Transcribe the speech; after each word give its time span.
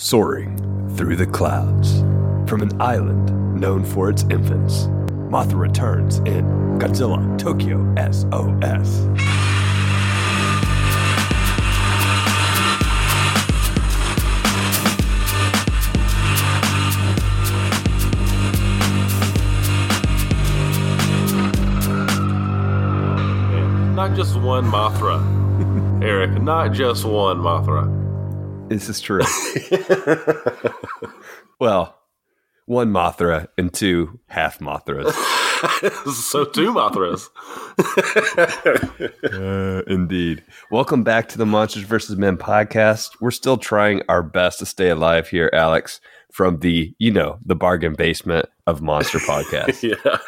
Soaring 0.00 0.56
through 0.96 1.16
the 1.16 1.26
clouds 1.26 2.02
from 2.48 2.62
an 2.62 2.80
island 2.80 3.60
known 3.60 3.84
for 3.84 4.08
its 4.08 4.22
infants, 4.30 4.86
Mothra 5.28 5.58
returns 5.58 6.18
in 6.18 6.44
Godzilla 6.78 7.36
Tokyo 7.36 7.82
SOS. 7.96 9.06
Not 23.96 24.14
just 24.14 24.36
one 24.40 24.64
Mothra, 24.66 25.20
Eric. 26.04 26.40
Not 26.40 26.72
just 26.72 27.04
one 27.04 27.38
Mothra. 27.38 28.07
This 28.68 28.88
is 28.90 29.00
true. 29.00 29.22
well, 31.58 31.98
one 32.66 32.90
Mothra 32.92 33.48
and 33.56 33.72
two 33.72 34.20
half 34.26 34.58
Mothras. 34.58 35.10
so 36.12 36.44
two 36.44 36.72
Mothras. 36.74 37.28
Uh, 39.32 39.82
indeed. 39.86 40.44
Welcome 40.70 41.02
back 41.02 41.28
to 41.30 41.38
the 41.38 41.46
Monsters 41.46 41.84
vs. 41.84 42.16
Men 42.16 42.36
podcast. 42.36 43.16
We're 43.20 43.30
still 43.30 43.56
trying 43.56 44.02
our 44.08 44.22
best 44.22 44.58
to 44.58 44.66
stay 44.66 44.90
alive 44.90 45.28
here, 45.28 45.48
Alex, 45.54 46.00
from 46.30 46.60
the, 46.60 46.94
you 46.98 47.10
know, 47.10 47.38
the 47.44 47.56
bargain 47.56 47.94
basement 47.94 48.50
of 48.66 48.82
Monster 48.82 49.18
Podcast. 49.18 49.82
yeah. 49.82 50.18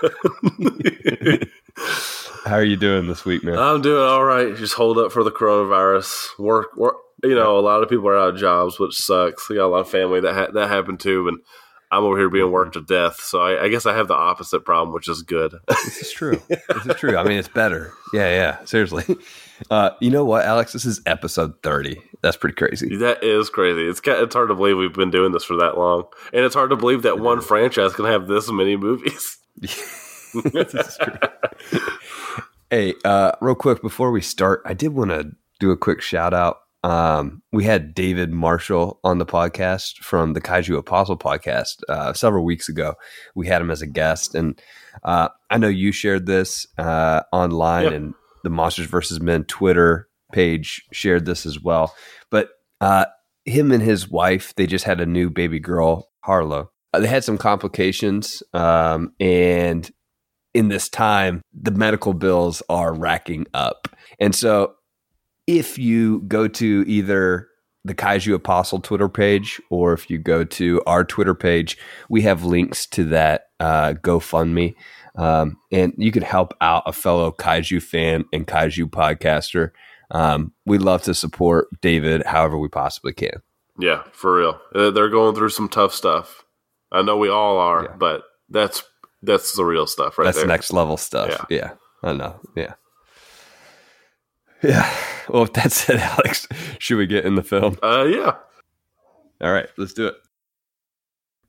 How 2.44 2.54
are 2.54 2.64
you 2.64 2.76
doing 2.76 3.06
this 3.06 3.26
week, 3.26 3.44
man? 3.44 3.58
I'm 3.58 3.82
doing 3.82 4.02
all 4.02 4.24
right. 4.24 4.56
Just 4.56 4.74
hold 4.74 4.96
up 4.96 5.12
for 5.12 5.22
the 5.22 5.30
coronavirus. 5.30 6.38
Work, 6.38 6.74
work. 6.76 6.96
You 7.22 7.34
know, 7.34 7.58
a 7.58 7.60
lot 7.60 7.82
of 7.82 7.88
people 7.88 8.08
are 8.08 8.18
out 8.18 8.34
of 8.34 8.40
jobs, 8.40 8.78
which 8.78 8.96
sucks. 8.96 9.48
We 9.48 9.56
got 9.56 9.66
a 9.66 9.68
lot 9.68 9.80
of 9.80 9.90
family 9.90 10.20
that 10.20 10.34
ha- 10.34 10.52
that 10.52 10.68
happened 10.68 11.00
to, 11.00 11.28
and 11.28 11.38
I'm 11.92 12.04
over 12.04 12.16
here 12.16 12.30
being 12.30 12.50
worked 12.52 12.74
to 12.74 12.80
death. 12.80 13.20
So 13.20 13.40
I, 13.40 13.64
I 13.64 13.68
guess 13.68 13.84
I 13.84 13.94
have 13.96 14.08
the 14.08 14.14
opposite 14.14 14.64
problem, 14.64 14.94
which 14.94 15.08
is 15.08 15.22
good. 15.22 15.54
This 15.68 16.02
is 16.02 16.12
true. 16.12 16.40
This 16.48 16.86
is 16.86 16.96
true. 16.96 17.16
I 17.16 17.24
mean, 17.24 17.38
it's 17.38 17.48
better. 17.48 17.92
Yeah, 18.12 18.28
yeah. 18.28 18.64
Seriously. 18.64 19.04
Uh, 19.70 19.90
you 20.00 20.08
know 20.08 20.24
what, 20.24 20.46
Alex? 20.46 20.72
This 20.72 20.86
is 20.86 21.02
episode 21.04 21.52
30. 21.62 22.00
That's 22.22 22.38
pretty 22.38 22.54
crazy. 22.54 22.96
that 22.96 23.22
is 23.22 23.50
crazy. 23.50 23.86
It's 23.86 24.00
it's 24.02 24.34
hard 24.34 24.48
to 24.48 24.54
believe 24.54 24.78
we've 24.78 24.90
been 24.94 25.10
doing 25.10 25.32
this 25.32 25.44
for 25.44 25.54
that 25.58 25.76
long, 25.76 26.04
and 26.32 26.46
it's 26.46 26.54
hard 26.54 26.70
to 26.70 26.76
believe 26.76 27.02
that 27.02 27.18
one 27.20 27.42
franchise 27.42 27.92
can 27.92 28.06
have 28.06 28.26
this 28.26 28.50
many 28.50 28.78
movies. 28.78 29.36
this 29.58 30.74
is 30.74 30.96
true. 30.98 31.80
hey, 32.70 32.94
uh, 33.04 33.32
real 33.42 33.54
quick 33.54 33.82
before 33.82 34.10
we 34.10 34.22
start, 34.22 34.62
I 34.64 34.72
did 34.72 34.94
want 34.94 35.10
to 35.10 35.32
do 35.58 35.70
a 35.72 35.76
quick 35.76 36.00
shout 36.00 36.32
out. 36.32 36.60
Um, 36.82 37.42
we 37.52 37.64
had 37.64 37.94
David 37.94 38.30
Marshall 38.32 39.00
on 39.04 39.18
the 39.18 39.26
podcast 39.26 39.98
from 39.98 40.32
the 40.32 40.40
Kaiju 40.40 40.78
Apostle 40.78 41.18
podcast 41.18 41.82
uh, 41.88 42.12
several 42.14 42.44
weeks 42.44 42.68
ago. 42.68 42.94
We 43.34 43.46
had 43.48 43.60
him 43.60 43.70
as 43.70 43.82
a 43.82 43.86
guest, 43.86 44.34
and 44.34 44.60
uh, 45.04 45.28
I 45.50 45.58
know 45.58 45.68
you 45.68 45.92
shared 45.92 46.26
this 46.26 46.66
uh, 46.78 47.22
online, 47.32 47.84
Yep. 47.84 47.92
and 47.92 48.14
the 48.44 48.50
Monsters 48.50 48.86
versus 48.86 49.20
Men 49.20 49.44
Twitter 49.44 50.08
page 50.32 50.82
shared 50.92 51.26
this 51.26 51.44
as 51.44 51.60
well. 51.60 51.94
But 52.30 52.48
uh, 52.80 53.06
him 53.44 53.72
and 53.72 53.82
his 53.82 54.08
wife, 54.08 54.54
they 54.54 54.66
just 54.66 54.84
had 54.86 55.00
a 55.00 55.06
new 55.06 55.28
baby 55.28 55.58
girl, 55.58 56.08
Harlow. 56.20 56.70
Uh, 56.94 57.00
they 57.00 57.08
had 57.08 57.24
some 57.24 57.36
complications, 57.38 58.42
um, 58.54 59.12
and 59.20 59.90
in 60.54 60.68
this 60.68 60.88
time, 60.88 61.42
the 61.52 61.70
medical 61.70 62.14
bills 62.14 62.62
are 62.68 62.92
racking 62.94 63.46
up. 63.54 63.86
And 64.18 64.34
so, 64.34 64.74
if 65.58 65.78
you 65.78 66.20
go 66.28 66.46
to 66.46 66.84
either 66.86 67.48
the 67.84 67.94
Kaiju 67.94 68.34
Apostle 68.34 68.78
Twitter 68.80 69.08
page 69.08 69.60
or 69.70 69.92
if 69.92 70.08
you 70.10 70.18
go 70.18 70.44
to 70.44 70.80
our 70.86 71.02
Twitter 71.04 71.34
page, 71.34 71.76
we 72.08 72.22
have 72.22 72.44
links 72.44 72.86
to 72.86 73.04
that 73.06 73.46
uh, 73.58 73.94
GoFundMe. 73.94 74.74
Um, 75.16 75.56
and 75.72 75.92
you 75.96 76.12
can 76.12 76.22
help 76.22 76.54
out 76.60 76.84
a 76.86 76.92
fellow 76.92 77.32
Kaiju 77.32 77.82
fan 77.82 78.24
and 78.32 78.46
Kaiju 78.46 78.90
podcaster. 78.90 79.72
Um, 80.12 80.52
we 80.66 80.78
love 80.78 81.02
to 81.02 81.14
support 81.14 81.68
David 81.80 82.24
however 82.26 82.56
we 82.58 82.68
possibly 82.68 83.12
can. 83.12 83.42
Yeah, 83.78 84.02
for 84.12 84.36
real. 84.36 84.60
Uh, 84.74 84.90
They're 84.90 85.08
going 85.08 85.34
through 85.34 85.48
some 85.50 85.68
tough 85.68 85.92
stuff. 85.94 86.44
I 86.92 87.02
know 87.02 87.16
we 87.16 87.28
all 87.28 87.58
are, 87.58 87.84
Yeah. 87.84 87.96
but 87.98 88.22
that's 88.48 88.82
that's 89.22 89.54
the 89.54 89.64
real 89.64 89.86
stuff 89.86 90.16
right 90.18 90.24
That's 90.24 90.38
there. 90.38 90.46
next 90.46 90.72
level 90.72 90.96
stuff. 90.96 91.46
Yeah. 91.50 91.72
I 92.02 92.12
know. 92.12 92.40
Yeah. 92.56 92.74
Yeah. 94.62 94.90
Well, 95.28 95.44
if 95.44 95.52
that's 95.52 95.88
it, 95.88 96.00
Alex, 96.00 96.48
should 96.78 96.98
we 96.98 97.06
get 97.06 97.24
in 97.24 97.34
the 97.34 97.42
film? 97.42 97.78
Uh, 97.82 98.04
yeah. 98.04 98.36
All 99.40 99.52
right, 99.52 99.68
let's 99.78 99.94
do 99.94 100.06
it. 100.06 100.16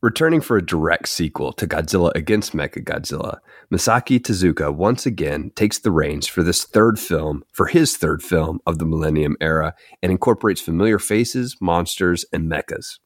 Returning 0.01 0.41
for 0.41 0.57
a 0.57 0.65
direct 0.65 1.09
sequel 1.09 1.53
to 1.53 1.67
Godzilla 1.67 2.11
Against 2.15 2.53
Mechagodzilla, 2.53 3.37
Masaaki 3.71 4.19
Tezuka 4.19 4.73
once 4.73 5.05
again 5.05 5.51
takes 5.55 5.77
the 5.77 5.91
reins 5.91 6.25
for 6.25 6.41
this 6.41 6.63
third 6.63 6.97
film, 6.97 7.43
for 7.51 7.67
his 7.67 7.97
third 7.97 8.23
film 8.23 8.59
of 8.65 8.79
the 8.79 8.85
Millennium 8.85 9.35
Era, 9.39 9.75
and 10.01 10.11
incorporates 10.11 10.59
familiar 10.59 10.97
faces, 10.97 11.55
monsters, 11.61 12.25
and 12.33 12.49
mechas. 12.49 12.97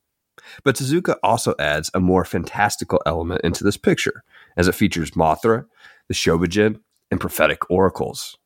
But 0.63 0.75
Tezuka 0.75 1.15
also 1.21 1.53
adds 1.59 1.91
a 1.93 1.99
more 1.99 2.23
fantastical 2.23 3.01
element 3.05 3.41
into 3.43 3.65
this 3.65 3.77
picture, 3.77 4.23
as 4.55 4.69
it 4.69 4.75
features 4.75 5.11
Mothra, 5.11 5.65
the 6.07 6.13
Shobijin, 6.13 6.79
and 7.11 7.19
prophetic 7.19 7.69
oracles. 7.69 8.37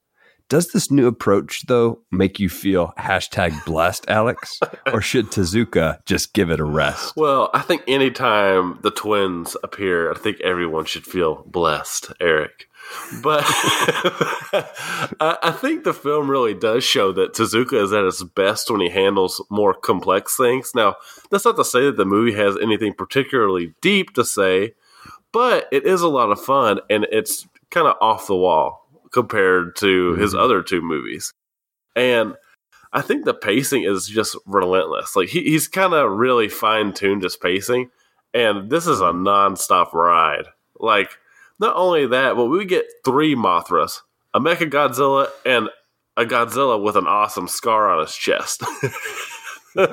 Does 0.49 0.69
this 0.69 0.89
new 0.89 1.05
approach, 1.05 1.67
though, 1.67 1.99
make 2.09 2.39
you 2.39 2.49
feel 2.49 2.91
hashtag 2.97 3.63
blessed, 3.65 4.09
Alex? 4.09 4.59
or 4.91 4.99
should 4.99 5.27
Tezuka 5.27 6.03
just 6.07 6.33
give 6.33 6.49
it 6.49 6.59
a 6.59 6.63
rest? 6.63 7.15
Well, 7.15 7.51
I 7.53 7.61
think 7.61 7.83
anytime 7.87 8.79
the 8.81 8.89
twins 8.89 9.55
appear, 9.63 10.11
I 10.11 10.15
think 10.15 10.41
everyone 10.41 10.85
should 10.85 11.05
feel 11.05 11.43
blessed, 11.45 12.13
Eric. 12.19 12.67
But 13.21 13.43
I, 15.21 15.55
think 15.55 15.83
the 15.83 15.93
film 15.93 16.31
really 16.31 16.55
does 16.55 16.83
show 16.83 17.11
that 17.11 17.33
Tezuka 17.33 17.83
is 17.83 17.93
at 17.93 18.05
his 18.05 18.23
best 18.23 18.71
when 18.71 18.81
he 18.81 18.89
handles 18.89 19.45
more 19.51 19.75
complex 19.75 20.35
things. 20.35 20.71
Now, 20.73 20.95
that's 21.29 21.45
not 21.45 21.57
to 21.57 21.65
say 21.65 21.81
that 21.85 21.97
the 21.97 22.05
movie 22.05 22.33
has 22.33 22.57
anything 22.59 22.95
particularly 22.95 23.75
deep 23.81 24.15
to 24.15 24.25
say, 24.25 24.73
but 25.31 25.67
it 25.71 25.85
is 25.85 26.01
a 26.01 26.07
lot 26.07 26.31
of 26.31 26.43
fun 26.43 26.79
and 26.89 27.05
it's 27.11 27.47
kind 27.69 27.85
of 27.85 27.95
off 28.01 28.25
the 28.25 28.35
wall 28.35 28.88
compared 29.11 29.75
to 29.77 30.13
his 30.15 30.33
Mhm. 30.33 30.39
other 30.39 30.61
two 30.61 30.81
movies. 30.81 31.31
And 31.95 32.35
I 32.93 33.01
think 33.01 33.25
the 33.25 33.33
pacing 33.33 33.83
is 33.83 34.07
just 34.07 34.35
relentless. 34.45 35.15
Like 35.15 35.29
he, 35.29 35.43
he's 35.43 35.67
kind 35.67 35.93
of 35.93 36.11
really 36.11 36.47
fine 36.49 36.93
tuned 36.93 37.23
his 37.23 37.35
pacing, 37.37 37.91
and 38.33 38.69
this 38.69 38.87
is 38.87 38.99
a 39.01 39.11
nonstop 39.11 39.93
ride. 39.93 40.45
Like 40.79 41.17
not 41.59 41.75
only 41.75 42.07
that, 42.07 42.35
but 42.35 42.45
we 42.45 42.65
get 42.65 42.85
three 43.05 43.35
Mothras, 43.35 44.01
a 44.33 44.39
Mecha 44.39 44.69
Godzilla, 44.69 45.29
and 45.45 45.69
a 46.17 46.25
Godzilla 46.25 46.81
with 46.81 46.95
an 46.95 47.05
awesome 47.07 47.47
scar 47.47 47.89
on 47.91 47.99
his 48.01 48.15
chest. 48.15 48.63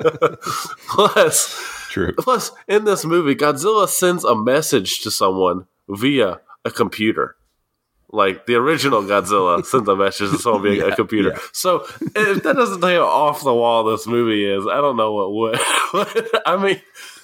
plus, 0.87 1.87
True. 1.89 2.13
plus 2.17 2.51
in 2.67 2.85
this 2.85 3.05
movie, 3.05 3.35
Godzilla 3.35 3.87
sends 3.87 4.23
a 4.23 4.35
message 4.35 4.99
to 5.01 5.11
someone 5.11 5.67
via 5.89 6.39
a 6.65 6.71
computer. 6.71 7.35
Like 8.09 8.45
the 8.45 8.55
original 8.55 9.01
Godzilla 9.03 9.65
sent 9.65 9.87
a 9.87 9.95
message 9.95 10.31
to 10.31 10.37
someone 10.39 10.63
via 10.63 10.87
Yeah, 10.87 10.93
a 10.93 10.95
computer. 10.95 11.29
yeah. 11.33 11.39
So 11.53 11.85
if 12.15 12.43
that 12.43 12.55
doesn't 12.55 12.79
tell 12.81 12.91
you 12.91 12.99
how 12.99 13.05
off 13.07 13.43
the 13.43 13.53
wall 13.53 13.83
this 13.83 14.07
movie 14.07 14.45
is, 14.45 14.65
I 14.65 14.77
don't 14.77 14.95
know 14.97 15.13
what 15.13 15.33
would. 15.33 15.59
I 16.45 16.57
mean, 16.61 16.81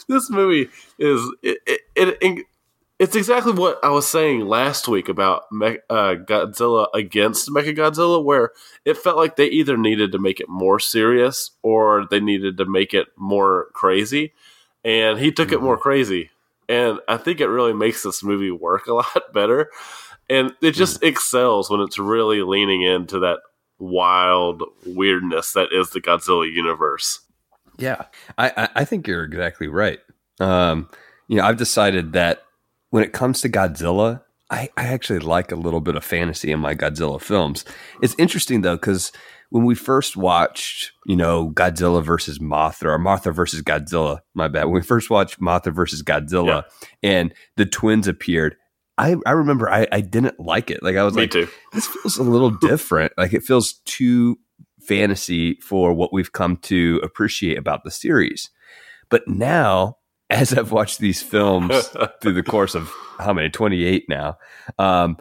this 0.09 0.29
movie 0.29 0.69
is 0.99 1.21
it, 1.41 1.59
it, 1.95 2.17
it 2.21 2.45
it's 2.99 3.15
exactly 3.15 3.53
what 3.53 3.79
I 3.83 3.89
was 3.89 4.07
saying 4.07 4.45
last 4.45 4.87
week 4.87 5.09
about 5.09 5.51
Me- 5.51 5.79
uh, 5.89 6.15
Godzilla 6.15 6.87
against 6.93 7.49
Mechagodzilla, 7.49 8.23
where 8.23 8.51
it 8.85 8.97
felt 8.97 9.17
like 9.17 9.35
they 9.35 9.47
either 9.47 9.75
needed 9.77 10.11
to 10.11 10.19
make 10.19 10.39
it 10.39 10.47
more 10.47 10.79
serious 10.79 11.51
or 11.63 12.05
they 12.09 12.19
needed 12.19 12.57
to 12.57 12.65
make 12.65 12.93
it 12.93 13.07
more 13.17 13.67
crazy, 13.73 14.33
and 14.85 15.17
he 15.19 15.31
took 15.31 15.51
it 15.51 15.61
more 15.61 15.77
crazy, 15.77 16.29
and 16.69 16.99
I 17.07 17.17
think 17.17 17.41
it 17.41 17.47
really 17.47 17.73
makes 17.73 18.03
this 18.03 18.23
movie 18.23 18.51
work 18.51 18.87
a 18.87 18.93
lot 18.93 19.21
better, 19.33 19.69
and 20.29 20.53
it 20.61 20.71
just 20.71 21.03
excels 21.03 21.69
when 21.69 21.81
it's 21.81 21.99
really 21.99 22.41
leaning 22.41 22.81
into 22.81 23.19
that 23.19 23.39
wild 23.79 24.63
weirdness 24.85 25.53
that 25.53 25.69
is 25.71 25.89
the 25.89 26.01
Godzilla 26.01 26.51
universe. 26.51 27.19
Yeah, 27.77 28.05
I, 28.37 28.69
I, 28.75 28.85
think 28.85 29.07
you're 29.07 29.23
exactly 29.23 29.67
right. 29.67 29.99
Um, 30.39 30.89
you 31.27 31.37
know, 31.37 31.43
I've 31.43 31.57
decided 31.57 32.13
that 32.13 32.43
when 32.91 33.03
it 33.03 33.13
comes 33.13 33.41
to 33.41 33.49
Godzilla, 33.49 34.21
I, 34.51 34.69
I 34.77 34.85
actually 34.85 35.19
like 35.19 35.51
a 35.51 35.55
little 35.55 35.81
bit 35.81 35.95
of 35.95 36.03
fantasy 36.03 36.51
in 36.51 36.59
my 36.59 36.75
Godzilla 36.75 37.19
films. 37.19 37.65
It's 38.01 38.15
interesting 38.19 38.61
though, 38.61 38.75
because 38.75 39.11
when 39.49 39.65
we 39.65 39.75
first 39.75 40.15
watched, 40.15 40.91
you 41.05 41.15
know, 41.15 41.51
Godzilla 41.51 42.03
versus 42.03 42.39
Mothra 42.39 42.85
or 42.85 42.99
Mothra 42.99 43.33
versus 43.33 43.61
Godzilla, 43.61 44.19
my 44.33 44.47
bad. 44.47 44.65
When 44.65 44.73
we 44.73 44.81
first 44.81 45.09
watched 45.09 45.39
Mothra 45.39 45.73
versus 45.73 46.03
Godzilla 46.03 46.63
and 47.01 47.33
the 47.55 47.65
twins 47.65 48.07
appeared, 48.07 48.55
I, 48.97 49.15
I 49.25 49.31
remember 49.31 49.69
I, 49.69 49.87
I 49.91 50.01
didn't 50.01 50.39
like 50.39 50.69
it. 50.69 50.83
Like 50.83 50.95
I 50.95 51.03
was 51.03 51.15
Me 51.15 51.23
like, 51.23 51.31
too. 51.31 51.47
this 51.73 51.87
feels 51.87 52.17
a 52.17 52.23
little 52.23 52.49
different. 52.61 53.13
Like 53.17 53.33
it 53.33 53.43
feels 53.43 53.73
too 53.85 54.37
fantasy 54.81 55.55
for 55.61 55.93
what 55.93 56.13
we've 56.13 56.31
come 56.31 56.57
to 56.57 56.99
appreciate 57.03 57.57
about 57.57 57.83
the 57.83 57.91
series. 57.91 58.49
But 59.09 59.27
now, 59.27 59.97
as 60.29 60.53
I've 60.53 60.71
watched 60.71 60.99
these 60.99 61.21
films 61.21 61.89
through 62.21 62.33
the 62.33 62.43
course 62.43 62.75
of 62.75 62.91
how 63.19 63.33
many, 63.33 63.49
28 63.49 64.05
now, 64.09 64.37
um, 64.79 65.17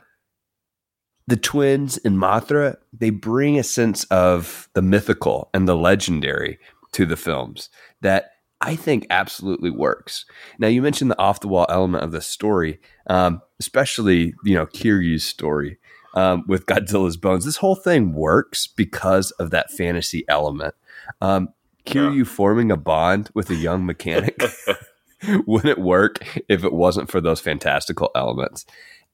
the 1.26 1.36
twins 1.36 1.98
in 1.98 2.16
Mothra, 2.16 2.76
they 2.92 3.10
bring 3.10 3.58
a 3.58 3.62
sense 3.62 4.04
of 4.04 4.68
the 4.74 4.82
mythical 4.82 5.50
and 5.54 5.68
the 5.68 5.76
legendary 5.76 6.58
to 6.92 7.06
the 7.06 7.16
films 7.16 7.68
that 8.00 8.31
I 8.62 8.76
think 8.76 9.06
absolutely 9.10 9.70
works. 9.70 10.24
Now, 10.58 10.68
you 10.68 10.82
mentioned 10.82 11.10
the 11.10 11.18
off 11.18 11.40
the 11.40 11.48
wall 11.48 11.66
element 11.68 12.04
of 12.04 12.12
the 12.12 12.20
story, 12.20 12.80
um, 13.08 13.42
especially, 13.58 14.34
you 14.44 14.54
know, 14.54 14.66
Kiryu's 14.66 15.24
story 15.24 15.78
um, 16.14 16.44
with 16.46 16.66
Godzilla's 16.66 17.16
bones. 17.16 17.44
This 17.44 17.56
whole 17.56 17.74
thing 17.74 18.14
works 18.14 18.66
because 18.68 19.32
of 19.32 19.50
that 19.50 19.70
fantasy 19.72 20.24
element. 20.28 20.74
Um, 21.20 21.48
Kiryu 21.84 22.18
yeah. 22.18 22.24
forming 22.24 22.70
a 22.70 22.76
bond 22.76 23.30
with 23.34 23.50
a 23.50 23.56
young 23.56 23.84
mechanic 23.84 24.40
wouldn't 25.46 25.78
work 25.78 26.40
if 26.48 26.64
it 26.64 26.72
wasn't 26.72 27.10
for 27.10 27.20
those 27.20 27.40
fantastical 27.40 28.10
elements. 28.14 28.64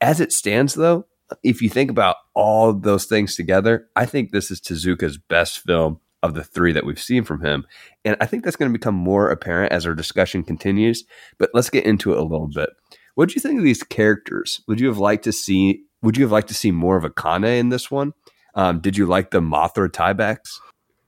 As 0.00 0.20
it 0.20 0.32
stands, 0.32 0.74
though, 0.74 1.06
if 1.42 1.60
you 1.60 1.68
think 1.68 1.90
about 1.90 2.16
all 2.34 2.72
those 2.72 3.04
things 3.04 3.36
together, 3.36 3.88
I 3.96 4.06
think 4.06 4.30
this 4.30 4.50
is 4.50 4.60
Tezuka's 4.60 5.18
best 5.18 5.60
film 5.60 6.00
of 6.22 6.34
the 6.34 6.44
three 6.44 6.72
that 6.72 6.84
we've 6.84 7.00
seen 7.00 7.24
from 7.24 7.44
him. 7.44 7.64
And 8.04 8.16
I 8.20 8.26
think 8.26 8.44
that's 8.44 8.56
going 8.56 8.70
to 8.70 8.78
become 8.78 8.94
more 8.94 9.30
apparent 9.30 9.72
as 9.72 9.86
our 9.86 9.94
discussion 9.94 10.42
continues. 10.42 11.04
But 11.38 11.50
let's 11.54 11.70
get 11.70 11.84
into 11.84 12.12
it 12.12 12.18
a 12.18 12.22
little 12.22 12.48
bit. 12.48 12.70
What 13.14 13.28
do 13.28 13.34
you 13.34 13.40
think 13.40 13.58
of 13.58 13.64
these 13.64 13.82
characters? 13.82 14.62
Would 14.68 14.80
you 14.80 14.88
have 14.88 14.98
liked 14.98 15.24
to 15.24 15.32
see? 15.32 15.82
Would 16.02 16.16
you 16.16 16.24
have 16.24 16.32
liked 16.32 16.48
to 16.48 16.54
see 16.54 16.70
more 16.70 16.96
of 16.96 17.04
Akane 17.04 17.58
in 17.58 17.68
this 17.68 17.90
one? 17.90 18.12
Um, 18.54 18.80
did 18.80 18.96
you 18.96 19.06
like 19.06 19.30
the 19.30 19.40
Mothra 19.40 19.88
tiebacks? 19.88 20.60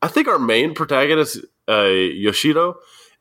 I 0.03 0.09
think 0.09 0.29
our 0.29 0.39
main 0.39 0.75
protagonist, 0.75 1.39
uh, 1.69 1.85
Yoshito, 1.85 2.75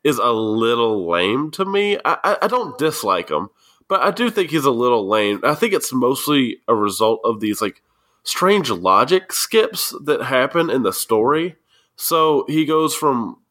is 0.03 0.17
a 0.17 0.31
little 0.31 1.09
lame 1.09 1.51
to 1.51 1.65
me. 1.65 1.97
I, 2.05 2.17
I, 2.23 2.37
I 2.43 2.47
don't 2.47 2.77
dislike 2.77 3.29
him, 3.29 3.49
but 3.87 4.01
I 4.01 4.11
do 4.11 4.29
think 4.29 4.49
he's 4.49 4.65
a 4.65 4.71
little 4.71 5.07
lame. 5.07 5.41
I 5.43 5.55
think 5.55 5.73
it's 5.73 5.93
mostly 5.93 6.57
a 6.67 6.75
result 6.75 7.21
of 7.23 7.39
these 7.41 7.61
like 7.61 7.81
strange 8.23 8.69
logic 8.69 9.33
skips 9.33 9.93
that 10.05 10.23
happen 10.23 10.69
in 10.69 10.83
the 10.83 10.93
story. 10.93 11.55
So 12.01 12.45
he 12.47 12.63
goes 12.63 12.95
from 12.95 13.41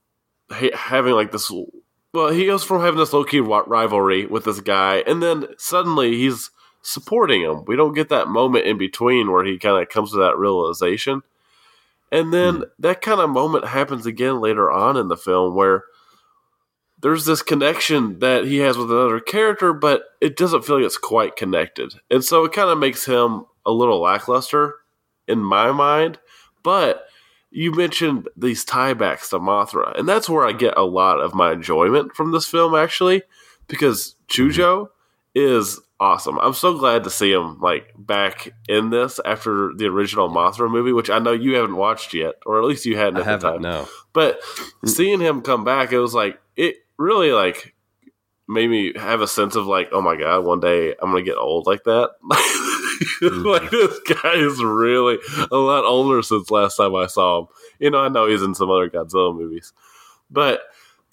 ha- 0.50 0.74
having 0.74 1.12
like 1.12 1.32
this. 1.32 1.52
Well, 2.14 2.30
he 2.30 2.46
goes 2.46 2.64
from 2.64 2.80
having 2.80 2.98
this 2.98 3.12
low 3.12 3.22
key 3.22 3.40
rivalry 3.40 4.24
with 4.24 4.44
this 4.44 4.60
guy, 4.60 5.04
and 5.06 5.22
then 5.22 5.48
suddenly 5.58 6.16
he's 6.16 6.50
supporting 6.80 7.42
him. 7.42 7.66
We 7.66 7.76
don't 7.76 7.92
get 7.92 8.08
that 8.08 8.28
moment 8.28 8.64
in 8.64 8.78
between 8.78 9.30
where 9.30 9.44
he 9.44 9.58
kind 9.58 9.80
of 9.80 9.90
comes 9.90 10.12
to 10.12 10.16
that 10.20 10.38
realization. 10.38 11.20
And 12.10 12.32
then 12.32 12.54
mm. 12.54 12.70
that 12.78 13.02
kind 13.02 13.20
of 13.20 13.28
moment 13.28 13.66
happens 13.66 14.06
again 14.06 14.40
later 14.40 14.72
on 14.72 14.96
in 14.96 15.08
the 15.08 15.16
film 15.16 15.54
where 15.54 15.84
there's 17.02 17.26
this 17.26 17.42
connection 17.42 18.18
that 18.20 18.46
he 18.46 18.58
has 18.58 18.78
with 18.78 18.90
another 18.90 19.20
character, 19.20 19.74
but 19.74 20.04
it 20.22 20.38
doesn't 20.38 20.64
feel 20.64 20.76
like 20.76 20.86
it's 20.86 20.96
quite 20.96 21.36
connected. 21.36 21.92
And 22.10 22.24
so 22.24 22.46
it 22.46 22.52
kind 22.52 22.70
of 22.70 22.78
makes 22.78 23.04
him 23.04 23.44
a 23.66 23.70
little 23.72 24.00
lackluster 24.00 24.76
in 25.26 25.38
my 25.40 25.70
mind. 25.70 26.18
But 26.62 27.07
you 27.50 27.72
mentioned 27.72 28.28
these 28.36 28.64
tiebacks 28.64 29.30
to 29.30 29.38
Mothra, 29.38 29.98
and 29.98 30.08
that's 30.08 30.28
where 30.28 30.46
I 30.46 30.52
get 30.52 30.76
a 30.76 30.84
lot 30.84 31.20
of 31.20 31.34
my 31.34 31.52
enjoyment 31.52 32.14
from 32.14 32.32
this 32.32 32.46
film, 32.46 32.74
actually, 32.74 33.22
because 33.68 34.14
Chujo 34.28 34.54
mm-hmm. 34.54 34.90
is 35.34 35.80
awesome. 36.00 36.38
I'm 36.38 36.54
so 36.54 36.78
glad 36.78 37.04
to 37.04 37.10
see 37.10 37.32
him 37.32 37.58
like 37.60 37.92
back 37.96 38.52
in 38.68 38.90
this 38.90 39.18
after 39.24 39.72
the 39.74 39.86
original 39.86 40.28
Mothra 40.28 40.70
movie, 40.70 40.92
which 40.92 41.10
I 41.10 41.18
know 41.18 41.32
you 41.32 41.54
haven't 41.54 41.76
watched 41.76 42.14
yet, 42.14 42.34
or 42.46 42.58
at 42.58 42.64
least 42.64 42.86
you 42.86 42.96
hadn't 42.96 43.26
at 43.26 43.40
the 43.40 43.50
time. 43.50 43.62
No, 43.62 43.88
but 44.12 44.40
seeing 44.84 45.20
him 45.20 45.42
come 45.42 45.64
back, 45.64 45.92
it 45.92 45.98
was 45.98 46.14
like 46.14 46.38
it 46.56 46.76
really 46.98 47.32
like 47.32 47.74
made 48.46 48.68
me 48.68 48.92
have 48.96 49.20
a 49.20 49.28
sense 49.28 49.56
of 49.56 49.66
like, 49.66 49.88
oh 49.92 50.00
my 50.00 50.16
god, 50.16 50.44
one 50.44 50.60
day 50.60 50.94
I'm 51.00 51.10
gonna 51.10 51.22
get 51.22 51.36
old 51.36 51.66
like 51.66 51.84
that. 51.84 52.10
mm-hmm. 53.22 53.46
like 53.46 53.70
this 53.70 53.98
guy 54.22 54.34
is 54.34 54.62
really 54.62 55.18
a 55.50 55.56
lot 55.56 55.84
older 55.84 56.22
since 56.22 56.50
last 56.50 56.76
time 56.76 56.94
I 56.94 57.06
saw 57.06 57.40
him. 57.40 57.46
You 57.78 57.90
know, 57.90 57.98
I 57.98 58.08
know 58.08 58.26
he's 58.26 58.42
in 58.42 58.54
some 58.54 58.70
other 58.70 58.90
Godzilla 58.90 59.34
movies, 59.34 59.72
but 60.30 60.62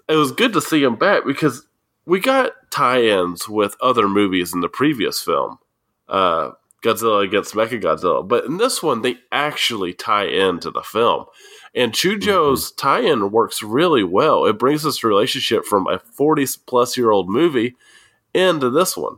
it 0.08 0.16
was 0.16 0.32
good 0.32 0.54
to 0.54 0.62
see 0.62 0.84
him 0.84 0.96
back 0.96 1.24
because 1.26 1.68
we 2.06 2.20
got 2.20 2.54
tie-ins 2.72 3.50
with 3.50 3.76
other 3.82 4.08
movies 4.08 4.54
in 4.54 4.62
the 4.62 4.70
previous 4.70 5.20
film, 5.20 5.58
uh, 6.08 6.52
Godzilla 6.84 7.24
against 7.24 7.56
Mechagodzilla, 7.56 8.28
but 8.28 8.46
in 8.46 8.58
this 8.58 8.84
one 8.84 9.02
they 9.02 9.18
actually 9.32 9.94
tie 9.94 10.28
into 10.28 10.72
the 10.72 10.84
film. 10.84 11.26
And 11.74 11.94
Chujo's 11.94 12.72
mm-hmm. 12.72 12.76
tie-in 12.78 13.32
works 13.32 13.62
really 13.62 14.04
well. 14.04 14.46
It 14.46 14.60
brings 14.60 14.84
this 14.84 15.04
relationship 15.04 15.66
from 15.66 15.88
a 15.88 16.00
40 16.00 16.46
plus 16.66 16.96
year 16.96 17.12
old 17.12 17.30
movie 17.30 17.76
into 18.34 18.70
this 18.70 18.96
one. 18.96 19.18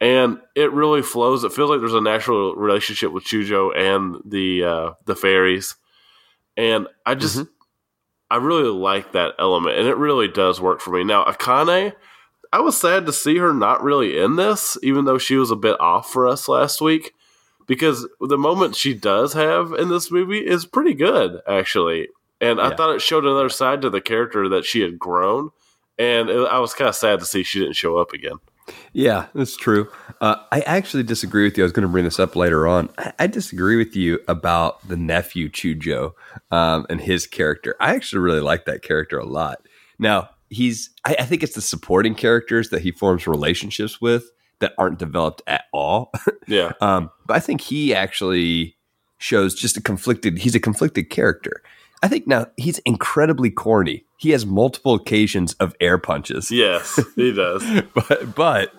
And 0.00 0.38
it 0.54 0.72
really 0.72 1.02
flows. 1.02 1.42
It 1.42 1.52
feels 1.52 1.70
like 1.70 1.80
there's 1.80 1.92
a 1.94 2.00
natural 2.00 2.54
relationship 2.54 3.10
with 3.10 3.24
Chujo 3.24 3.76
and 3.76 4.22
the 4.24 4.64
uh, 4.64 4.90
the 5.06 5.16
fairies. 5.16 5.74
And 6.56 6.86
I 7.04 7.14
just 7.16 7.38
mm-hmm. 7.38 7.50
I 8.30 8.36
really 8.36 8.68
like 8.68 9.12
that 9.12 9.34
element, 9.38 9.78
and 9.78 9.88
it 9.88 9.96
really 9.96 10.28
does 10.28 10.60
work 10.60 10.80
for 10.80 10.90
me. 10.90 11.02
Now, 11.02 11.24
Akane, 11.24 11.94
I 12.52 12.60
was 12.60 12.76
sad 12.76 13.06
to 13.06 13.12
see 13.12 13.38
her 13.38 13.52
not 13.54 13.82
really 13.82 14.18
in 14.18 14.36
this, 14.36 14.76
even 14.82 15.04
though 15.04 15.18
she 15.18 15.36
was 15.36 15.50
a 15.50 15.56
bit 15.56 15.80
off 15.80 16.12
for 16.12 16.28
us 16.28 16.48
last 16.48 16.80
week, 16.80 17.14
because 17.66 18.06
the 18.20 18.38
moment 18.38 18.76
she 18.76 18.94
does 18.94 19.32
have 19.32 19.72
in 19.72 19.88
this 19.88 20.10
movie 20.10 20.46
is 20.46 20.66
pretty 20.66 20.94
good, 20.94 21.40
actually. 21.48 22.08
And 22.40 22.58
yeah. 22.58 22.68
I 22.68 22.76
thought 22.76 22.94
it 22.94 23.02
showed 23.02 23.24
another 23.24 23.48
side 23.48 23.82
to 23.82 23.90
the 23.90 24.00
character 24.00 24.48
that 24.50 24.64
she 24.64 24.80
had 24.80 24.98
grown, 24.98 25.50
and 25.98 26.28
it, 26.28 26.46
I 26.48 26.58
was 26.60 26.74
kind 26.74 26.88
of 26.88 26.94
sad 26.94 27.18
to 27.20 27.26
see 27.26 27.42
she 27.42 27.60
didn't 27.60 27.76
show 27.76 27.96
up 27.96 28.12
again. 28.12 28.36
Yeah, 28.92 29.26
that's 29.34 29.56
true. 29.56 29.90
Uh, 30.20 30.36
I 30.50 30.60
actually 30.60 31.02
disagree 31.02 31.44
with 31.44 31.56
you. 31.56 31.64
I 31.64 31.66
was 31.66 31.72
going 31.72 31.86
to 31.86 31.88
bring 31.88 32.04
this 32.04 32.18
up 32.18 32.36
later 32.36 32.66
on. 32.66 32.90
I, 32.98 33.12
I 33.20 33.26
disagree 33.26 33.76
with 33.76 33.94
you 33.96 34.20
about 34.28 34.86
the 34.88 34.96
nephew 34.96 35.48
Chujo 35.48 36.12
um, 36.50 36.86
and 36.88 37.00
his 37.00 37.26
character. 37.26 37.76
I 37.80 37.94
actually 37.94 38.20
really 38.20 38.40
like 38.40 38.64
that 38.64 38.82
character 38.82 39.18
a 39.18 39.24
lot. 39.26 39.66
Now, 39.98 40.30
he's, 40.50 40.90
I, 41.04 41.16
I 41.20 41.24
think 41.24 41.42
it's 41.42 41.54
the 41.54 41.60
supporting 41.60 42.14
characters 42.14 42.70
that 42.70 42.82
he 42.82 42.90
forms 42.90 43.26
relationships 43.26 44.00
with 44.00 44.30
that 44.60 44.74
aren't 44.78 44.98
developed 44.98 45.42
at 45.46 45.64
all. 45.72 46.12
Yeah. 46.46 46.72
um, 46.80 47.10
but 47.26 47.36
I 47.36 47.40
think 47.40 47.60
he 47.60 47.94
actually 47.94 48.74
shows 49.18 49.54
just 49.54 49.76
a 49.76 49.82
conflicted, 49.82 50.38
he's 50.38 50.54
a 50.54 50.60
conflicted 50.60 51.10
character. 51.10 51.62
I 52.02 52.08
think 52.08 52.26
now 52.26 52.46
he's 52.56 52.78
incredibly 52.80 53.50
corny. 53.50 54.04
He 54.18 54.30
has 54.30 54.46
multiple 54.46 54.94
occasions 54.94 55.54
of 55.54 55.74
air 55.80 55.98
punches. 55.98 56.50
Yes, 56.50 57.00
he 57.16 57.32
does. 57.32 57.64
but 57.94 58.34
but 58.34 58.74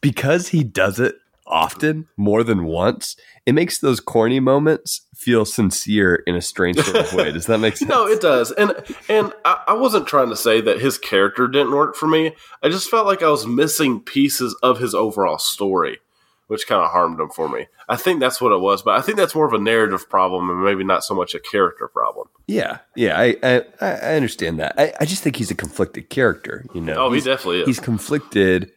because 0.00 0.48
he 0.48 0.62
does 0.64 1.00
it 1.00 1.16
often, 1.46 2.08
more 2.16 2.42
than 2.42 2.64
once, 2.64 3.16
it 3.44 3.54
makes 3.54 3.78
those 3.78 4.00
corny 4.00 4.40
moments 4.40 5.02
feel 5.14 5.44
sincere 5.44 6.22
in 6.26 6.34
a 6.34 6.40
strange 6.40 6.78
sort 6.78 6.96
of 6.96 7.12
way. 7.12 7.30
Does 7.32 7.46
that 7.46 7.58
make 7.58 7.76
sense? 7.78 7.88
no, 7.88 8.06
it 8.06 8.20
does. 8.20 8.50
And 8.52 8.72
and 9.08 9.32
I, 9.44 9.62
I 9.68 9.72
wasn't 9.74 10.06
trying 10.06 10.30
to 10.30 10.36
say 10.36 10.60
that 10.60 10.80
his 10.80 10.96
character 10.96 11.46
didn't 11.48 11.72
work 11.74 11.96
for 11.96 12.06
me. 12.06 12.34
I 12.62 12.68
just 12.68 12.88
felt 12.90 13.06
like 13.06 13.22
I 13.22 13.30
was 13.30 13.46
missing 13.46 14.00
pieces 14.00 14.56
of 14.62 14.78
his 14.78 14.94
overall 14.94 15.38
story 15.38 15.98
which 16.46 16.66
kind 16.66 16.82
of 16.82 16.90
harmed 16.90 17.18
him 17.20 17.30
for 17.30 17.48
me. 17.48 17.66
I 17.88 17.96
think 17.96 18.20
that's 18.20 18.40
what 18.40 18.52
it 18.52 18.60
was, 18.60 18.82
but 18.82 18.98
I 18.98 19.02
think 19.02 19.16
that's 19.16 19.34
more 19.34 19.46
of 19.46 19.52
a 19.52 19.58
narrative 19.58 20.08
problem 20.08 20.50
and 20.50 20.62
maybe 20.62 20.84
not 20.84 21.04
so 21.04 21.14
much 21.14 21.34
a 21.34 21.40
character 21.40 21.88
problem. 21.88 22.28
Yeah, 22.46 22.78
yeah, 22.94 23.18
I 23.18 23.36
I, 23.42 23.62
I 23.80 24.14
understand 24.16 24.58
that. 24.60 24.74
I, 24.78 24.92
I 25.00 25.04
just 25.04 25.22
think 25.22 25.36
he's 25.36 25.50
a 25.50 25.56
conflicted 25.56 26.10
character. 26.10 26.64
You 26.74 26.80
know, 26.80 26.94
oh, 26.94 27.12
he's, 27.12 27.24
he 27.24 27.30
definitely 27.30 27.60
is. 27.60 27.66
He's 27.66 27.80
conflicted. 27.80 28.72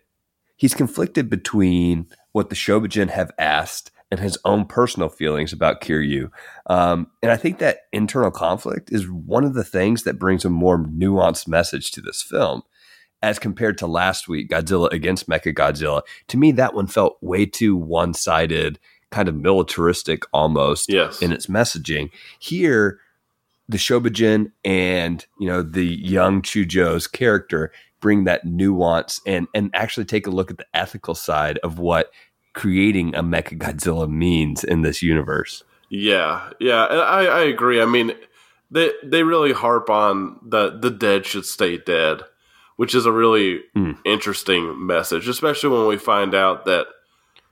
He's 0.55 0.74
conflicted 0.74 1.29
between 1.29 2.07
what 2.31 2.50
the 2.50 2.55
Shobijin 2.55 3.09
have 3.09 3.31
asked 3.38 3.91
and 4.09 4.19
his 4.19 4.38
own 4.45 4.65
personal 4.65 5.09
feelings 5.09 5.51
about 5.51 5.81
Kiryu. 5.81 6.31
Um, 6.67 7.07
and 7.21 7.31
I 7.31 7.38
think 7.38 7.59
that 7.59 7.81
internal 7.91 8.31
conflict 8.31 8.91
is 8.91 9.09
one 9.09 9.43
of 9.43 9.53
the 9.53 9.63
things 9.63 10.03
that 10.03 10.19
brings 10.19 10.45
a 10.45 10.50
more 10.50 10.77
nuanced 10.77 11.47
message 11.47 11.91
to 11.91 12.01
this 12.01 12.21
film 12.21 12.63
as 13.21 13.39
compared 13.39 13.77
to 13.79 13.88
last 13.88 14.27
week, 14.27 14.50
Godzilla 14.50 14.91
against 14.91 15.27
Mecha 15.27 15.53
Godzilla. 15.53 16.01
To 16.27 16.38
me, 16.38 16.51
that 16.53 16.74
one 16.74 16.88
felt 16.88 17.17
way 17.21 17.45
too 17.45 17.75
one 17.75 18.13
sided, 18.13 18.79
kind 19.12 19.27
of 19.27 19.36
militaristic 19.36 20.24
almost 20.33 20.89
yes. 20.89 21.21
in 21.21 21.31
its 21.31 21.47
messaging. 21.47 22.12
Here, 22.39 23.00
the 23.69 23.77
Shobijin 23.77 24.51
and 24.63 25.25
you 25.39 25.47
know 25.47 25.62
the 25.62 25.86
young 25.86 26.41
Chujo's 26.41 27.07
character 27.07 27.71
bring 28.00 28.25
that 28.25 28.45
nuance 28.45 29.19
and 29.25 29.47
and 29.53 29.71
actually 29.74 30.05
take 30.05 30.27
a 30.27 30.31
look 30.31 30.51
at 30.51 30.57
the 30.57 30.67
ethical 30.74 31.15
side 31.15 31.57
of 31.59 31.79
what 31.79 32.12
creating 32.53 33.13
a 33.15 33.24
Mecha 33.24 33.57
Godzilla 33.57 34.09
means 34.09 34.63
in 34.63 34.81
this 34.81 35.01
universe. 35.01 35.63
Yeah, 35.89 36.50
yeah, 36.59 36.86
I, 36.86 37.25
I 37.25 37.41
agree. 37.41 37.81
I 37.81 37.86
mean, 37.86 38.13
they 38.69 38.91
they 39.03 39.24
really 39.24 39.53
harp 39.53 39.89
on 39.89 40.39
the 40.43 40.77
the 40.77 40.91
dead 40.91 41.25
should 41.25 41.45
stay 41.45 41.77
dead 41.77 42.21
which 42.77 42.96
is 42.96 43.05
a 43.05 43.12
really 43.12 43.62
mm. 43.75 43.98
interesting 44.05 44.86
message, 44.86 45.27
especially 45.27 45.69
when 45.69 45.88
we 45.88 45.98
find 45.98 46.34
out 46.34 46.65
that 46.65 46.88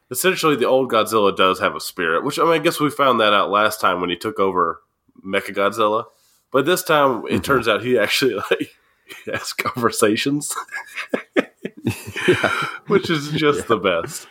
essentially 0.10 0.55
the 0.55 0.67
old 0.67 0.89
Godzilla 0.89 1.36
does 1.36 1.60
have 1.60 1.75
a 1.75 1.79
spirit. 1.79 2.24
Which 2.24 2.39
I 2.39 2.44
mean, 2.44 2.53
I 2.53 2.60
guess 2.60 2.79
we 2.79 2.89
found 2.89 3.20
that 3.20 3.34
out 3.34 3.50
last 3.50 3.82
time 3.82 4.00
when 4.00 4.10
he 4.10 4.15
took 4.15 4.39
over 4.39 4.82
Mecha 5.25 5.53
Godzilla, 5.53 6.05
but 6.51 6.65
this 6.65 6.84
time 6.84 7.25
it 7.25 7.34
mm-hmm. 7.34 7.41
turns 7.41 7.67
out 7.67 7.84
he 7.84 7.98
actually 7.98 8.36
like 8.51 8.70
has 9.25 9.51
conversations, 9.51 10.55
which 12.88 13.10
is 13.10 13.32
just 13.32 13.60
yeah. 13.62 13.65
the 13.67 13.77
best. 13.77 14.27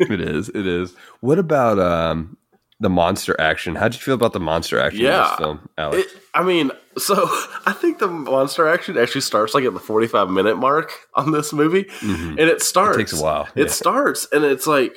it 0.00 0.20
is. 0.20 0.50
It 0.50 0.66
is. 0.66 0.94
What 1.20 1.38
about 1.38 1.78
um, 1.78 2.36
the 2.80 2.90
monster 2.90 3.38
action? 3.40 3.74
How 3.74 3.88
did 3.88 3.94
you 3.94 4.04
feel 4.04 4.14
about 4.14 4.32
the 4.32 4.40
monster 4.40 4.78
action 4.78 5.00
yeah, 5.00 5.24
in 5.24 5.30
this 5.30 5.38
film, 5.38 5.68
Alex? 5.76 6.12
It, 6.12 6.22
I 6.34 6.42
mean, 6.44 6.70
so 6.96 7.14
I 7.66 7.72
think 7.72 7.98
the 7.98 8.08
monster 8.08 8.68
action 8.68 8.96
actually 8.96 9.22
starts 9.22 9.54
like 9.54 9.64
at 9.64 9.74
the 9.74 9.80
45 9.80 10.30
minute 10.30 10.56
mark 10.56 10.92
on 11.14 11.32
this 11.32 11.52
movie. 11.52 11.84
Mm-hmm. 11.84 12.30
And 12.30 12.40
it 12.40 12.62
starts. 12.62 12.96
It 12.96 13.00
takes 13.00 13.18
a 13.18 13.22
while. 13.22 13.48
It 13.54 13.66
yeah. 13.66 13.72
starts 13.72 14.26
and 14.32 14.44
it's 14.44 14.66
like, 14.66 14.96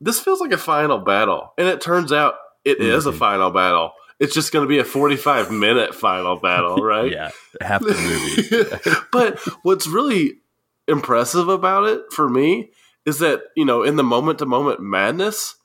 this 0.00 0.20
feels 0.20 0.40
like 0.40 0.52
a 0.52 0.58
final 0.58 0.98
battle. 0.98 1.52
And 1.58 1.68
it 1.68 1.80
turns 1.80 2.12
out 2.12 2.34
it 2.64 2.78
mm-hmm. 2.78 2.90
is 2.90 3.06
a 3.06 3.12
final 3.12 3.50
battle. 3.50 3.92
It's 4.18 4.34
just 4.34 4.50
going 4.50 4.64
to 4.64 4.68
be 4.68 4.78
a 4.78 4.84
45 4.84 5.50
minute 5.50 5.94
final 5.94 6.36
battle, 6.36 6.76
right? 6.82 7.12
yeah, 7.12 7.30
half 7.60 7.82
the 7.82 7.94
movie. 7.94 8.96
but 9.12 9.38
what's 9.62 9.86
really 9.86 10.38
impressive 10.88 11.48
about 11.48 11.84
it 11.84 12.02
for 12.10 12.28
me 12.28 12.70
is 13.04 13.18
that, 13.18 13.42
you 13.54 13.64
know, 13.64 13.82
in 13.82 13.96
the 13.96 14.02
moment 14.02 14.38
to 14.38 14.46
moment 14.46 14.80
madness, 14.80 15.55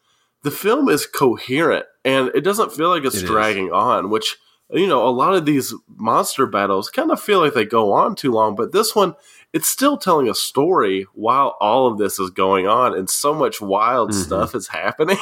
the 0.43 0.51
film 0.51 0.89
is 0.89 1.05
coherent 1.05 1.85
and 2.03 2.31
it 2.33 2.41
doesn't 2.41 2.73
feel 2.73 2.89
like 2.89 3.03
it's 3.03 3.21
it 3.21 3.25
dragging 3.25 3.67
is. 3.67 3.73
on, 3.73 4.09
which 4.09 4.37
you 4.73 4.87
know, 4.87 5.07
a 5.07 5.11
lot 5.11 5.33
of 5.33 5.45
these 5.45 5.73
monster 5.87 6.45
battles 6.45 6.89
kind 6.89 7.11
of 7.11 7.21
feel 7.21 7.41
like 7.41 7.53
they 7.53 7.65
go 7.65 7.91
on 7.91 8.15
too 8.15 8.31
long, 8.31 8.55
but 8.55 8.71
this 8.71 8.95
one, 8.95 9.15
it's 9.53 9.67
still 9.67 9.97
telling 9.97 10.29
a 10.29 10.33
story 10.33 11.05
while 11.13 11.57
all 11.59 11.87
of 11.87 11.97
this 11.97 12.19
is 12.19 12.29
going 12.29 12.67
on, 12.67 12.97
and 12.97 13.09
so 13.09 13.33
much 13.33 13.59
wild 13.59 14.11
mm-hmm. 14.11 14.21
stuff 14.21 14.55
is 14.55 14.67
happening 14.69 15.17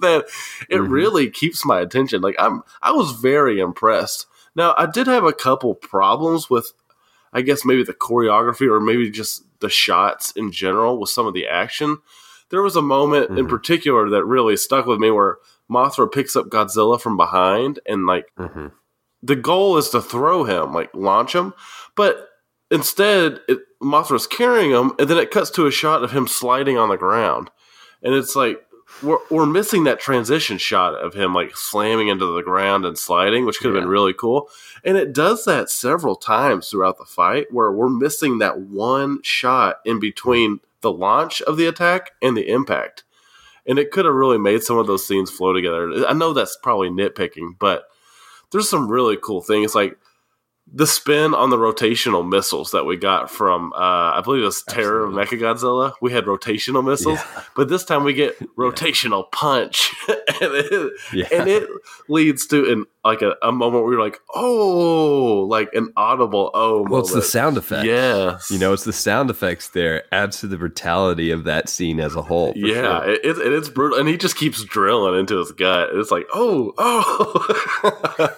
that 0.00 0.24
it 0.70 0.76
mm-hmm. 0.76 0.90
really 0.90 1.30
keeps 1.30 1.66
my 1.66 1.80
attention. 1.80 2.22
Like 2.22 2.36
I'm, 2.38 2.62
I 2.80 2.92
was 2.92 3.12
very 3.12 3.60
impressed. 3.60 4.26
Now, 4.54 4.74
I 4.78 4.86
did 4.86 5.06
have 5.06 5.24
a 5.24 5.32
couple 5.32 5.74
problems 5.74 6.48
with, 6.48 6.72
I 7.32 7.42
guess 7.42 7.64
maybe 7.64 7.84
the 7.84 7.94
choreography 7.94 8.70
or 8.70 8.80
maybe 8.80 9.10
just 9.10 9.44
the 9.60 9.68
shots 9.68 10.32
in 10.32 10.50
general 10.50 10.98
with 10.98 11.10
some 11.10 11.26
of 11.26 11.34
the 11.34 11.46
action. 11.46 11.98
There 12.50 12.62
was 12.62 12.76
a 12.76 12.82
moment 12.82 13.28
mm-hmm. 13.28 13.38
in 13.38 13.46
particular 13.48 14.08
that 14.10 14.24
really 14.24 14.56
stuck 14.56 14.86
with 14.86 14.98
me 14.98 15.10
where 15.10 15.38
Mothra 15.70 16.10
picks 16.10 16.36
up 16.36 16.48
Godzilla 16.48 17.00
from 17.00 17.16
behind 17.16 17.78
and 17.86 18.06
like 18.06 18.32
mm-hmm. 18.38 18.68
the 19.22 19.36
goal 19.36 19.76
is 19.76 19.90
to 19.90 20.00
throw 20.00 20.44
him, 20.44 20.72
like 20.72 20.90
launch 20.94 21.34
him, 21.34 21.54
but 21.94 22.28
instead 22.70 23.40
it, 23.48 23.58
Mothra's 23.82 24.26
carrying 24.26 24.70
him, 24.70 24.92
and 24.98 25.08
then 25.08 25.18
it 25.18 25.30
cuts 25.30 25.50
to 25.50 25.66
a 25.66 25.70
shot 25.70 26.02
of 26.02 26.12
him 26.12 26.26
sliding 26.26 26.78
on 26.78 26.88
the 26.88 26.96
ground, 26.96 27.50
and 28.02 28.14
it's 28.14 28.34
like 28.34 28.60
we're, 29.02 29.18
we're 29.30 29.46
missing 29.46 29.84
that 29.84 30.00
transition 30.00 30.58
shot 30.58 30.94
of 30.94 31.14
him 31.14 31.34
like 31.34 31.56
slamming 31.56 32.08
into 32.08 32.26
the 32.26 32.42
ground 32.42 32.84
and 32.84 32.98
sliding, 32.98 33.44
which 33.44 33.58
could 33.58 33.68
have 33.68 33.74
yeah. 33.74 33.82
been 33.82 33.88
really 33.88 34.14
cool. 34.14 34.48
And 34.84 34.96
it 34.96 35.12
does 35.12 35.44
that 35.44 35.70
several 35.70 36.16
times 36.16 36.68
throughout 36.68 36.98
the 36.98 37.04
fight 37.04 37.52
where 37.52 37.70
we're 37.70 37.90
missing 37.90 38.38
that 38.38 38.60
one 38.60 39.22
shot 39.22 39.76
in 39.84 40.00
between 40.00 40.60
the 40.80 40.92
launch 40.92 41.42
of 41.42 41.56
the 41.56 41.66
attack 41.66 42.12
and 42.22 42.36
the 42.36 42.48
impact 42.48 43.04
and 43.68 43.78
it 43.78 43.90
could 43.90 44.06
have 44.06 44.14
really 44.14 44.38
made 44.38 44.62
some 44.62 44.78
of 44.78 44.86
those 44.86 45.06
scenes 45.06 45.30
flow 45.30 45.52
together. 45.52 46.06
I 46.08 46.14
know 46.14 46.32
that's 46.32 46.56
probably 46.62 46.88
nitpicking, 46.88 47.58
but 47.58 47.84
there's 48.50 48.68
some 48.68 48.90
really 48.90 49.18
cool 49.22 49.42
things 49.42 49.74
like 49.74 49.98
the 50.72 50.86
spin 50.86 51.34
on 51.34 51.50
the 51.50 51.56
rotational 51.56 52.28
missiles 52.28 52.72
that 52.72 52.84
we 52.84 52.96
got 52.96 53.30
from 53.30 53.72
uh, 53.72 53.76
I 54.16 54.20
believe 54.22 54.42
it 54.42 54.46
was 54.46 54.62
Terror 54.62 55.04
of 55.04 55.14
Mechagodzilla. 55.14 55.94
We 56.00 56.12
had 56.12 56.24
rotational 56.24 56.84
missiles, 56.84 57.18
yeah. 57.18 57.42
but 57.56 57.68
this 57.68 57.84
time 57.84 58.04
we 58.04 58.12
get 58.12 58.38
rotational 58.56 59.24
yeah. 59.24 59.38
punch, 59.38 59.94
and, 60.08 60.16
it, 60.40 60.92
yeah. 61.12 61.26
and 61.32 61.48
it 61.48 61.68
leads 62.08 62.46
to 62.48 62.70
an 62.70 62.84
like 63.04 63.22
a, 63.22 63.36
a, 63.42 63.50
moment 63.50 63.84
where 63.84 63.94
you're 63.94 64.02
like, 64.02 64.20
oh, 64.34 65.46
like 65.48 65.72
an 65.72 65.90
audible 65.96 66.50
oh. 66.52 66.82
Well, 66.82 66.84
moment. 66.84 67.06
it's 67.06 67.14
the 67.14 67.22
sound 67.22 67.56
effects. 67.56 67.86
Yes, 67.86 68.50
you 68.50 68.58
know, 68.58 68.72
it's 68.74 68.84
the 68.84 68.92
sound 68.92 69.30
effects 69.30 69.68
there 69.68 70.02
adds 70.12 70.40
to 70.40 70.46
the 70.46 70.58
brutality 70.58 71.30
of 71.30 71.44
that 71.44 71.68
scene 71.70 72.00
as 72.00 72.14
a 72.14 72.22
whole. 72.22 72.52
Yeah, 72.54 73.02
sure. 73.02 73.10
it, 73.10 73.24
it, 73.24 73.52
it's 73.52 73.68
brutal, 73.70 73.98
and 73.98 74.08
he 74.08 74.18
just 74.18 74.36
keeps 74.36 74.62
drilling 74.64 75.18
into 75.18 75.38
his 75.38 75.52
gut. 75.52 75.90
It's 75.94 76.10
like, 76.10 76.26
oh, 76.34 76.74
oh, 76.76 78.36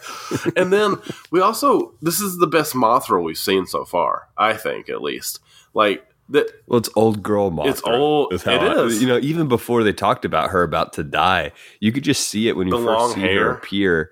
and 0.56 0.72
then 0.72 0.96
we 1.32 1.40
also 1.40 1.94
this 2.00 2.19
is 2.20 2.38
the 2.38 2.46
best 2.46 2.74
Mothra 2.74 3.22
we've 3.22 3.38
seen 3.38 3.66
so 3.66 3.84
far. 3.84 4.28
I 4.36 4.54
think, 4.54 4.88
at 4.88 5.02
least, 5.02 5.40
like 5.74 6.04
that 6.28 6.46
well 6.66 6.78
it's 6.78 6.90
old 6.94 7.22
girl 7.22 7.50
Mothra. 7.50 7.70
It's 7.70 7.82
old. 7.84 8.32
Is 8.32 8.46
it 8.46 8.60
I, 8.60 8.84
is. 8.84 9.00
You 9.00 9.08
know, 9.08 9.18
even 9.18 9.48
before 9.48 9.82
they 9.82 9.92
talked 9.92 10.24
about 10.24 10.50
her 10.50 10.62
about 10.62 10.92
to 10.94 11.04
die, 11.04 11.52
you 11.80 11.92
could 11.92 12.04
just 12.04 12.28
see 12.28 12.48
it 12.48 12.56
when 12.56 12.68
you 12.68 12.78
the 12.78 12.84
first 12.84 13.14
see 13.14 13.20
hair. 13.20 13.44
her 13.44 13.50
appear 13.52 14.10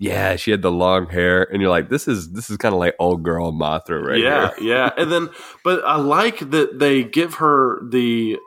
yeah, 0.00 0.36
she 0.36 0.50
had 0.50 0.62
the 0.62 0.72
long 0.72 1.10
hair, 1.10 1.42
and 1.52 1.60
you're 1.60 1.70
like, 1.70 1.90
this 1.90 2.08
is 2.08 2.32
this 2.32 2.48
is 2.48 2.56
kind 2.56 2.72
of 2.72 2.78
like 2.78 2.94
old 2.98 3.22
girl 3.22 3.52
Mothra, 3.52 4.02
right? 4.02 4.18
Yeah, 4.18 4.50
yeah. 4.58 4.90
And 4.96 5.12
then, 5.12 5.28
but 5.62 5.84
I 5.84 5.96
like 5.96 6.38
that 6.50 6.78
they 6.78 7.04
give 7.04 7.34
her 7.34 7.82
the. 7.86 8.38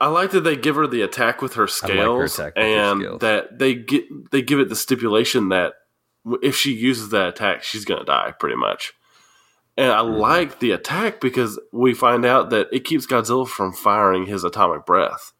I 0.00 0.06
like 0.06 0.30
that 0.30 0.42
they 0.42 0.54
give 0.54 0.76
her 0.76 0.86
the 0.86 1.02
attack 1.02 1.42
with 1.42 1.54
her 1.54 1.66
scales, 1.66 2.38
like 2.38 2.54
her 2.54 2.62
and 2.62 3.00
scales. 3.00 3.20
that 3.22 3.58
they 3.58 3.74
get 3.74 4.04
they 4.30 4.40
give 4.40 4.60
it 4.60 4.68
the 4.68 4.76
stipulation 4.76 5.48
that 5.48 5.74
if 6.42 6.56
she 6.56 6.72
uses 6.72 7.10
that 7.10 7.28
attack, 7.28 7.62
she's 7.62 7.84
gonna 7.84 8.04
die, 8.04 8.32
pretty 8.38 8.56
much. 8.56 8.94
And 9.76 9.92
I 9.92 10.00
mm-hmm. 10.00 10.18
like 10.18 10.58
the 10.58 10.72
attack 10.72 11.20
because 11.20 11.58
we 11.72 11.94
find 11.94 12.24
out 12.24 12.50
that 12.50 12.68
it 12.72 12.84
keeps 12.84 13.06
Godzilla 13.06 13.46
from 13.46 13.72
firing 13.72 14.26
his 14.26 14.42
atomic 14.42 14.84
breath. 14.84 15.32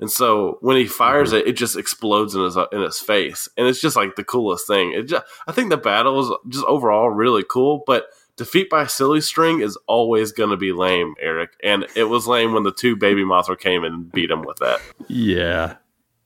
And 0.00 0.10
so 0.10 0.58
when 0.60 0.76
he 0.76 0.86
fires 0.86 1.30
mm-hmm. 1.30 1.46
it, 1.46 1.48
it 1.48 1.56
just 1.56 1.76
explodes 1.76 2.34
in 2.34 2.42
his 2.42 2.56
in 2.72 2.80
his 2.80 2.98
face, 2.98 3.48
and 3.56 3.66
it's 3.66 3.80
just 3.80 3.96
like 3.96 4.16
the 4.16 4.24
coolest 4.24 4.66
thing. 4.66 4.92
It 4.92 5.04
just, 5.04 5.24
I 5.46 5.52
think 5.52 5.70
the 5.70 5.76
battle 5.76 6.20
is 6.20 6.38
just 6.48 6.64
overall 6.66 7.10
really 7.10 7.44
cool, 7.48 7.82
but 7.86 8.06
defeat 8.36 8.70
by 8.70 8.86
silly 8.86 9.20
string 9.20 9.60
is 9.60 9.76
always 9.86 10.32
going 10.32 10.50
to 10.50 10.56
be 10.56 10.72
lame, 10.72 11.14
Eric. 11.20 11.50
And 11.62 11.86
it 11.94 12.04
was 12.04 12.26
lame 12.26 12.54
when 12.54 12.62
the 12.62 12.72
two 12.72 12.96
baby 12.96 13.22
Mothra 13.22 13.58
came 13.58 13.84
and 13.84 14.10
beat 14.10 14.30
him 14.30 14.42
with 14.42 14.58
that. 14.58 14.80
Yeah, 15.08 15.76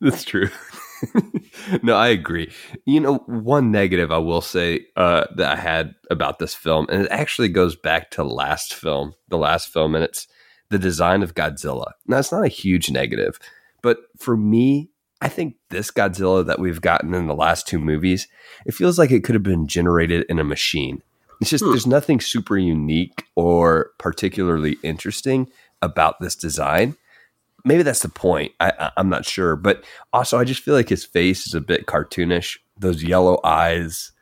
that's 0.01 0.23
true. 0.23 0.51
no, 1.83 1.95
I 1.95 2.09
agree. 2.09 2.53
You 2.85 3.01
know, 3.01 3.17
one 3.27 3.71
negative 3.71 4.13
I 4.13 4.19
will 4.19 4.41
say 4.41 4.87
uh, 4.97 5.25
that 5.37 5.59
I 5.59 5.61
had 5.61 5.95
about 6.11 6.39
this 6.39 6.55
film, 6.55 6.87
and 6.91 7.05
it 7.05 7.11
actually 7.11 7.49
goes 7.49 7.77
back 7.77 8.11
to 8.13 8.25
last 8.25 8.75
film, 8.75 9.15
the 9.29 9.39
last 9.39 9.73
film, 9.73 9.95
and 9.95 10.05
it's 10.05 10.27
the 10.71 10.79
design 10.79 11.23
of 11.23 11.35
Godzilla. 11.35 11.93
Now, 12.07 12.19
it's 12.19 12.33
not 12.33 12.45
a 12.45 12.49
huge 12.49 12.91
negative 12.91 13.39
but 13.83 13.99
for 14.17 14.37
me, 14.37 14.91
I 15.21 15.29
think 15.29 15.57
this 15.71 15.91
Godzilla 15.91 16.47
that 16.47 16.59
we've 16.59 16.81
gotten 16.81 17.15
in 17.15 17.27
the 17.27 17.35
last 17.35 17.69
two 17.69 17.79
movies, 17.79 18.27
it 18.65 18.75
feels 18.75 18.99
like 18.99 19.11
it 19.11 19.25
could 19.25 19.35
have 19.35 19.43
been 19.43 19.67
generated 19.67 20.25
in 20.29 20.39
a 20.39 20.45
machine. 20.45 21.03
It's 21.41 21.51
just 21.51 21.65
hmm. 21.65 21.71
there's 21.71 21.87
nothing 21.87 22.21
super 22.21 22.57
unique 22.57 23.25
or 23.37 23.91
particularly 23.99 24.79
interesting 24.83 25.51
about 25.83 26.21
this 26.21 26.37
design. 26.37 26.97
Maybe 27.65 27.83
that's 27.83 28.03
the 28.03 28.09
point. 28.09 28.53
I, 28.61 28.91
am 28.97 29.09
not 29.09 29.25
sure, 29.25 29.57
but 29.57 29.85
also 30.13 30.39
I 30.39 30.45
just 30.45 30.63
feel 30.63 30.75
like 30.75 30.89
his 30.89 31.05
face 31.05 31.47
is 31.47 31.55
a 31.55 31.61
bit 31.61 31.87
cartoonish. 31.87 32.59
Those 32.77 33.03
yellow 33.03 33.39
eyes. 33.45 34.13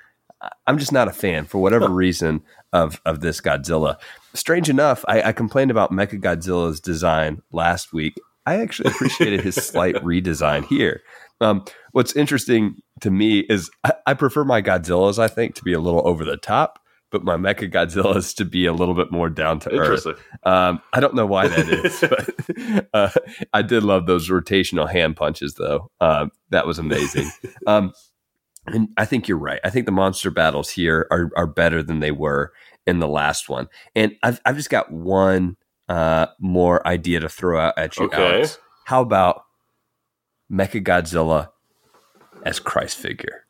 I'm 0.67 0.79
just 0.79 0.93
not 0.93 1.09
a 1.09 1.13
fan 1.13 1.45
for 1.45 1.59
whatever 1.59 1.89
reason 1.89 2.43
of 2.73 3.01
of 3.05 3.21
this 3.21 3.41
Godzilla. 3.41 3.97
Strange 4.35 4.69
enough, 4.69 5.05
I, 5.09 5.23
I 5.23 5.33
complained 5.33 5.71
about 5.71 5.91
Mecha 5.91 6.21
Godzilla's 6.21 6.81
design 6.81 7.43
last 7.53 7.93
week, 7.93 8.15
I 8.47 8.57
actually 8.57 8.91
appreciated 8.91 9.41
his 9.41 9.55
slight 9.55 9.95
redesign 10.05 10.65
here. 10.67 11.03
Um, 11.41 11.65
what's 11.93 12.17
interesting 12.17 12.77
to 13.01 13.11
me 13.11 13.41
is 13.41 13.71
I, 13.85 13.93
I, 14.09 14.15
prefer 14.15 14.45
my 14.45 14.61
Godzillas, 14.61 15.19
I 15.19 15.29
think, 15.29 15.55
to 15.55 15.63
be 15.63 15.73
a 15.73 15.81
little 15.81 16.07
over 16.07 16.25
the 16.25 16.37
top, 16.37 16.79
but 17.11 17.25
my 17.25 17.37
Mecha 17.37 17.71
Godzillas 17.71 18.35
to 18.37 18.45
be 18.45 18.67
a 18.67 18.73
little 18.73 18.95
bit 18.95 19.11
more 19.11 19.29
down 19.29 19.59
to 19.61 19.71
earth. 19.71 20.07
Um, 20.45 20.81
I 20.93 21.01
don't 21.01 21.15
know 21.15 21.27
why 21.27 21.49
that 21.49 21.69
is, 21.69 22.01
but 22.83 22.89
uh, 22.95 23.11
I 23.53 23.63
did 23.63 23.83
love 23.83 24.07
those 24.07 24.29
rotational 24.29 24.91
hand 24.91 25.17
punches, 25.17 25.55
though. 25.55 25.91
Um, 26.01 26.31
that 26.51 26.67
was 26.67 26.79
amazing. 26.79 27.31
Um, 27.67 27.93
and 28.67 28.89
I 28.97 29.05
think 29.05 29.27
you're 29.27 29.39
right. 29.39 29.61
I 29.65 29.71
think 29.71 29.87
the 29.87 29.93
monster 29.93 30.31
battles 30.31 30.71
here 30.71 31.07
are, 31.11 31.31
are 31.37 31.47
better 31.47 31.83
than 31.83 32.01
they 32.01 32.11
were 32.11 32.53
in 32.87 32.99
the 32.99 33.09
last 33.09 33.49
one. 33.49 33.69
And 33.95 34.17
I've, 34.23 34.41
I've 34.45 34.57
just 34.57 34.71
got 34.71 34.93
one 34.93 35.57
uh, 35.89 36.27
more 36.39 36.87
idea 36.87 37.21
to 37.21 37.29
throw 37.29 37.61
out 37.61 37.79
at 37.79 37.97
you, 37.97 38.07
okay. 38.07 38.37
Alex. 38.37 38.59
How 38.85 39.03
about 39.03 39.43
Mecha 40.51 40.83
Godzilla 40.83 41.49
as 42.45 42.61
Christ 42.61 42.97
figure? 42.97 43.45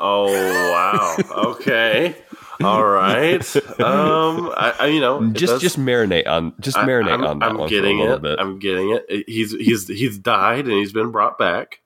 Oh 0.00 0.32
wow! 0.72 1.16
okay, 1.50 2.14
all 2.62 2.84
right. 2.84 3.56
Um, 3.80 4.52
I, 4.56 4.74
I 4.80 4.86
you 4.86 5.00
know 5.00 5.24
just 5.32 5.54
does, 5.54 5.62
just 5.62 5.78
marinate 5.78 6.26
on 6.26 6.52
just 6.60 6.76
marinate 6.76 7.12
I'm, 7.14 7.24
on 7.24 7.38
that 7.38 7.50
I'm 7.50 7.58
one 7.58 7.68
getting 7.68 8.00
it. 8.00 8.22
Bit. 8.22 8.38
I'm 8.38 8.58
getting 8.58 8.90
it. 8.90 9.24
He's 9.28 9.52
he's 9.52 9.86
he's 9.86 10.18
died 10.18 10.64
and 10.64 10.74
he's 10.74 10.92
been 10.92 11.10
brought 11.10 11.38
back, 11.38 11.80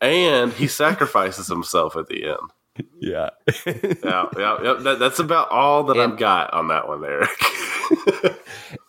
and 0.00 0.52
he 0.52 0.66
sacrifices 0.66 1.46
himself 1.46 1.96
at 1.96 2.08
the 2.08 2.28
end. 2.30 2.38
Yeah. 3.00 3.30
yeah, 3.66 4.26
yeah, 4.36 4.56
yeah. 4.62 4.74
That, 4.80 4.96
that's 4.98 5.18
about 5.18 5.50
all 5.50 5.84
that 5.84 5.96
and, 5.98 6.12
I've 6.12 6.18
got 6.18 6.52
on 6.54 6.68
that 6.68 6.88
one, 6.88 7.04
Eric. 7.04 7.28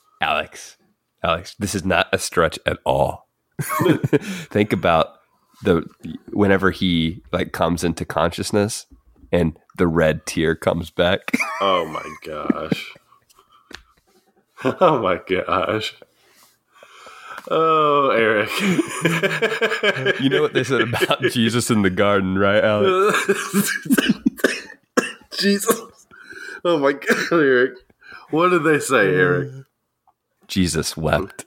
Alex, 0.22 0.78
Alex, 1.22 1.56
this 1.60 1.76
is 1.76 1.84
not 1.84 2.08
a 2.14 2.18
stretch 2.18 2.58
at 2.66 2.80
all. 2.86 3.28
Think 3.62 4.72
about 4.72 5.18
the 5.64 5.86
whenever 6.32 6.72
he 6.72 7.22
like 7.32 7.52
comes 7.52 7.84
into 7.84 8.06
consciousness 8.06 8.86
and 9.34 9.58
the 9.78 9.88
red 9.88 10.26
tear 10.26 10.56
comes 10.56 10.90
back. 10.90 11.32
Oh 11.66 11.86
my 11.86 12.04
gosh. 12.26 12.94
Oh 14.66 15.02
my 15.02 15.18
gosh. 15.26 15.96
Oh, 17.50 18.10
Eric. 18.10 18.50
you 20.20 20.30
know 20.30 20.42
what 20.42 20.54
they 20.54 20.66
said 20.66 20.82
about 20.82 21.22
Jesus 21.32 21.72
in 21.72 21.84
the 21.84 21.90
garden, 21.90 22.38
right, 22.38 22.62
Alex? 22.62 23.32
Jesus. 25.40 25.80
Oh 26.66 26.78
my 26.78 26.92
god, 26.94 27.32
Eric. 27.32 27.76
What 28.32 28.50
did 28.50 28.66
they 28.66 28.80
say, 28.80 29.16
Eric? 29.16 29.50
Jesus 30.50 30.98
wept. 30.98 31.46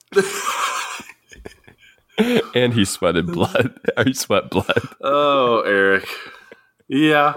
and 2.55 2.73
he 2.73 2.87
sweated 2.87 3.27
blood. 3.27 3.79
Or 3.99 4.05
he 4.05 4.15
sweat 4.15 4.49
blood. 4.49 4.89
Oh, 5.03 5.61
Eric. 5.61 6.09
Yeah. 6.89 7.35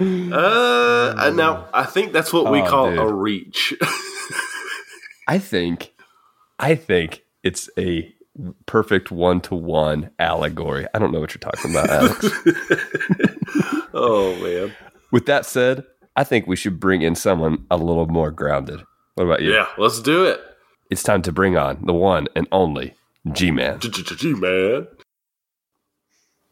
Uh, 0.00 1.30
now 1.34 1.68
I 1.74 1.84
think 1.84 2.12
that's 2.12 2.32
what 2.32 2.50
we 2.50 2.60
Oh, 2.62 2.66
call 2.68 2.90
dude. 2.90 2.98
a 2.98 3.06
reach. 3.12 3.74
I 5.28 5.38
think 5.38 5.92
I 6.58 6.74
think 6.74 7.22
it's 7.42 7.68
a 7.78 8.12
perfect 8.66 9.10
one 9.10 9.40
to 9.42 9.54
one 9.54 10.10
allegory. 10.18 10.86
I 10.94 10.98
don't 10.98 11.12
know 11.12 11.20
what 11.20 11.34
you're 11.34 11.40
talking 11.40 11.70
about, 11.70 11.90
Alex. 11.90 12.24
oh 13.94 14.34
man. 14.42 14.72
With 15.10 15.26
that 15.26 15.44
said, 15.46 15.84
I 16.16 16.24
think 16.24 16.46
we 16.46 16.56
should 16.56 16.80
bring 16.80 17.02
in 17.02 17.14
someone 17.14 17.66
a 17.70 17.76
little 17.76 18.06
more 18.06 18.30
grounded. 18.30 18.80
What 19.14 19.24
about 19.24 19.42
you? 19.42 19.52
Yeah, 19.52 19.66
let's 19.76 20.00
do 20.00 20.24
it. 20.24 20.40
It's 20.90 21.02
time 21.02 21.22
to 21.22 21.32
bring 21.32 21.56
on 21.56 21.84
the 21.84 21.92
one 21.92 22.28
and 22.34 22.48
only 22.52 22.94
G 23.32 23.50
Man. 23.50 23.78
G 23.80 24.32
man. 24.34 24.86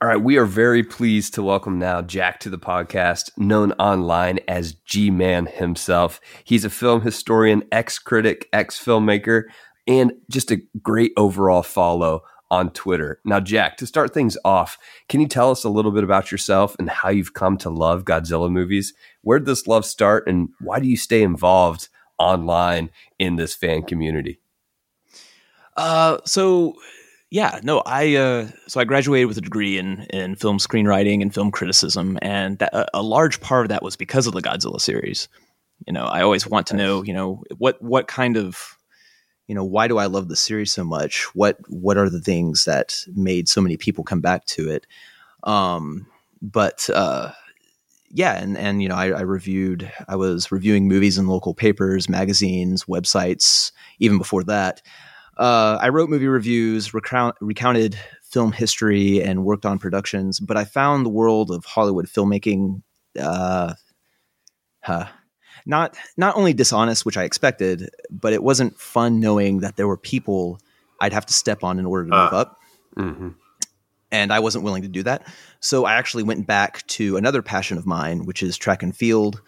All 0.02 0.08
right, 0.08 0.16
we 0.16 0.38
are 0.38 0.46
very 0.46 0.82
pleased 0.82 1.34
to 1.34 1.42
welcome 1.42 1.78
now 1.78 2.00
Jack 2.00 2.40
to 2.40 2.48
the 2.48 2.58
podcast, 2.58 3.30
known 3.36 3.72
online 3.72 4.38
as 4.48 4.72
G 4.72 5.10
Man 5.10 5.44
himself. 5.44 6.22
He's 6.42 6.64
a 6.64 6.70
film 6.70 7.02
historian, 7.02 7.64
ex 7.70 7.98
critic, 7.98 8.48
ex 8.50 8.82
filmmaker, 8.82 9.42
and 9.86 10.12
just 10.30 10.50
a 10.50 10.62
great 10.80 11.12
overall 11.18 11.62
follow 11.62 12.22
on 12.50 12.70
Twitter. 12.70 13.20
Now, 13.26 13.40
Jack, 13.40 13.76
to 13.76 13.86
start 13.86 14.14
things 14.14 14.38
off, 14.42 14.78
can 15.10 15.20
you 15.20 15.28
tell 15.28 15.50
us 15.50 15.64
a 15.64 15.68
little 15.68 15.92
bit 15.92 16.02
about 16.02 16.32
yourself 16.32 16.74
and 16.78 16.88
how 16.88 17.10
you've 17.10 17.34
come 17.34 17.58
to 17.58 17.68
love 17.68 18.06
Godzilla 18.06 18.50
movies? 18.50 18.94
Where 19.20 19.38
did 19.38 19.44
this 19.44 19.66
love 19.66 19.84
start, 19.84 20.26
and 20.26 20.48
why 20.60 20.80
do 20.80 20.88
you 20.88 20.96
stay 20.96 21.22
involved 21.22 21.90
online 22.18 22.88
in 23.18 23.36
this 23.36 23.54
fan 23.54 23.82
community? 23.82 24.40
Uh, 25.76 26.18
so 26.24 26.76
yeah, 27.30 27.60
no, 27.62 27.80
I 27.86 28.16
uh, 28.16 28.48
so 28.66 28.80
I 28.80 28.84
graduated 28.84 29.28
with 29.28 29.38
a 29.38 29.42
degree 29.42 29.78
in 29.78 30.02
in 30.10 30.34
film 30.34 30.58
screenwriting 30.58 31.22
and 31.22 31.32
film 31.32 31.52
criticism, 31.52 32.18
and 32.22 32.58
that, 32.58 32.74
a, 32.74 32.86
a 32.94 33.02
large 33.02 33.40
part 33.40 33.66
of 33.66 33.68
that 33.68 33.82
was 33.84 33.96
because 33.96 34.26
of 34.26 34.34
the 34.34 34.42
Godzilla 34.42 34.80
series. 34.80 35.28
You 35.86 35.92
know, 35.92 36.04
I 36.04 36.22
always 36.22 36.46
want 36.46 36.66
to 36.68 36.76
know, 36.76 37.02
you 37.04 37.14
know, 37.14 37.44
what 37.56 37.80
what 37.80 38.08
kind 38.08 38.36
of, 38.36 38.76
you 39.46 39.54
know, 39.54 39.64
why 39.64 39.86
do 39.86 39.98
I 39.98 40.06
love 40.06 40.28
the 40.28 40.36
series 40.36 40.72
so 40.72 40.82
much? 40.82 41.24
What 41.34 41.58
what 41.68 41.96
are 41.96 42.10
the 42.10 42.20
things 42.20 42.64
that 42.64 43.04
made 43.14 43.48
so 43.48 43.60
many 43.60 43.76
people 43.76 44.02
come 44.02 44.20
back 44.20 44.44
to 44.46 44.68
it? 44.68 44.86
Um, 45.44 46.06
but 46.42 46.90
uh, 46.92 47.30
yeah, 48.10 48.42
and 48.42 48.58
and 48.58 48.82
you 48.82 48.88
know, 48.88 48.96
I, 48.96 49.10
I 49.10 49.20
reviewed, 49.20 49.90
I 50.08 50.16
was 50.16 50.50
reviewing 50.50 50.88
movies 50.88 51.16
in 51.16 51.28
local 51.28 51.54
papers, 51.54 52.08
magazines, 52.08 52.86
websites, 52.86 53.70
even 54.00 54.18
before 54.18 54.42
that. 54.44 54.82
Uh, 55.40 55.78
I 55.80 55.88
wrote 55.88 56.08
movie 56.10 56.28
reviews, 56.28 56.92
recount, 56.94 57.34
recounted 57.40 57.98
film 58.22 58.52
history, 58.52 59.22
and 59.22 59.44
worked 59.44 59.64
on 59.66 59.78
productions. 59.78 60.38
But 60.38 60.56
I 60.56 60.64
found 60.64 61.04
the 61.04 61.10
world 61.10 61.50
of 61.50 61.64
Hollywood 61.64 62.06
filmmaking 62.06 62.82
uh, 63.18 63.72
huh, 64.82 65.06
not 65.66 65.96
not 66.16 66.36
only 66.36 66.52
dishonest, 66.52 67.04
which 67.06 67.16
I 67.16 67.24
expected, 67.24 67.88
but 68.10 68.32
it 68.34 68.42
wasn't 68.42 68.78
fun 68.78 69.18
knowing 69.18 69.60
that 69.60 69.76
there 69.76 69.88
were 69.88 69.96
people 69.96 70.60
I'd 71.00 71.12
have 71.14 71.26
to 71.26 71.32
step 71.32 71.64
on 71.64 71.78
in 71.78 71.86
order 71.86 72.04
to 72.04 72.10
move 72.10 72.28
Ah. 72.32 72.36
up 72.36 72.56
Mm-hmm. 72.96 73.28
and 74.12 74.32
I 74.32 74.40
wasn't 74.40 74.64
willing 74.64 74.82
to 74.82 74.88
do 74.88 75.02
that. 75.04 75.26
So 75.60 75.84
I 75.86 75.94
actually 75.94 76.24
went 76.24 76.46
back 76.46 76.84
to 76.88 77.16
another 77.16 77.40
passion 77.40 77.78
of 77.78 77.86
mine, 77.86 78.26
which 78.26 78.42
is 78.42 78.58
track 78.58 78.82
and 78.82 78.94
field. 78.94 79.40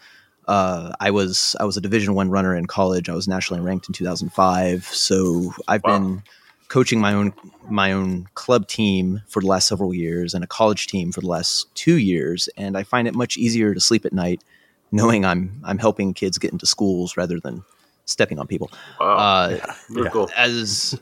Uh, 0.47 0.91
I 0.99 1.11
was 1.11 1.55
I 1.59 1.63
was 1.65 1.77
a 1.77 1.81
Division 1.81 2.13
One 2.15 2.29
runner 2.29 2.55
in 2.55 2.65
college. 2.65 3.09
I 3.09 3.13
was 3.15 3.27
nationally 3.27 3.61
ranked 3.63 3.87
in 3.87 3.93
2005. 3.93 4.85
So 4.85 5.53
I've 5.67 5.83
Wow. 5.83 5.99
been 5.99 6.23
coaching 6.69 6.99
my 6.99 7.13
own 7.13 7.33
my 7.69 7.91
own 7.91 8.27
club 8.33 8.67
team 8.67 9.21
for 9.27 9.41
the 9.41 9.47
last 9.47 9.67
several 9.67 9.93
years 9.93 10.33
and 10.33 10.43
a 10.43 10.47
college 10.47 10.87
team 10.87 11.11
for 11.11 11.21
the 11.21 11.27
last 11.27 11.73
two 11.75 11.97
years. 11.97 12.49
And 12.57 12.75
I 12.77 12.83
find 12.83 13.07
it 13.07 13.13
much 13.13 13.37
easier 13.37 13.73
to 13.73 13.79
sleep 13.79 14.05
at 14.05 14.13
night 14.13 14.43
knowing 14.91 15.23
I'm 15.25 15.61
I'm 15.63 15.77
helping 15.77 16.13
kids 16.13 16.37
get 16.37 16.51
into 16.51 16.65
schools 16.65 17.15
rather 17.17 17.39
than 17.39 17.63
stepping 18.05 18.37
on 18.39 18.47
people. 18.47 18.69
Wow. 18.99 19.15
Uh, 19.17 19.73
Very 19.89 20.05
yeah. 20.05 20.09
cool. 20.11 20.29
as 20.35 20.99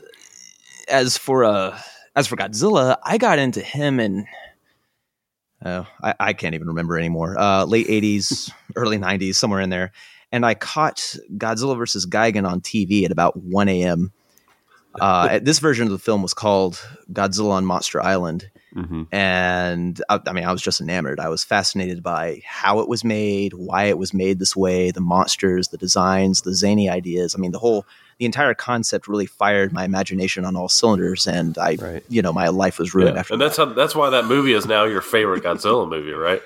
as 0.88 1.16
for 1.18 1.44
uh 1.44 1.78
as 2.14 2.26
for 2.26 2.36
Godzilla, 2.36 2.98
I 3.04 3.16
got 3.18 3.38
into 3.38 3.60
him 3.62 3.98
in 3.98 4.26
oh, 5.64 5.86
I, 6.02 6.14
I 6.20 6.32
can't 6.32 6.54
even 6.54 6.68
remember 6.68 6.98
anymore. 6.98 7.38
Uh, 7.38 7.64
late 7.64 7.86
'80s, 7.88 8.50
early 8.76 8.98
'90s, 8.98 9.34
somewhere 9.36 9.60
in 9.60 9.70
there. 9.70 9.92
And 10.30 10.46
I 10.46 10.54
caught 10.54 11.14
Godzilla 11.36 11.76
versus 11.76 12.06
Gigan 12.06 12.48
on 12.48 12.62
TV 12.62 13.04
at 13.04 13.12
about 13.12 13.36
1 13.36 13.68
a.m. 13.68 14.12
Uh, 14.98 15.38
this 15.42 15.58
version 15.58 15.84
of 15.86 15.92
the 15.92 15.98
film 15.98 16.22
was 16.22 16.32
called 16.32 16.80
Godzilla 17.12 17.50
on 17.50 17.66
Monster 17.66 18.00
Island, 18.02 18.50
Mm-hmm. 18.74 19.14
and 19.14 20.02
I, 20.08 20.18
I 20.26 20.32
mean, 20.32 20.44
I 20.44 20.52
was 20.52 20.62
just 20.62 20.80
enamored. 20.80 21.20
I 21.20 21.28
was 21.28 21.44
fascinated 21.44 22.02
by 22.02 22.40
how 22.46 22.80
it 22.80 22.88
was 22.88 23.04
made, 23.04 23.52
why 23.52 23.84
it 23.84 23.98
was 23.98 24.14
made 24.14 24.38
this 24.38 24.56
way, 24.56 24.90
the 24.90 25.02
monsters, 25.02 25.68
the 25.68 25.76
designs, 25.76 26.40
the 26.40 26.54
zany 26.54 26.88
ideas. 26.88 27.34
I 27.34 27.38
mean, 27.38 27.52
the 27.52 27.58
whole, 27.58 27.84
the 28.22 28.26
entire 28.26 28.54
concept 28.54 29.08
really 29.08 29.26
fired 29.26 29.72
my 29.72 29.84
imagination 29.84 30.44
on 30.44 30.54
all 30.54 30.68
cylinders, 30.68 31.26
and 31.26 31.58
I, 31.58 31.74
Right. 31.80 32.04
you 32.08 32.22
know, 32.22 32.32
my 32.32 32.48
life 32.50 32.78
was 32.78 32.94
ruined 32.94 33.14
Yeah. 33.16 33.20
after. 33.20 33.32
And 33.34 33.42
that's 33.42 33.56
how, 33.56 33.64
that's 33.64 33.96
why 33.96 34.10
that 34.10 34.26
movie 34.26 34.52
is 34.52 34.64
now 34.64 34.84
your 34.84 35.00
favorite 35.00 35.42
Godzilla 35.42 35.88
movie, 35.90 36.12
right? 36.12 36.40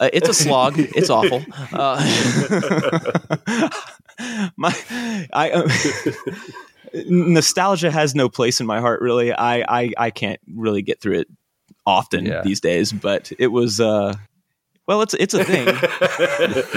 Uh, 0.00 0.10
it's 0.12 0.28
a 0.28 0.34
slog. 0.34 0.74
it's 0.76 1.08
awful. 1.08 1.44
Uh, 1.72 2.00
my, 4.56 4.74
I, 5.32 5.50
uh, 5.52 5.68
nostalgia 7.06 7.92
has 7.92 8.12
no 8.16 8.28
place 8.28 8.60
in 8.60 8.66
my 8.66 8.80
heart. 8.80 9.00
Really, 9.02 9.32
I, 9.32 9.60
I, 9.82 9.92
I 9.96 10.10
can't 10.10 10.40
really 10.52 10.82
get 10.82 11.00
through 11.00 11.20
it 11.20 11.28
often 11.86 12.26
Yeah. 12.26 12.42
these 12.42 12.58
days. 12.60 12.90
But 12.92 13.30
it 13.38 13.48
was, 13.52 13.78
uh, 13.78 14.14
well, 14.88 15.00
it's 15.02 15.14
it's 15.14 15.34
a 15.34 15.44
thing. 15.44 15.68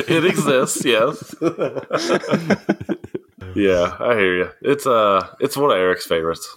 it 0.07 0.25
exists, 0.25 0.85
yes. 0.85 1.33
Yeah, 3.55 3.95
I 3.99 4.15
hear 4.15 4.35
you. 4.37 4.49
It's 4.61 4.85
uh, 4.87 5.27
it's 5.39 5.55
one 5.57 5.71
of 5.71 5.77
Eric's 5.77 6.05
favorites. 6.05 6.47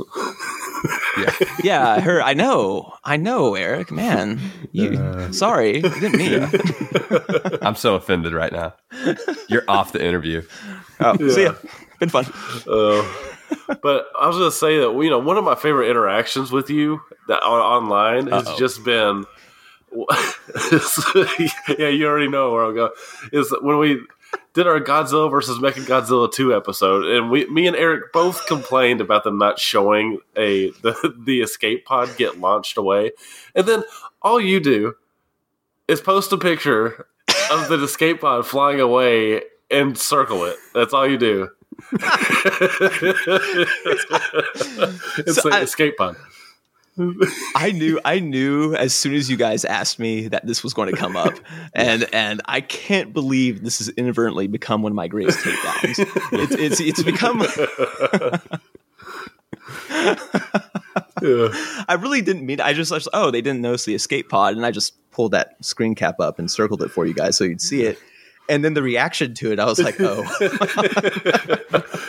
Yeah. 1.19 1.33
yeah, 1.63 1.91
I 1.91 2.01
heard. 2.01 2.23
I 2.23 2.35
know. 2.35 2.93
I 3.05 3.17
know, 3.17 3.55
Eric. 3.55 3.91
Man, 3.91 4.41
you. 4.73 4.99
Uh. 4.99 5.33
sorry, 5.33 5.85
I 5.85 5.99
didn't 6.01 6.17
mean. 6.19 6.49
I'm 7.63 7.75
so 7.77 7.95
offended 7.95 8.33
right 8.35 8.53
now. 8.53 8.75
You're 9.49 9.65
off 9.69 9.93
the 9.93 10.05
interview. 10.05 10.43
Oh, 11.01 11.17
see 11.29 11.43
Yeah. 11.43 11.49
ya. 11.51 11.55
Been 12.01 12.09
fun. 12.11 12.27
Uh, 12.69 13.03
but 13.83 14.07
I 14.21 14.27
was 14.27 14.37
going 14.37 14.51
to 14.51 14.57
say 14.57 14.79
that 14.81 14.93
you 15.03 15.11
know 15.11 15.19
one 15.19 15.39
of 15.39 15.45
my 15.45 15.55
favorite 15.55 15.89
interactions 15.91 16.53
with 16.53 16.69
you 16.71 17.01
that 17.29 17.43
on, 17.43 17.61
online 17.61 18.27
has 18.29 18.47
Uh-oh. 18.47 18.59
just 18.59 18.85
been. 18.85 19.25
yeah, 21.79 21.89
you 21.89 22.07
already 22.07 22.29
know 22.29 22.53
where 22.53 22.65
I'm 22.65 22.75
going. 22.75 22.91
Is 23.33 23.55
when 23.63 23.79
we 23.79 24.01
did 24.55 24.67
our 24.67 24.81
Godzilla 24.81 25.31
versus 25.31 25.59
Mecha 25.59 25.85
Godzilla 25.87 26.31
two 26.33 26.55
episode, 26.55 27.05
and 27.05 27.31
we, 27.31 27.47
me 27.47 27.67
and 27.67 27.77
Eric 27.77 28.13
both 28.13 28.47
complained 28.47 29.01
about 29.01 29.25
them 29.25 29.39
not 29.39 29.59
showing 29.59 30.19
a 30.37 30.71
the, 30.83 31.15
the 31.25 31.41
escape 31.43 31.85
pod 31.85 32.09
get 32.17 32.39
launched 32.41 32.77
away, 32.79 33.13
and 33.55 33.67
then 33.67 33.83
all 34.23 34.41
you 34.41 34.61
do 34.61 34.95
is 35.89 36.01
post 36.01 36.33
a 36.33 36.39
picture 36.39 37.07
of 37.51 37.69
the 37.69 37.83
escape 37.83 38.21
pod 38.21 38.47
flying 38.47 38.81
away 38.81 39.43
and 39.71 39.97
circle 39.99 40.45
it. 40.45 40.57
That's 40.75 40.93
all 40.95 41.07
you 41.09 41.19
do. 41.19 41.49
it's 45.19 45.37
So 45.43 45.49
an 45.49 45.55
I- 45.55 45.61
escape 45.61 45.97
pod. 45.97 46.17
I 47.55 47.73
knew 47.73 48.01
I 48.05 48.21
knew 48.21 48.75
as 48.75 48.95
soon 48.95 49.15
as 49.15 49.29
you 49.29 49.37
guys 49.37 49.65
asked 49.65 49.99
me 49.99 50.29
that 50.29 50.47
this 50.47 50.65
was 50.65 50.73
going 50.73 50.91
to 50.91 50.97
come 50.97 51.17
up, 51.17 51.35
and 51.75 52.07
and 52.13 52.41
I 52.47 52.61
can't 52.61 53.13
believe 53.13 53.63
this 53.63 53.79
has 53.79 53.89
inadvertently 53.91 54.47
become 54.47 54.83
one 54.83 54.93
of 54.93 54.97
my 54.97 55.09
greatest 55.09 55.39
takedowns. 55.41 56.07
It's 56.33 56.55
it's 56.55 56.81
it's 56.81 57.03
become. 57.03 57.43
Yeah. 61.23 61.49
I 61.89 61.95
really 61.99 62.21
didn't 62.21 62.45
mean. 62.45 62.61
I 62.61 62.73
just, 62.73 62.93
I 62.93 62.97
just 62.97 63.09
oh 63.13 63.31
they 63.31 63.41
didn't 63.41 63.61
notice 63.61 63.85
the 63.85 63.95
escape 63.95 64.29
pod, 64.29 64.57
and 64.57 64.65
I 64.65 64.71
just 64.71 64.95
pulled 65.11 65.33
that 65.33 65.57
screen 65.65 65.95
cap 65.95 66.21
up 66.21 66.39
and 66.39 66.51
circled 66.51 66.83
it 66.83 66.91
for 66.91 67.07
you 67.07 67.15
guys 67.15 67.37
so 67.37 67.45
you'd 67.45 67.61
see 67.61 67.83
it. 67.83 67.99
And 68.49 68.65
then 68.65 68.75
the 68.75 68.83
reaction 68.83 69.35
to 69.35 69.53
it, 69.53 69.59
I 69.59 69.65
was 69.65 69.81
like, 69.81 69.97
oh, 69.99 70.23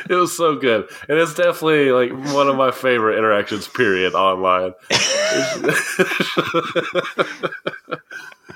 it 0.09 0.15
was 0.15 0.35
so 0.35 0.55
good, 0.55 0.89
and 1.09 1.17
it's 1.17 1.33
definitely 1.33 1.91
like 1.91 2.11
one 2.33 2.47
of 2.47 2.55
my 2.55 2.71
favorite 2.71 3.17
interactions. 3.17 3.67
Period 3.67 4.13
online. 4.13 4.73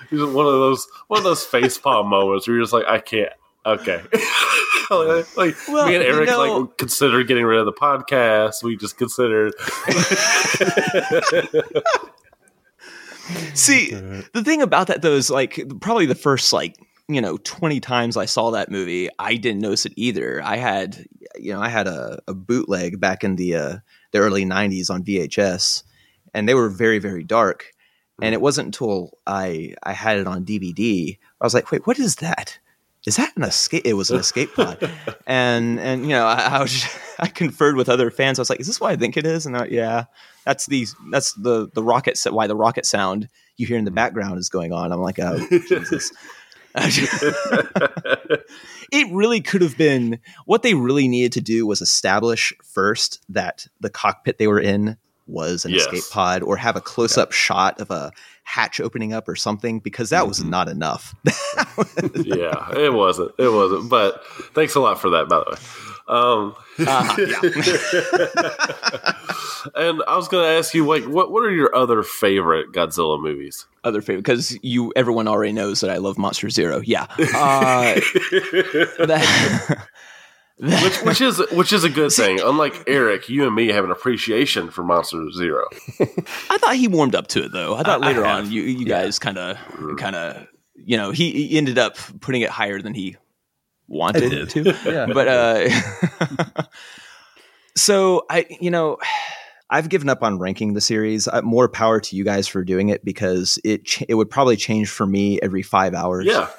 He's 0.09 0.19
one 0.21 0.45
of 0.45 0.53
those 0.53 0.87
one 1.07 1.19
of 1.19 1.23
those 1.23 1.45
face 1.45 1.77
palm 1.77 2.07
moments 2.09 2.47
where 2.47 2.55
you're 2.57 2.63
just 2.63 2.73
like, 2.73 2.85
I 2.85 2.99
can't. 2.99 3.31
Okay. 3.65 4.01
like, 4.91 5.37
like 5.37 5.55
Well, 5.67 5.87
me 5.87 5.95
and 5.95 6.03
you 6.03 6.09
Eric 6.11 6.29
know- 6.29 6.57
like 6.57 6.77
considered 6.77 7.27
getting 7.27 7.45
rid 7.45 7.59
of 7.59 7.65
the 7.65 7.73
podcast. 7.73 8.63
We 8.63 8.75
just 8.75 8.97
considered 8.97 9.53
See, 13.53 13.91
the 13.91 14.43
thing 14.43 14.61
about 14.61 14.87
that 14.87 15.01
though 15.01 15.13
is 15.13 15.29
like 15.29 15.61
probably 15.79 16.05
the 16.05 16.15
first 16.15 16.51
like 16.51 16.75
you 17.07 17.21
know 17.21 17.37
20 17.37 17.79
times 17.79 18.17
I 18.17 18.25
saw 18.25 18.51
that 18.51 18.69
movie, 18.71 19.09
I 19.19 19.35
didn't 19.35 19.61
notice 19.61 19.85
it 19.85 19.93
either. 19.95 20.41
I 20.43 20.57
had 20.57 21.05
you 21.41 21.53
know 21.53 21.61
I 21.61 21.69
had 21.69 21.87
a, 21.87 22.19
a 22.27 22.33
bootleg 22.33 22.99
back 22.99 23.23
in 23.23 23.35
the 23.35 23.55
uh, 23.55 23.77
the 24.11 24.19
early 24.19 24.45
90s 24.45 24.89
on 24.89 25.03
VHS, 25.03 25.83
and 26.33 26.47
they 26.47 26.53
were 26.53 26.69
very 26.69 26.99
very 26.99 27.23
dark. 27.23 27.71
And 28.23 28.35
it 28.35 28.41
wasn't 28.41 28.67
until 28.67 29.17
I 29.25 29.73
I 29.81 29.93
had 29.93 30.19
it 30.19 30.27
on 30.27 30.45
DVD 30.45 31.17
I 31.41 31.45
was 31.45 31.55
like, 31.55 31.71
wait, 31.71 31.87
what 31.87 31.99
is 31.99 32.17
that? 32.17 32.59
Is 33.07 33.15
that 33.15 33.35
an 33.35 33.43
escape? 33.43 33.81
It 33.83 33.93
was 33.93 34.11
an 34.11 34.19
escape 34.19 34.53
pod, 34.53 34.91
and 35.27 35.79
and 35.79 36.03
you 36.03 36.09
know 36.09 36.27
I, 36.27 36.57
I 36.57 36.61
was 36.61 36.85
I 37.19 37.27
conferred 37.27 37.75
with 37.75 37.89
other 37.89 38.11
fans. 38.11 38.37
I 38.37 38.41
was 38.41 38.49
like, 38.51 38.59
is 38.59 38.67
this 38.67 38.79
what 38.79 38.91
I 38.91 38.95
think 38.95 39.17
it 39.17 39.25
is? 39.25 39.47
And 39.47 39.57
I, 39.57 39.65
yeah, 39.65 40.05
that's 40.45 40.67
the 40.67 40.85
that's 41.11 41.33
the 41.33 41.67
the 41.73 41.83
rocket 41.83 42.15
sa- 42.17 42.31
why 42.31 42.45
the 42.45 42.55
rocket 42.55 42.85
sound 42.85 43.27
you 43.57 43.65
hear 43.65 43.77
in 43.77 43.85
the 43.85 43.91
background 43.91 44.37
is 44.37 44.49
going 44.49 44.71
on. 44.71 44.91
I'm 44.91 45.01
like, 45.01 45.17
oh 45.17 45.39
Jesus. 45.67 46.11
it 48.91 49.11
really 49.11 49.41
could 49.41 49.61
have 49.61 49.77
been 49.77 50.19
what 50.45 50.63
they 50.63 50.73
really 50.73 51.07
needed 51.07 51.33
to 51.33 51.41
do 51.41 51.65
was 51.65 51.81
establish 51.81 52.53
first 52.63 53.19
that 53.29 53.67
the 53.79 53.89
cockpit 53.89 54.37
they 54.37 54.47
were 54.47 54.59
in 54.59 54.97
was 55.27 55.65
an 55.65 55.71
Yes. 55.71 55.85
escape 55.85 56.03
pod 56.11 56.43
or 56.43 56.57
have 56.57 56.75
a 56.75 56.81
close 56.81 57.17
up 57.17 57.31
shot 57.31 57.79
of 57.79 57.89
a 57.91 58.11
hatch 58.43 58.79
opening 58.79 59.13
up 59.13 59.27
or 59.27 59.35
something 59.35 59.79
because 59.79 60.09
that 60.09 60.27
was 60.27 60.39
mm-hmm. 60.39 60.49
not 60.49 60.67
enough. 60.67 61.15
yeah, 62.15 62.71
it 62.77 62.93
wasn't. 62.93 63.31
It 63.37 63.49
wasn't. 63.49 63.89
But 63.89 64.25
thanks 64.53 64.75
a 64.75 64.79
lot 64.79 64.99
for 64.99 65.11
that, 65.11 65.29
by 65.29 65.39
the 65.39 65.51
way. 65.51 65.57
Um, 66.07 66.55
Uh-huh, 66.79 67.21
yeah. 69.75 69.75
and 69.89 70.03
I 70.07 70.15
was 70.17 70.27
going 70.27 70.43
to 70.43 70.49
ask 70.57 70.73
you, 70.73 70.85
like, 70.87 71.03
what 71.05 71.31
what 71.31 71.43
are 71.43 71.51
your 71.51 71.73
other 71.75 72.03
favorite 72.03 72.71
Godzilla 72.71 73.21
movies? 73.21 73.67
Other 73.83 74.01
favorite 74.01 74.23
because 74.23 74.57
you 74.63 74.91
everyone 74.95 75.27
already 75.27 75.53
knows 75.53 75.81
that 75.81 75.89
I 75.89 75.97
love 75.97 76.17
Monster 76.17 76.49
Zero. 76.49 76.81
Yeah. 76.83 77.07
Uh, 77.19 77.95
that- 79.05 79.87
which, 80.57 81.01
which 81.01 81.21
is 81.21 81.41
which 81.53 81.73
is 81.73 81.83
a 81.83 81.89
good 81.89 82.11
thing. 82.11 82.39
Unlike 82.39 82.83
Eric, 82.85 83.29
you 83.29 83.47
and 83.47 83.55
me 83.55 83.69
have 83.69 83.83
an 83.83 83.89
appreciation 83.89 84.69
for 84.69 84.83
Monster 84.83 85.31
Zero. 85.31 85.65
I 86.51 86.57
thought 86.59 86.75
he 86.75 86.87
warmed 86.87 87.15
up 87.15 87.27
to 87.29 87.43
it 87.45 87.51
though. 87.51 87.73
I 87.75 87.81
thought 87.83 88.03
I- 88.03 88.05
I 88.05 88.07
later 88.09 88.23
have. 88.25 88.45
on 88.45 88.51
you 88.51 88.61
you 88.61 88.85
guys 88.85 89.17
kind 89.17 89.39
of 89.39 89.57
kind 89.97 90.15
of 90.15 90.45
you 90.75 90.97
know 90.97 91.09
he, 91.09 91.47
he 91.47 91.57
ended 91.57 91.79
up 91.79 91.95
putting 92.19 92.41
it 92.41 92.51
higher 92.51 92.79
than 92.79 92.93
he 92.93 93.17
wanted 93.91 94.49
to. 94.49 94.75
Yeah. 94.85 95.05
But 95.05 95.27
uh 95.27 96.63
so 97.75 98.25
I 98.29 98.45
you 98.59 98.71
know 98.71 98.97
I've 99.69 99.87
given 99.87 100.09
up 100.09 100.21
on 100.21 100.37
ranking 100.37 100.73
the 100.73 100.81
series. 100.81 101.27
Uh, 101.29 101.41
more 101.41 101.69
power 101.69 102.01
to 102.01 102.15
you 102.15 102.25
guys 102.25 102.47
for 102.47 102.63
doing 102.63 102.89
it 102.89 103.05
because 103.05 103.57
it 103.63 103.85
ch- 103.85 104.03
it 104.09 104.15
would 104.15 104.29
probably 104.29 104.57
change 104.57 104.89
for 104.89 105.07
me 105.07 105.39
every 105.41 105.61
5 105.61 105.93
hours 105.93 106.25
Yeah, 106.25 106.49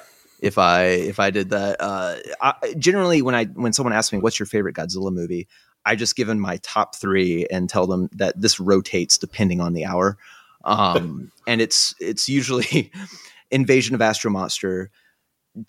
if 0.41 0.57
I 0.57 0.85
if 0.85 1.19
I 1.19 1.29
did 1.29 1.51
that. 1.51 1.77
Uh, 1.79 2.15
I, 2.41 2.73
generally, 2.77 3.21
when 3.21 3.35
I 3.35 3.45
when 3.45 3.71
someone 3.71 3.93
asks 3.93 4.11
me 4.11 4.19
what's 4.19 4.39
your 4.39 4.47
favorite 4.47 4.75
Godzilla 4.75 5.13
movie, 5.13 5.47
I 5.85 5.95
just 5.95 6.15
give 6.15 6.27
them 6.27 6.39
my 6.39 6.57
top 6.57 6.95
three 6.95 7.45
and 7.51 7.69
tell 7.69 7.85
them 7.85 8.09
that 8.13 8.39
this 8.41 8.59
rotates 8.59 9.17
depending 9.17 9.61
on 9.61 9.73
the 9.73 9.85
hour, 9.85 10.17
um, 10.65 11.31
and 11.47 11.61
it's 11.61 11.93
it's 11.99 12.27
usually 12.27 12.91
Invasion 13.51 13.93
of 13.93 14.01
Astro 14.01 14.31
Monster, 14.31 14.89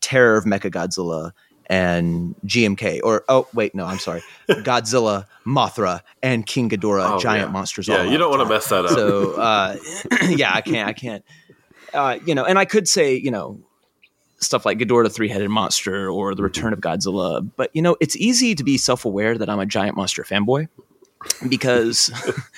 Terror 0.00 0.38
of 0.38 0.44
Mecha 0.44 0.70
Godzilla, 0.70 1.32
and 1.66 2.34
GMK. 2.46 3.00
Or 3.02 3.24
oh 3.28 3.46
wait, 3.54 3.74
no, 3.74 3.84
I'm 3.84 3.98
sorry, 3.98 4.22
Godzilla, 4.48 5.26
Mothra, 5.46 6.00
and 6.22 6.44
King 6.46 6.68
Ghidorah, 6.70 7.14
Oh, 7.16 7.18
Giant 7.18 7.48
yeah. 7.48 7.52
Monsters. 7.52 7.88
yeah. 7.88 8.02
You 8.04 8.18
don't 8.18 8.30
want 8.30 8.42
to 8.42 8.48
mess 8.48 8.68
that 8.68 8.84
up. 8.86 8.90
So 8.92 9.32
uh, 9.32 9.76
yeah, 10.28 10.52
I 10.54 10.60
can't. 10.60 10.88
I 10.88 10.92
can't. 10.92 11.24
Uh, 11.92 12.18
you 12.26 12.34
know, 12.34 12.44
and 12.44 12.58
I 12.58 12.64
could 12.64 12.88
say 12.88 13.14
you 13.14 13.30
know 13.30 13.60
stuff 14.40 14.66
like 14.66 14.78
Ghidorah, 14.78 15.04
the 15.04 15.10
three-headed 15.10 15.48
monster, 15.48 16.10
or 16.10 16.34
the 16.34 16.42
Return 16.42 16.72
of 16.74 16.80
Godzilla. 16.80 17.48
But 17.56 17.70
you 17.72 17.80
know, 17.82 17.96
it's 18.00 18.16
easy 18.16 18.54
to 18.54 18.64
be 18.64 18.76
self-aware 18.76 19.38
that 19.38 19.48
I'm 19.48 19.58
a 19.60 19.64
giant 19.66 19.96
monster 19.96 20.22
fanboy 20.22 20.68
because, 21.48 22.10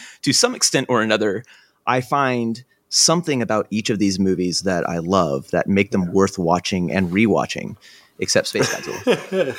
to 0.22 0.32
some 0.32 0.54
extent 0.54 0.86
or 0.88 1.02
another, 1.02 1.44
I 1.86 2.00
find 2.00 2.64
something 2.88 3.42
about 3.42 3.66
each 3.70 3.90
of 3.90 3.98
these 3.98 4.18
movies 4.18 4.62
that 4.62 4.88
I 4.88 4.98
love 4.98 5.50
that 5.50 5.68
make 5.68 5.90
them 5.90 6.12
worth 6.12 6.38
watching 6.38 6.90
and 6.90 7.10
rewatching. 7.10 7.76
Except 8.18 8.46
Space 8.46 8.74
Godzilla. 8.74 9.54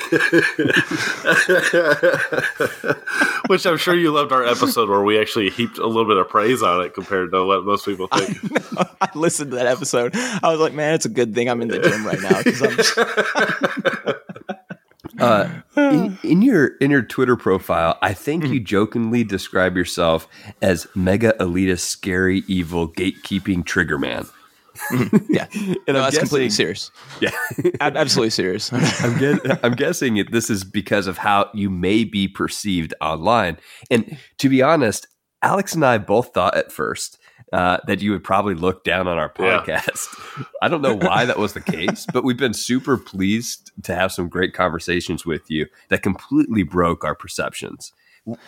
Which 3.48 3.64
I'm 3.66 3.76
sure 3.76 3.94
you 3.94 4.10
loved 4.10 4.32
our 4.32 4.44
episode 4.44 4.88
where 4.88 5.02
we 5.02 5.18
actually 5.20 5.50
heaped 5.50 5.78
a 5.78 5.86
little 5.86 6.06
bit 6.06 6.16
of 6.16 6.28
praise 6.28 6.60
on 6.62 6.84
it 6.84 6.92
compared 6.92 7.30
to 7.30 7.44
what 7.44 7.64
most 7.64 7.84
people 7.84 8.08
think. 8.08 8.36
I 9.00 9.08
listened 9.14 9.52
to 9.52 9.56
that 9.58 9.66
episode. 9.66 10.12
I 10.16 10.50
was 10.50 10.58
like, 10.58 10.72
man, 10.72 10.94
it's 10.94 11.06
a 11.06 11.10
good 11.10 11.34
thing 11.34 11.48
I'm 11.48 11.62
in 11.62 11.68
the 11.68 11.78
gym 11.78 12.04
right 12.04 12.20
now 12.20 12.42
because 12.42 12.62
I'm 12.62 14.14
Uh, 15.18 15.48
in, 15.76 16.16
in 16.22 16.42
your 16.42 16.76
in 16.76 16.92
your 16.92 17.02
Twitter 17.02 17.36
profile, 17.36 17.98
I 18.02 18.14
think 18.14 18.44
you 18.44 18.60
jokingly 18.60 19.24
describe 19.24 19.76
yourself 19.76 20.28
as 20.62 20.86
mega 20.94 21.32
elitist, 21.40 21.80
scary, 21.80 22.44
evil, 22.46 22.88
gatekeeping 22.88 23.64
trigger 23.64 23.98
man. 24.90 25.26
yeah, 25.28 25.46
And 25.54 25.76
no, 25.88 25.96
I'm 25.96 26.02
that's 26.04 26.18
completely 26.18 26.50
serious. 26.50 26.90
Yeah, 27.20 27.30
absolutely 27.80 28.30
serious. 28.30 28.72
I'm, 29.02 29.18
guess, 29.18 29.40
I'm 29.62 29.72
guessing 29.74 30.16
it, 30.16 30.32
this 30.32 30.50
is 30.50 30.64
because 30.64 31.06
of 31.06 31.18
how 31.18 31.50
you 31.54 31.70
may 31.70 32.04
be 32.04 32.28
perceived 32.28 32.94
online. 33.00 33.58
And 33.90 34.18
to 34.38 34.48
be 34.48 34.62
honest, 34.62 35.06
Alex 35.42 35.74
and 35.74 35.84
I 35.84 35.98
both 35.98 36.34
thought 36.34 36.56
at 36.56 36.72
first 36.72 37.18
uh, 37.52 37.78
that 37.86 38.02
you 38.02 38.10
would 38.10 38.24
probably 38.24 38.54
look 38.54 38.84
down 38.84 39.06
on 39.08 39.16
our 39.18 39.32
Yeah. 39.38 39.60
podcast. 39.64 40.06
I 40.60 40.68
don't 40.68 40.82
know 40.82 40.94
why 40.96 41.24
that 41.24 41.38
was 41.38 41.52
the 41.54 41.60
case, 41.62 42.06
but 42.12 42.24
we've 42.24 42.36
been 42.36 42.52
super 42.54 42.98
pleased 42.98 43.70
to 43.84 43.94
have 43.94 44.12
some 44.12 44.28
great 44.28 44.52
conversations 44.52 45.24
with 45.24 45.50
you 45.50 45.66
that 45.88 46.02
completely 46.02 46.62
broke 46.62 47.04
our 47.04 47.14
perceptions. 47.14 47.92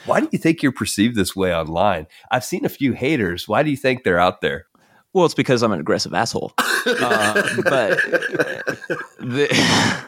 Why 0.05 0.21
do 0.21 0.29
you 0.31 0.39
think 0.39 0.63
you're 0.63 0.73
perceived 0.73 1.15
this 1.17 1.35
way 1.35 1.55
online? 1.55 2.07
I've 2.31 2.45
seen 2.45 2.67
a 2.67 2.69
few 2.69 2.93
haters. 2.93 3.49
Why 3.49 3.63
do 3.63 3.71
you 3.71 3.77
think 3.79 4.05
they're 4.05 4.19
out 4.19 4.43
there? 4.43 4.67
Well, 5.13 5.25
it's 5.25 5.35
because 5.35 5.63
I'm 5.63 5.73
an 5.73 5.81
aggressive 5.81 6.15
asshole. 6.15 6.53
Uh, 6.87 7.43
but 7.65 7.99
the, 9.19 10.05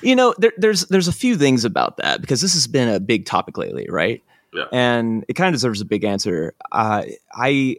you 0.00 0.14
know, 0.14 0.32
there, 0.38 0.52
there's 0.56 0.86
there's 0.86 1.08
a 1.08 1.12
few 1.12 1.36
things 1.36 1.64
about 1.64 1.96
that 1.96 2.20
because 2.20 2.40
this 2.40 2.52
has 2.52 2.68
been 2.68 2.88
a 2.88 3.00
big 3.00 3.26
topic 3.26 3.58
lately, 3.58 3.88
right? 3.90 4.22
Yeah. 4.54 4.66
And 4.70 5.24
it 5.26 5.34
kind 5.34 5.48
of 5.48 5.54
deserves 5.54 5.80
a 5.80 5.84
big 5.84 6.04
answer. 6.04 6.54
Uh, 6.70 7.02
I 7.34 7.78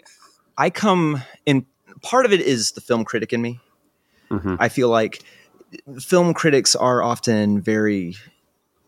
I 0.57 0.69
come 0.69 1.21
in. 1.45 1.65
Part 2.01 2.25
of 2.25 2.33
it 2.33 2.41
is 2.41 2.73
the 2.73 2.81
film 2.81 3.05
critic 3.05 3.31
in 3.31 3.41
me. 3.41 3.61
Mhm. 4.29 4.57
I 4.59 4.67
feel 4.67 4.89
like 4.89 5.23
film 5.97 6.33
critics 6.33 6.75
are 6.75 7.01
often 7.01 7.61
very 7.61 8.15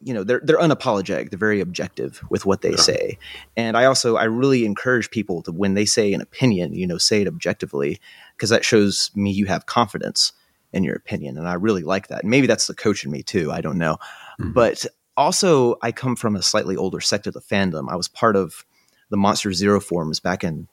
you 0.01 0.13
know 0.13 0.23
they're 0.23 0.41
they're 0.43 0.57
unapologetic 0.57 1.29
they're 1.29 1.39
very 1.39 1.59
objective 1.61 2.21
with 2.29 2.45
what 2.45 2.61
they 2.61 2.71
Yeah. 2.71 2.77
say. 2.77 3.17
And 3.57 3.75
i 3.77 3.85
also 3.85 4.15
i 4.15 4.23
really 4.23 4.65
encourage 4.65 5.09
people 5.11 5.41
to 5.43 5.51
when 5.51 5.73
they 5.73 5.85
say 5.85 6.13
an 6.13 6.21
opinion 6.21 6.73
you 6.73 6.87
know 6.87 6.97
say 6.97 7.21
it 7.21 7.27
objectively 7.27 7.99
because 8.35 8.49
that 8.49 8.63
shows 8.63 9.11
me 9.15 9.31
you 9.31 9.45
have 9.47 9.65
confidence 9.65 10.31
in 10.71 10.83
your 10.83 10.95
opinion 10.95 11.37
and 11.37 11.47
i 11.47 11.53
really 11.53 11.83
like 11.83 12.07
that. 12.07 12.21
And 12.21 12.29
maybe 12.29 12.47
that's 12.47 12.67
the 12.67 12.75
coach 12.75 13.03
in 13.03 13.11
me 13.11 13.23
too 13.23 13.51
i 13.51 13.61
don't 13.61 13.77
know. 13.77 13.97
Mhm. 14.39 14.53
but 14.53 14.85
also 15.17 15.75
i 15.81 15.91
come 15.91 16.15
from 16.15 16.35
a 16.35 16.41
slightly 16.41 16.75
older 16.77 17.01
sect 17.01 17.27
of 17.27 17.33
the 17.33 17.41
fandom. 17.41 17.89
I 17.91 17.95
was 17.95 18.07
part 18.07 18.35
of 18.37 18.65
the 19.09 19.17
monster 19.17 19.51
zero 19.53 19.79
forums 19.81 20.19
back 20.21 20.43
in 20.43 20.67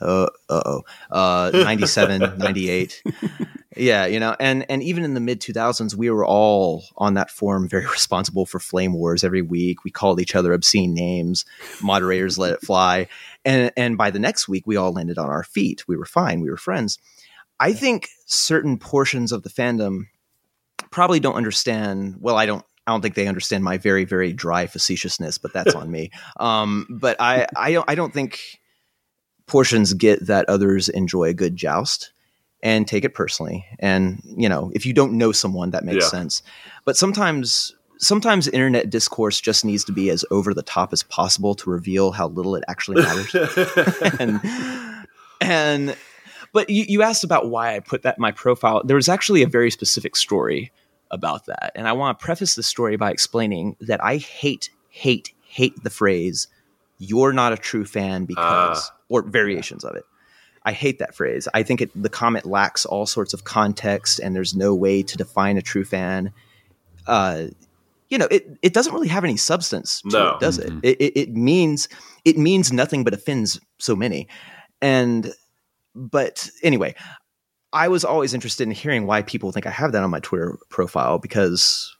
uh, 0.00 0.26
uh-oh 0.48 0.82
uh 1.10 1.50
97 1.52 2.34
98 2.38 3.02
yeah 3.76 4.06
you 4.06 4.18
know 4.18 4.34
and 4.40 4.66
and 4.68 4.82
even 4.82 5.04
in 5.04 5.14
the 5.14 5.20
mid 5.20 5.40
2000s 5.40 5.94
we 5.94 6.10
were 6.10 6.24
all 6.24 6.84
on 6.96 7.14
that 7.14 7.30
forum 7.30 7.68
very 7.68 7.86
responsible 7.90 8.46
for 8.46 8.58
flame 8.58 8.92
wars 8.92 9.24
every 9.24 9.42
week. 9.42 9.84
We 9.84 9.90
called 9.90 10.20
each 10.20 10.34
other 10.34 10.52
obscene 10.52 10.94
names. 10.94 11.44
Moderators 11.82 12.38
let 12.38 12.52
it 12.52 12.62
fly. 12.62 13.08
And 13.44 13.72
and 13.76 13.96
by 13.96 14.10
the 14.10 14.18
next 14.18 14.48
week 14.48 14.66
we 14.66 14.76
all 14.76 14.92
landed 14.92 15.18
on 15.18 15.28
our 15.28 15.44
feet. 15.44 15.86
We 15.86 15.96
were 15.96 16.06
fine. 16.06 16.40
We 16.40 16.50
were 16.50 16.56
friends. 16.56 16.98
I 17.58 17.72
think 17.72 18.08
certain 18.26 18.78
portions 18.78 19.32
of 19.32 19.42
the 19.42 19.50
fandom 19.50 20.06
probably 20.90 21.20
don't 21.20 21.34
understand 21.34 22.16
well 22.18 22.36
i 22.36 22.46
don't 22.46 22.64
I 22.86 22.92
don't 22.92 23.02
think 23.02 23.14
they 23.14 23.28
understand 23.28 23.62
my 23.62 23.78
very, 23.78 24.04
very 24.04 24.32
dry 24.32 24.66
facetiousness, 24.66 25.38
but 25.38 25.52
that's 25.52 25.76
on 25.76 25.90
me. 25.90 26.10
Um, 26.40 26.86
but 26.88 27.20
I, 27.20 27.46
I 27.54 27.72
don't, 27.72 27.88
I 27.88 27.94
don't 27.94 28.12
think 28.12 28.60
portions 29.46 29.92
get 29.92 30.26
that 30.26 30.48
others 30.48 30.88
enjoy 30.88 31.24
a 31.24 31.34
good 31.34 31.54
joust 31.54 32.12
and 32.62 32.86
take 32.86 33.04
it 33.04 33.14
personally. 33.14 33.66
And 33.78 34.22
you 34.24 34.48
know, 34.48 34.70
if 34.74 34.84
you 34.86 34.92
don't 34.92 35.12
know 35.12 35.32
someone, 35.32 35.70
that 35.70 35.84
makes 35.84 36.04
Yeah. 36.04 36.10
sense. 36.10 36.42
But 36.84 36.96
sometimes, 36.96 37.74
sometimes 37.98 38.48
internet 38.48 38.90
discourse 38.90 39.40
just 39.40 39.64
needs 39.64 39.84
to 39.84 39.92
be 39.92 40.10
as 40.10 40.24
over 40.30 40.54
the 40.54 40.62
top 40.62 40.92
as 40.92 41.02
possible 41.02 41.54
to 41.56 41.70
reveal 41.70 42.12
how 42.12 42.28
little 42.28 42.54
it 42.54 42.64
actually 42.68 43.02
matters. 43.02 43.34
and 44.18 44.40
and 45.40 45.96
but 46.52 46.68
you, 46.68 46.84
you 46.88 47.02
asked 47.02 47.24
about 47.24 47.48
why 47.48 47.76
I 47.76 47.80
put 47.80 48.02
that 48.02 48.18
in 48.18 48.22
my 48.22 48.32
profile. 48.32 48.82
There 48.84 48.96
was 48.96 49.08
actually 49.08 49.42
a 49.42 49.46
very 49.46 49.70
specific 49.70 50.16
story 50.16 50.72
about 51.10 51.46
that. 51.46 51.72
And 51.74 51.88
I 51.88 51.92
want 51.92 52.18
to 52.18 52.24
preface 52.24 52.54
this 52.54 52.66
story 52.66 52.96
by 52.96 53.10
explaining 53.10 53.76
that 53.80 54.02
I 54.02 54.16
hate, 54.16 54.70
hate, 54.88 55.32
hate 55.42 55.82
the 55.82 55.90
phrase, 55.90 56.48
you're 56.98 57.32
not 57.32 57.52
a 57.52 57.56
true 57.56 57.84
fan 57.84 58.24
because, 58.24 58.90
uh, 58.90 58.92
or 59.08 59.22
variations 59.22 59.84
of 59.84 59.96
it. 59.96 60.04
I 60.64 60.72
hate 60.72 60.98
that 60.98 61.14
phrase. 61.14 61.48
I 61.54 61.62
think 61.62 61.80
it, 61.80 61.90
the 62.00 62.08
comment 62.08 62.44
lacks 62.44 62.84
all 62.84 63.06
sorts 63.06 63.32
of 63.32 63.44
context 63.44 64.18
and 64.18 64.36
there's 64.36 64.54
no 64.54 64.74
way 64.74 65.02
to 65.02 65.16
define 65.16 65.56
a 65.56 65.62
true 65.62 65.84
fan. 65.84 66.32
Uh, 67.06 67.46
you 68.10 68.18
know, 68.18 68.28
it, 68.30 68.58
it 68.60 68.74
doesn't 68.74 68.92
really 68.92 69.08
have 69.08 69.24
any 69.24 69.36
substance 69.36 70.02
to 70.02 70.08
no. 70.08 70.28
it, 70.30 70.40
does 70.40 70.58
mm-hmm. 70.58 70.80
it? 70.82 71.00
it? 71.00 71.16
It 71.16 71.34
means 71.34 71.88
it 72.24 72.36
means 72.36 72.72
nothing 72.72 73.04
but 73.04 73.14
offends 73.14 73.60
so 73.78 73.96
many. 73.96 74.28
And 74.82 75.32
but 75.94 76.50
anyway, 76.62 76.94
I 77.72 77.88
was 77.88 78.04
always 78.04 78.34
interested 78.34 78.64
in 78.64 78.72
hearing 78.72 79.06
why 79.06 79.22
people 79.22 79.52
think 79.52 79.66
I 79.66 79.70
have 79.70 79.92
that 79.92 80.02
on 80.02 80.10
my 80.10 80.20
Twitter 80.20 80.58
profile 80.68 81.18
because 81.18 81.96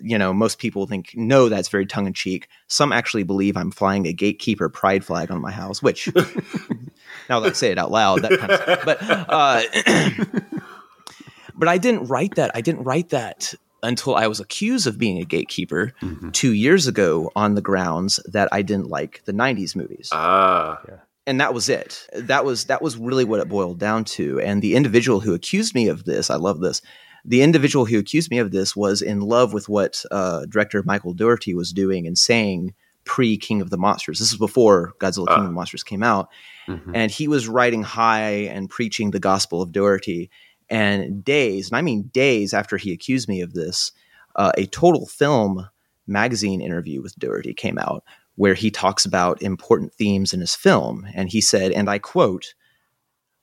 you 0.00 0.18
know 0.18 0.32
most 0.32 0.58
people 0.58 0.86
think 0.86 1.12
no 1.14 1.48
that's 1.48 1.68
very 1.68 1.86
tongue 1.86 2.06
in 2.06 2.12
cheek. 2.12 2.48
Some 2.66 2.92
actually 2.92 3.22
believe 3.22 3.56
I'm 3.56 3.70
flying 3.70 4.06
a 4.06 4.12
gatekeeper 4.12 4.68
pride 4.68 5.04
flag 5.04 5.30
on 5.30 5.40
my 5.40 5.50
house, 5.50 5.82
which 5.82 6.12
now 7.28 7.40
that 7.40 7.50
I 7.50 7.52
say 7.52 7.70
it 7.70 7.78
out 7.78 7.90
loud, 7.90 8.22
that 8.22 8.38
kind 8.38 8.52
of 8.52 8.62
stuff. 8.62 8.84
But 8.84 8.98
uh, 9.02 10.50
but 11.54 11.68
I 11.68 11.78
didn't 11.78 12.06
write 12.06 12.36
that. 12.36 12.50
I 12.54 12.60
didn't 12.60 12.84
write 12.84 13.10
that 13.10 13.54
until 13.82 14.14
I 14.14 14.26
was 14.26 14.40
accused 14.40 14.86
of 14.86 14.98
being 14.98 15.18
a 15.18 15.24
gatekeeper 15.24 15.92
mm-hmm. 16.00 16.30
two 16.30 16.52
years 16.52 16.86
ago 16.86 17.30
on 17.36 17.54
the 17.54 17.62
grounds 17.62 18.18
that 18.26 18.48
I 18.50 18.62
didn't 18.62 18.88
like 18.88 19.22
the 19.24 19.32
'90s 19.32 19.76
movies. 19.76 20.08
Ah. 20.12 20.80
Yeah 20.88 20.96
and 21.26 21.40
that 21.40 21.54
was 21.54 21.68
it. 21.68 22.06
That 22.12 22.44
was 22.44 22.66
that 22.66 22.82
was 22.82 22.96
really 22.96 23.24
what 23.24 23.40
it 23.40 23.48
boiled 23.48 23.78
down 23.78 24.04
to. 24.04 24.40
And 24.40 24.60
the 24.60 24.74
individual 24.74 25.20
who 25.20 25.34
accused 25.34 25.74
me 25.74 25.88
of 25.88 26.04
this, 26.04 26.30
I 26.30 26.36
love 26.36 26.60
this. 26.60 26.82
The 27.24 27.42
individual 27.42 27.86
who 27.86 27.98
accused 27.98 28.30
me 28.30 28.38
of 28.38 28.50
this 28.50 28.76
was 28.76 29.00
in 29.00 29.20
love 29.20 29.52
with 29.52 29.68
what 29.68 30.04
uh, 30.10 30.46
director 30.46 30.82
Michael 30.84 31.14
Dougherty 31.14 31.54
was 31.54 31.72
doing 31.72 32.06
and 32.06 32.18
saying 32.18 32.74
pre 33.04 33.36
King 33.36 33.60
of 33.60 33.70
the 33.70 33.78
Monsters. 33.78 34.18
This 34.18 34.32
is 34.32 34.38
before 34.38 34.94
Godzilla 34.98 35.28
uh. 35.28 35.34
King 35.34 35.44
of 35.44 35.50
the 35.50 35.54
Monsters 35.54 35.82
came 35.82 36.02
out, 36.02 36.28
mm-hmm. 36.68 36.94
and 36.94 37.10
he 37.10 37.28
was 37.28 37.48
riding 37.48 37.82
high 37.82 38.48
and 38.50 38.68
preaching 38.68 39.10
the 39.10 39.20
gospel 39.20 39.62
of 39.62 39.72
Dougherty. 39.72 40.30
And 40.70 41.22
days, 41.22 41.68
and 41.68 41.76
I 41.76 41.82
mean 41.82 42.10
days 42.12 42.54
after 42.54 42.76
he 42.76 42.92
accused 42.92 43.28
me 43.28 43.42
of 43.42 43.52
this, 43.52 43.92
uh, 44.36 44.52
a 44.56 44.66
total 44.66 45.06
film 45.06 45.68
magazine 46.06 46.60
interview 46.60 47.02
with 47.02 47.18
Dougherty 47.18 47.54
came 47.54 47.78
out 47.78 48.04
where 48.36 48.54
he 48.54 48.70
talks 48.70 49.04
about 49.04 49.42
important 49.42 49.94
themes 49.94 50.32
in 50.32 50.40
his 50.40 50.54
film. 50.54 51.06
And 51.14 51.28
he 51.30 51.40
said, 51.40 51.72
and 51.72 51.88
I 51.88 51.98
quote, 51.98 52.54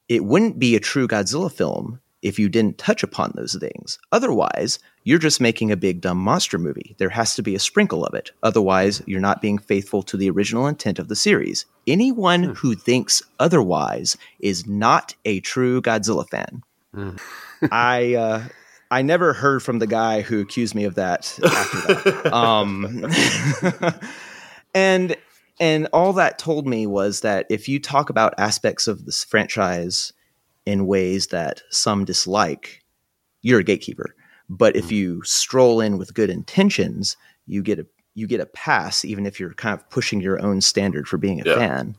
It 0.09 0.25
wouldn't 0.25 0.59
be 0.59 0.75
a 0.75 0.79
true 0.79 1.07
Godzilla 1.07 1.51
film 1.51 2.01
if 2.21 2.37
you 2.37 2.49
didn't 2.49 2.77
touch 2.77 3.03
upon 3.03 3.31
those 3.35 3.55
things. 3.55 3.97
Otherwise, 4.11 4.79
you're 5.03 5.19
just 5.19 5.41
making 5.41 5.71
a 5.71 5.77
big 5.77 6.01
dumb 6.01 6.17
monster 6.17 6.57
movie. 6.57 6.95
There 6.99 7.09
has 7.09 7.35
to 7.35 7.41
be 7.41 7.55
a 7.55 7.59
sprinkle 7.59 8.05
of 8.05 8.13
it. 8.13 8.31
Otherwise, 8.43 9.01
you're 9.05 9.19
not 9.19 9.41
being 9.41 9.57
faithful 9.57 10.03
to 10.03 10.17
the 10.17 10.29
original 10.29 10.67
intent 10.67 10.99
of 10.99 11.07
the 11.07 11.15
series. 11.15 11.65
Anyone 11.87 12.43
mm. 12.43 12.57
who 12.57 12.75
thinks 12.75 13.23
otherwise 13.39 14.17
is 14.39 14.67
not 14.67 15.15
a 15.25 15.39
true 15.39 15.81
Godzilla 15.81 16.29
fan. 16.29 16.63
Mm. 16.95 17.19
I 17.71 18.15
uh, 18.15 18.43
I 18.91 19.01
never 19.01 19.33
heard 19.33 19.63
from 19.63 19.79
the 19.79 19.87
guy 19.87 20.21
who 20.21 20.41
accused 20.41 20.75
me 20.75 20.83
of 20.83 20.95
that 20.95 21.39
after 21.43 22.11
that. 22.11 22.33
um, 22.33 23.07
and 24.75 25.15
and 25.59 25.87
all 25.93 26.13
that 26.13 26.37
told 26.37 26.67
me 26.67 26.85
was 26.85 27.21
that 27.21 27.45
if 27.49 27.69
you 27.69 27.79
talk 27.79 28.09
about 28.09 28.33
aspects 28.37 28.87
of 28.87 29.05
this 29.05 29.23
franchise 29.23 30.11
in 30.65 30.87
ways 30.87 31.27
that 31.27 31.61
some 31.69 32.05
dislike, 32.05 32.83
you're 33.41 33.59
a 33.59 33.63
gatekeeper. 33.63 34.15
But 34.49 34.75
if 34.75 34.89
hmm. 34.89 34.95
you 34.95 35.23
stroll 35.23 35.81
in 35.81 35.97
with 35.97 36.13
good 36.13 36.29
intentions, 36.29 37.17
you 37.47 37.63
get 37.63 37.79
a 37.79 37.85
you 38.13 38.27
get 38.27 38.41
a 38.41 38.45
pass, 38.45 39.05
even 39.05 39.25
if 39.25 39.39
you're 39.39 39.53
kind 39.53 39.73
of 39.73 39.89
pushing 39.89 40.19
your 40.19 40.41
own 40.41 40.59
standard 40.61 41.07
for 41.07 41.17
being 41.17 41.41
a 41.41 41.45
yeah. 41.45 41.55
fan. 41.55 41.97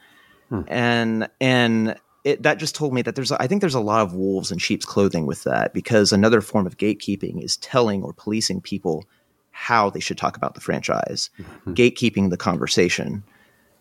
Hmm. 0.51 0.63
And 0.69 1.29
and 1.41 1.97
it, 2.25 2.43
that 2.43 2.59
just 2.59 2.75
told 2.75 2.93
me 2.93 3.03
that 3.03 3.15
there's 3.15 3.33
I 3.33 3.47
think 3.47 3.61
there's 3.61 3.75
a 3.75 3.81
lot 3.81 4.03
of 4.03 4.15
wolves 4.15 4.53
in 4.53 4.59
sheep's 4.59 4.85
clothing 4.85 5.27
with 5.27 5.45
that 5.45 5.75
because 5.75 6.13
another 6.13 6.41
form 6.41 6.67
of 6.67 6.77
gatekeeping 6.77 7.43
is 7.43 7.57
telling 7.57 8.03
or 8.03 8.13
policing 8.13 8.61
people 8.61 9.05
how 9.51 9.91
they 9.91 10.01
should 10.01 10.19
talk 10.19 10.37
about 10.37 10.55
the 10.55 10.61
franchise, 10.61 11.31
mm-hmm. 11.39 11.73
gatekeeping 11.75 12.31
the 12.31 12.37
conversation. 12.37 13.23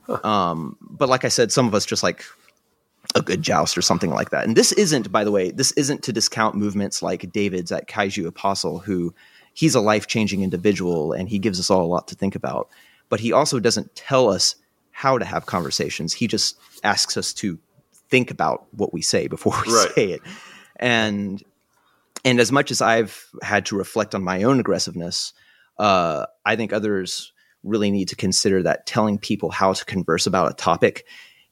Huh. 0.04 0.20
Um, 0.24 0.78
but 0.82 1.10
like 1.10 1.26
I 1.26 1.30
said, 1.30 1.52
some 1.52 1.68
of 1.68 1.76
us 1.76 1.86
just 1.86 2.04
like 2.04 2.24
a 3.16 3.22
good 3.22 3.42
joust 3.42 3.78
or 3.78 3.82
something 3.82 4.12
like 4.12 4.30
that. 4.30 4.46
And 4.46 4.56
this 4.56 4.72
isn't, 4.72 5.12
by 5.12 5.24
the 5.24 5.32
way, 5.32 5.52
this 5.52 5.72
isn't 5.74 6.04
to 6.04 6.14
discount 6.14 6.56
movements 6.56 7.02
like 7.02 7.32
David's 7.32 7.72
at 7.72 7.88
Kaiju 7.88 8.28
Apostle, 8.28 8.80
who 8.80 9.14
he's 9.54 9.76
a 9.76 9.82
life 9.82 10.08
changing 10.08 10.44
individual 10.44 11.12
and 11.12 11.28
he 11.28 11.40
gives 11.40 11.60
us 11.60 11.70
all 11.70 11.84
a 11.84 11.88
lot 11.88 12.08
to 12.10 12.16
think 12.16 12.36
about. 12.36 12.70
But 13.10 13.20
he 13.20 13.32
also 13.32 13.60
doesn't 13.60 13.96
tell 13.96 14.30
us 14.30 14.56
how 14.92 15.18
to 15.18 15.26
have 15.26 15.46
conversations. 15.46 16.14
He 16.14 16.28
just 16.28 16.58
asks 16.84 17.18
us 17.18 17.34
to 17.36 17.60
think 18.10 18.32
about 18.32 18.68
what 18.72 18.94
we 18.94 19.02
say 19.02 19.28
before 19.28 19.54
we 19.66 19.74
right. 19.74 19.92
say 19.96 20.12
it. 20.12 20.22
And 20.78 21.44
and 22.24 22.40
as 22.40 22.52
much 22.52 22.70
as 22.70 22.82
I've 22.82 23.28
had 23.42 23.66
to 23.68 23.76
reflect 23.76 24.14
on 24.14 24.24
my 24.24 24.44
own 24.44 24.60
aggressiveness, 24.60 25.34
uh, 25.80 26.28
I 26.46 26.56
think 26.56 26.72
others 26.72 27.34
really 27.64 27.90
need 27.90 28.10
to 28.10 28.16
consider 28.16 28.62
that 28.64 28.86
telling 28.86 29.18
people 29.18 29.50
how 29.50 29.74
to 29.74 29.86
converse 29.86 30.28
about 30.28 30.52
a 30.52 30.54
topic 30.54 31.06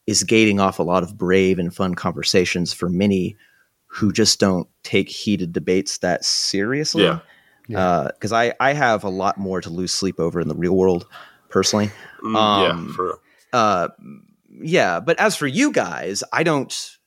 is 0.10 0.24
gating 0.24 0.60
off 0.60 0.80
a 0.80 0.84
lot 0.84 1.04
of 1.04 1.17
brave 1.17 1.60
and 1.60 1.74
fun 1.74 1.93
conversations 1.93 2.74
for 2.74 2.89
many 2.89 3.38
who 3.86 4.12
just 4.12 4.39
don't 4.39 4.67
take 4.82 5.08
heated 5.08 5.54
debates 5.54 6.00
that 6.00 6.26
seriously. 6.26 7.04
Yeah. 7.04 7.19
Because 7.67 8.32
yeah. 8.32 8.38
uh, 8.38 8.54
I, 8.60 8.69
I 8.72 8.74
have 8.74 9.04
a 9.04 9.10
lot 9.10 9.38
more 9.38 9.62
to 9.62 9.69
lose 9.69 9.91
sleep 9.93 10.19
over 10.19 10.41
in 10.41 10.48
the 10.48 10.56
real 10.56 10.76
world, 10.76 11.06
personally. 11.50 11.91
Mm, 12.24 12.36
um, 12.36 12.88
yeah, 12.88 12.95
for 12.95 13.19
uh, 13.54 13.88
yeah. 14.50 15.00
But 15.00 15.19
as 15.19 15.36
for 15.36 15.45
you 15.45 15.72
guys, 15.72 16.24
I 16.34 16.41
don't 16.41 16.98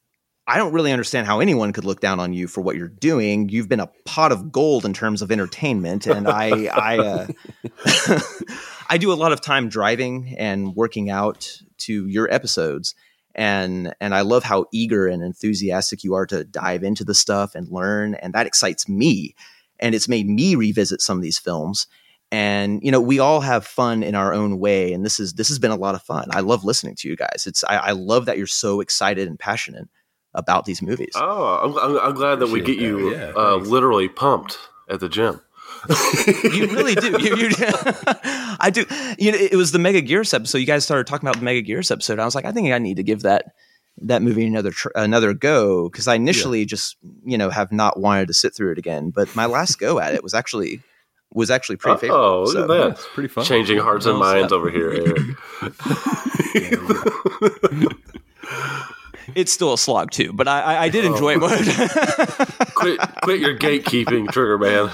I 0.47 0.59
don't 0.59 0.73
really 0.73 0.93
understand 0.93 1.27
how 1.27 1.41
anyone 1.41 1.73
could 1.73 1.85
look 1.85 2.01
down 2.01 2.21
on 2.21 2.33
you 2.33 2.47
for 2.47 2.61
what 2.61 2.77
you're 2.77 2.87
doing. 2.87 3.49
You've 3.49 3.69
been 3.69 3.81
a 3.81 3.91
pot 4.05 4.31
of 4.31 4.53
gold 4.53 4.85
in 4.85 4.93
terms 4.93 5.21
of 5.21 5.33
entertainment, 5.33 6.07
and 6.07 6.29
I 6.29 6.67
I 6.67 6.99
uh, 6.99 7.27
I 8.88 8.99
do 8.99 9.12
a 9.12 9.14
lot 9.14 9.33
of 9.33 9.40
time 9.40 9.68
driving 9.68 10.35
and 10.38 10.75
working 10.75 11.11
out 11.11 11.61
to 11.79 12.07
your 12.07 12.33
episodes, 12.33 12.95
and 13.35 13.95
and 14.01 14.14
I 14.14 14.23
love 14.23 14.45
how 14.45 14.66
eager 14.73 15.07
and 15.07 15.23
enthusiastic 15.23 16.05
you 16.05 16.14
are 16.14 16.27
to 16.27 16.45
dive 16.45 16.83
into 16.83 17.05
the 17.05 17.14
stuff 17.14 17.55
and 17.55 17.68
learn, 17.68 18.14
and 18.14 18.33
that 18.35 18.47
excites 18.47 18.88
me, 18.88 19.35
and 19.81 19.95
it's 19.95 20.09
made 20.09 20.29
me 20.29 20.55
revisit 20.55 21.01
some 21.01 21.16
of 21.18 21.23
these 21.23 21.38
films. 21.38 21.87
And 22.31 22.83
you 22.83 22.90
know, 22.90 23.01
we 23.01 23.18
all 23.18 23.40
have 23.40 23.66
fun 23.66 24.03
in 24.03 24.14
our 24.14 24.33
own 24.33 24.59
way, 24.59 24.92
and 24.92 25.05
this 25.05 25.21
is 25.21 25.35
this 25.35 25.49
has 25.49 25.59
been 25.59 25.71
a 25.71 25.77
lot 25.77 25.95
of 25.95 26.03
fun. 26.03 26.29
I 26.31 26.40
love 26.40 26.64
listening 26.64 26.95
to 26.97 27.09
you 27.09 27.16
guys. 27.16 27.45
It's 27.47 27.62
I, 27.64 27.77
I 27.77 27.90
love 27.92 28.27
that 28.27 28.38
you're 28.38 28.47
so 28.47 28.81
excited 28.81 29.29
and 29.29 29.38
passionate 29.38 29.88
about 30.35 30.64
these 30.64 30.81
movies. 30.81 31.12
Oh, 31.14 31.61
I'm, 31.62 31.77
I'm, 31.79 31.99
I'm 31.99 32.14
glad 32.14 32.40
that 32.40 32.49
we 32.49 32.61
get 32.61 32.79
you 32.79 33.12
yeah, 33.12 33.33
uh, 33.37 33.57
literally 33.57 34.09
pumped 34.09 34.59
at 34.88 35.01
the 35.01 35.09
gym. 35.09 35.42
you 36.45 36.66
really 36.68 36.95
do. 36.95 37.16
You, 37.21 37.37
you, 37.37 37.51
I 37.59 38.71
do. 38.73 38.85
You 39.18 39.33
know, 39.33 39.38
it 39.38 39.57
was 39.57 39.73
the 39.73 39.79
Megaguirus 39.79 40.33
episode. 40.35 40.59
You 40.59 40.66
guys 40.66 40.85
started 40.85 41.07
talking 41.07 41.29
about 41.29 41.40
the 41.40 41.47
Megaguirus 41.47 41.90
episode. 41.90 42.18
I 42.18 42.25
was 42.25 42.35
like, 42.35 42.45
I 42.45 42.53
think 42.53 42.73
I 42.73 42.79
need 42.79 42.97
to 42.97 43.03
give 43.03 43.23
that 43.23 43.53
that 43.99 44.23
movie 44.23 44.47
another 44.47 44.71
tr- 44.71 44.88
another 44.95 45.35
go 45.35 45.88
because 45.88 46.09
I 46.09 46.14
initially 46.14 46.61
yeah. 46.61 46.66
just 46.66 46.97
you 47.25 47.37
know 47.37 47.51
have 47.51 47.73
not 47.73 47.99
wanted 47.99 48.29
to 48.29 48.35
sit 48.35 48.55
through 48.55 48.73
it 48.73 48.79
again. 48.79 49.11
But 49.11 49.35
my 49.35 49.47
last 49.47 49.79
go 49.79 49.99
at 49.99 50.14
it 50.14 50.23
was 50.23 50.35
actually 50.35 50.81
was 51.33 51.51
actually 51.51 51.77
pretty 51.77 52.01
favorable. 52.01 52.25
Oh, 52.25 52.42
look 52.45 52.53
so. 52.53 52.62
at 52.62 52.68
that! 52.68 52.90
It's 52.92 53.09
pretty 53.14 53.29
fun. 53.29 53.45
Changing 53.45 53.79
hearts 53.79 54.07
and 54.07 54.18
minds 54.18 54.53
over 54.53 54.71
here, 54.71 54.92
Eric 54.92 55.18
it's 59.35 59.53
still 59.53 59.73
a 59.73 59.79
slog 59.79 60.11
too, 60.11 60.33
but 60.33 60.49
I, 60.49 60.85
I 60.85 60.88
did 60.88 61.05
enjoy 61.05 61.37
oh. 61.40 61.49
it. 61.51 62.75
quit, 62.75 63.01
quit 63.23 63.40
your 63.40 63.57
gatekeeping, 63.57 64.31
Trigger 64.31 64.59
Man. 64.59 64.90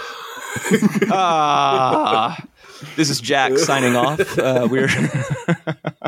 Ah, 1.11 2.37
this 2.97 3.11
is 3.11 3.21
Jack 3.21 3.57
signing 3.59 3.97
off. 3.97 4.39
Uh, 4.39 4.69
we're 4.71 4.89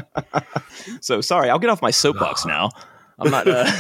so 1.01 1.21
sorry. 1.21 1.51
I'll 1.51 1.59
get 1.59 1.71
off 1.71 1.83
my 1.83 1.91
soapbox 1.91 2.45
now. 2.45 2.71
I'm 3.19 3.31
not. 3.31 3.49
Uh... 3.49 3.71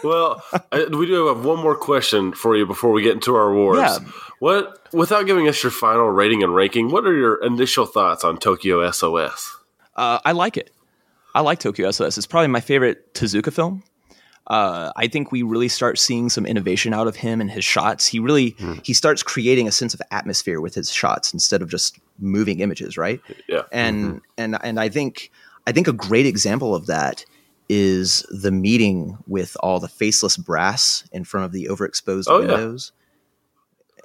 well, 0.04 0.42
I, 0.72 0.84
we 0.84 1.06
do 1.06 1.26
have 1.26 1.44
one 1.44 1.58
more 1.58 1.76
question 1.76 2.32
for 2.32 2.56
you 2.56 2.66
before 2.66 2.92
we 2.92 3.02
get 3.02 3.14
into 3.14 3.34
our 3.34 3.50
awards. 3.50 3.80
Yeah. 3.80 3.98
What, 4.38 4.78
without 4.92 5.26
giving 5.26 5.48
us 5.48 5.62
your 5.62 5.70
final 5.70 6.08
rating 6.08 6.42
and 6.42 6.54
ranking, 6.54 6.90
what 6.90 7.04
are 7.04 7.14
your 7.14 7.42
initial 7.44 7.86
thoughts 7.86 8.24
on 8.24 8.38
Tokyo 8.38 8.90
SOS? 8.90 9.56
Uh, 9.96 10.18
I 10.24 10.32
like 10.32 10.56
it. 10.56 10.70
I 11.34 11.42
like 11.42 11.60
Tokyo 11.60 11.90
SOS. 11.90 12.18
It's 12.18 12.26
probably 12.26 12.48
my 12.48 12.60
favorite 12.60 13.14
Tezuka 13.14 13.52
film. 13.52 13.82
Uh, 14.50 14.90
I 14.96 15.06
think 15.06 15.30
we 15.30 15.42
really 15.42 15.68
start 15.68 15.96
seeing 15.96 16.28
some 16.28 16.44
innovation 16.44 16.92
out 16.92 17.06
of 17.06 17.14
him 17.14 17.40
and 17.40 17.48
his 17.48 17.64
shots. 17.64 18.06
He 18.06 18.18
really 18.18 18.52
mm. 18.52 18.84
he 18.84 18.92
starts 18.92 19.22
creating 19.22 19.68
a 19.68 19.72
sense 19.72 19.94
of 19.94 20.02
atmosphere 20.10 20.60
with 20.60 20.74
his 20.74 20.90
shots 20.90 21.32
instead 21.32 21.62
of 21.62 21.70
just 21.70 21.98
moving 22.18 22.58
images, 22.58 22.98
right? 22.98 23.20
Yeah. 23.48 23.62
And 23.70 24.04
mm-hmm. 24.04 24.18
and 24.36 24.58
and 24.62 24.80
I 24.80 24.88
think 24.88 25.30
I 25.68 25.72
think 25.72 25.86
a 25.86 25.92
great 25.92 26.26
example 26.26 26.74
of 26.74 26.86
that 26.86 27.24
is 27.68 28.26
the 28.28 28.50
meeting 28.50 29.16
with 29.28 29.56
all 29.60 29.78
the 29.78 29.86
faceless 29.86 30.36
brass 30.36 31.08
in 31.12 31.22
front 31.22 31.46
of 31.46 31.52
the 31.52 31.68
overexposed 31.70 32.24
Oh, 32.26 32.40
windows. 32.40 32.90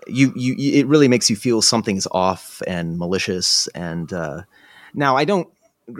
You, 0.06 0.32
you, 0.36 0.54
you, 0.56 0.80
it 0.80 0.86
really 0.86 1.08
makes 1.08 1.32
you 1.32 1.36
feel 1.36 1.64
something's 1.64 2.08
off 2.12 2.62
and 2.68 3.00
malicious. 3.00 3.68
And 3.74 4.14
uh, 4.14 4.44
now 4.94 5.18
I 5.18 5.26
don't, 5.26 5.50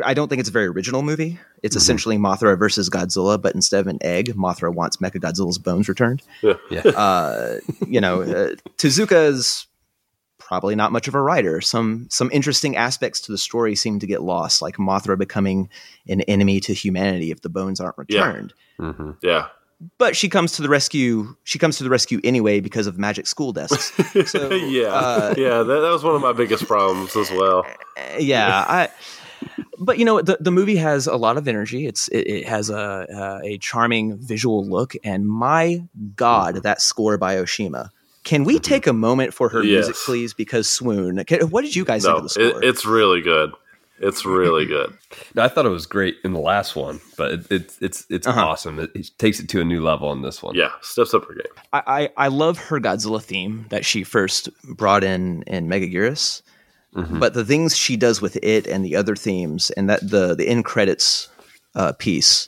I 0.04 0.14
don't 0.14 0.28
think 0.28 0.42
it's 0.42 0.50
a 0.50 0.52
very 0.52 0.68
original 0.68 1.02
movie. 1.02 1.40
It's 1.66 1.76
Mhm. 1.76 1.80
essentially 1.80 2.18
Mothra 2.18 2.58
versus 2.58 2.90
Godzilla, 2.90 3.42
but 3.42 3.56
instead 3.56 3.80
of 3.82 3.88
an 3.88 3.98
egg, 4.02 4.34
Mothra 4.36 4.74
wants 4.74 4.98
Mechagodzilla's 4.98 5.58
bones 5.58 5.90
returned. 5.90 6.22
Yeah. 6.42 6.82
Uh, 6.96 7.56
you 7.88 8.00
know, 8.00 8.22
uh, 8.22 8.56
Tezuka 8.78 9.28
is 9.28 9.66
probably 10.38 10.76
not 10.76 10.92
much 10.92 11.08
of 11.08 11.16
a 11.16 11.22
writer. 11.22 11.60
Some 11.62 12.08
some 12.12 12.30
interesting 12.32 12.78
aspects 12.78 13.20
to 13.22 13.32
the 13.32 13.38
story 13.38 13.76
seem 13.76 13.98
to 14.00 14.06
get 14.08 14.22
lost, 14.22 14.62
like 14.62 14.78
Mothra 14.78 15.18
becoming 15.18 15.70
an 16.08 16.22
enemy 16.22 16.60
to 16.62 16.74
humanity 16.74 17.32
if 17.32 17.42
the 17.42 17.50
bones 17.50 17.80
aren't 17.80 17.96
Yeah. 18.08 18.26
returned. 18.28 18.54
hmm 18.80 19.12
Yeah. 19.24 19.48
But 19.98 20.16
she 20.16 20.30
comes 20.30 20.54
to 20.54 20.62
the 20.62 20.70
rescue. 20.70 21.36
She 21.44 21.60
comes 21.60 21.78
to 21.80 21.84
the 21.84 21.90
rescue 21.90 22.22
anyway 22.24 22.60
because 22.62 22.88
of 22.88 22.98
magic 22.98 23.26
school 23.28 23.52
desks. 23.54 23.92
So, 24.32 24.52
yeah. 24.54 24.94
uh, 24.94 25.34
yeah. 25.38 25.64
That, 25.64 25.80
that 25.82 25.92
was 25.92 26.04
one 26.04 26.16
of 26.16 26.22
my 26.22 26.32
biggest 26.32 26.66
problems 26.68 27.16
as 27.16 27.30
well. 27.32 27.66
Yeah, 28.20 28.66
I. 28.68 28.90
But 29.78 29.98
you 30.00 30.06
know 30.06 30.22
the 30.22 30.38
the 30.40 30.52
movie 30.52 30.78
has 30.78 31.06
a 31.08 31.16
lot 31.18 31.38
of 31.38 31.48
energy. 31.48 31.86
It's 31.86 32.08
it, 32.10 32.22
it 32.28 32.48
has 32.48 32.70
a 32.70 32.78
uh, 33.14 33.40
a 33.44 33.58
charming 33.58 34.18
visual 34.18 34.66
look, 34.66 34.94
and 35.04 35.28
my 35.28 35.84
God, 36.16 36.64
that 36.64 36.82
score 36.82 37.18
by 37.18 37.36
Oshima. 37.36 37.90
Can 38.24 38.44
we 38.44 38.58
take 38.58 38.88
a 38.88 38.94
moment 38.94 39.34
for 39.34 39.50
her 39.50 39.62
music, 39.62 39.96
please? 39.96 40.34
Because 40.34 40.68
swoon. 40.70 41.24
Can, 41.26 41.42
what 41.52 41.64
did 41.64 41.76
you 41.76 41.86
guys 41.86 42.04
No, 42.06 42.16
think 42.16 42.26
of 42.26 42.34
the 42.34 42.42
it, 42.48 42.50
score? 42.52 42.64
it's 42.64 42.86
really 42.86 43.22
good. 43.22 43.52
It's 44.00 44.26
really 44.26 44.66
good. 44.66 44.98
I 45.38 45.48
thought 45.48 45.66
it 45.66 45.70
was 45.70 45.86
great 45.86 46.18
in 46.24 46.34
the 46.34 46.40
last 46.40 46.76
one, 46.76 47.00
but 47.18 47.32
it, 47.34 47.48
it's 47.52 47.78
it's 47.82 48.06
it's 48.10 48.28
Uh-huh. 48.28 48.46
awesome. 48.48 48.80
It, 48.80 48.92
it 48.96 49.12
takes 49.20 49.40
it 49.40 49.48
to 49.50 49.62
a 49.62 49.66
new 49.66 49.82
level 49.82 50.12
in 50.12 50.22
this 50.22 50.42
one. 50.42 50.56
Yeah. 50.56 50.72
Steps 50.82 51.14
up 51.14 51.26
her 51.28 51.34
game. 51.34 51.54
I, 51.72 51.84
I 52.18 52.26
I 52.26 52.28
love 52.30 52.58
her 52.58 52.80
Godzilla 52.80 53.22
theme 53.22 53.68
that 53.70 53.86
she 53.86 54.04
first 54.04 54.50
brought 54.64 55.04
in 55.04 55.44
in 55.44 55.68
Megaguirus, 55.70 56.42
Mhm. 56.96 57.20
but 57.20 57.34
the 57.34 57.44
things 57.44 57.76
she 57.76 57.98
does 57.98 58.22
with 58.22 58.38
it 58.42 58.68
and 58.68 58.86
the 58.86 58.96
other 58.96 59.16
themes 59.16 59.70
and 59.72 59.90
that 59.90 60.00
the 60.10 60.34
the 60.36 60.48
end 60.48 60.64
credits 60.66 61.28
uh, 61.76 61.92
piece 62.00 62.48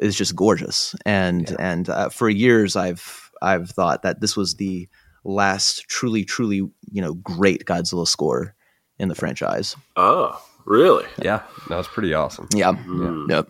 is 0.00 0.14
just 0.14 0.36
gorgeous. 0.36 0.94
And 1.06 1.56
and 1.58 1.88
uh, 1.88 2.10
for 2.10 2.28
years 2.28 2.76
I've 2.76 3.30
I've 3.40 3.70
thought 3.70 4.02
that 4.02 4.20
this 4.20 4.36
was 4.36 4.56
the 4.56 4.86
last 5.24 5.88
truly 5.88 6.24
truly 6.24 6.56
you 6.56 7.02
know 7.02 7.14
great 7.14 7.64
Godzilla 7.64 8.06
score 8.06 8.54
in 8.98 9.08
the 9.08 9.14
franchise. 9.14 9.74
Oh, 9.96 10.40
really? 10.66 11.06
yeah, 11.22 11.42
that 11.68 11.76
was 11.76 11.88
pretty 11.88 12.12
awesome. 12.14 12.48
Yeah. 12.54 12.72
Hmm. 12.74 13.30
Yep. 13.30 13.48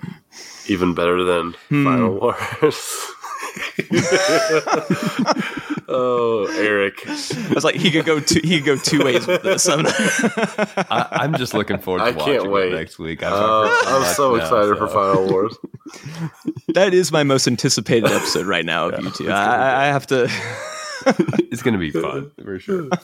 Even 0.69 0.95
better 0.95 1.25
than 1.25 1.55
Hmm. 1.69 1.85
Final 1.85 2.21
Wars. 2.21 3.07
oh, 5.89 6.47
Eric. 6.59 7.03
I 7.07 7.53
was 7.55 7.65
like 7.65 7.77
he 7.77 7.91
could 7.91 8.05
go 8.05 8.21
two 8.21 8.41
he 8.43 8.59
could 8.61 8.67
go 8.67 8.77
two 8.77 9.05
ways 9.05 9.27
with 9.27 9.43
this. 9.43 9.69
I'm 9.69 9.85
I, 9.87 11.09
I'm 11.13 11.35
just 11.37 11.55
looking 11.55 11.79
forward 11.79 12.01
to 12.01 12.05
I 12.07 12.11
watching 12.11 12.39
can't 12.41 12.51
wait. 12.51 12.73
next 12.73 12.99
week. 12.99 13.23
I'm, 13.23 13.33
Uh, 13.33 13.69
I'm 13.87 14.15
so 14.15 14.35
excited 14.37 14.77
for 14.79 14.89
Final 14.89 15.29
Wars. 15.31 15.57
that 16.75 16.93
is 16.95 17.13
my 17.13 17.23
most 17.23 17.47
anticipated 17.47 18.11
episode 18.11 18.47
right 18.47 18.65
now 18.65 18.89
of 18.89 19.03
you 19.03 19.11
two. 19.11 19.31
I, 19.31 19.57
I- 19.57 19.83
I 19.85 19.87
have 19.87 20.07
to. 20.09 20.31
it's 21.07 21.63
going 21.63 21.75
to 21.75 21.79
be 21.81 21.91
fun 21.91 22.31
for 22.43 22.59
sure. 22.59 22.89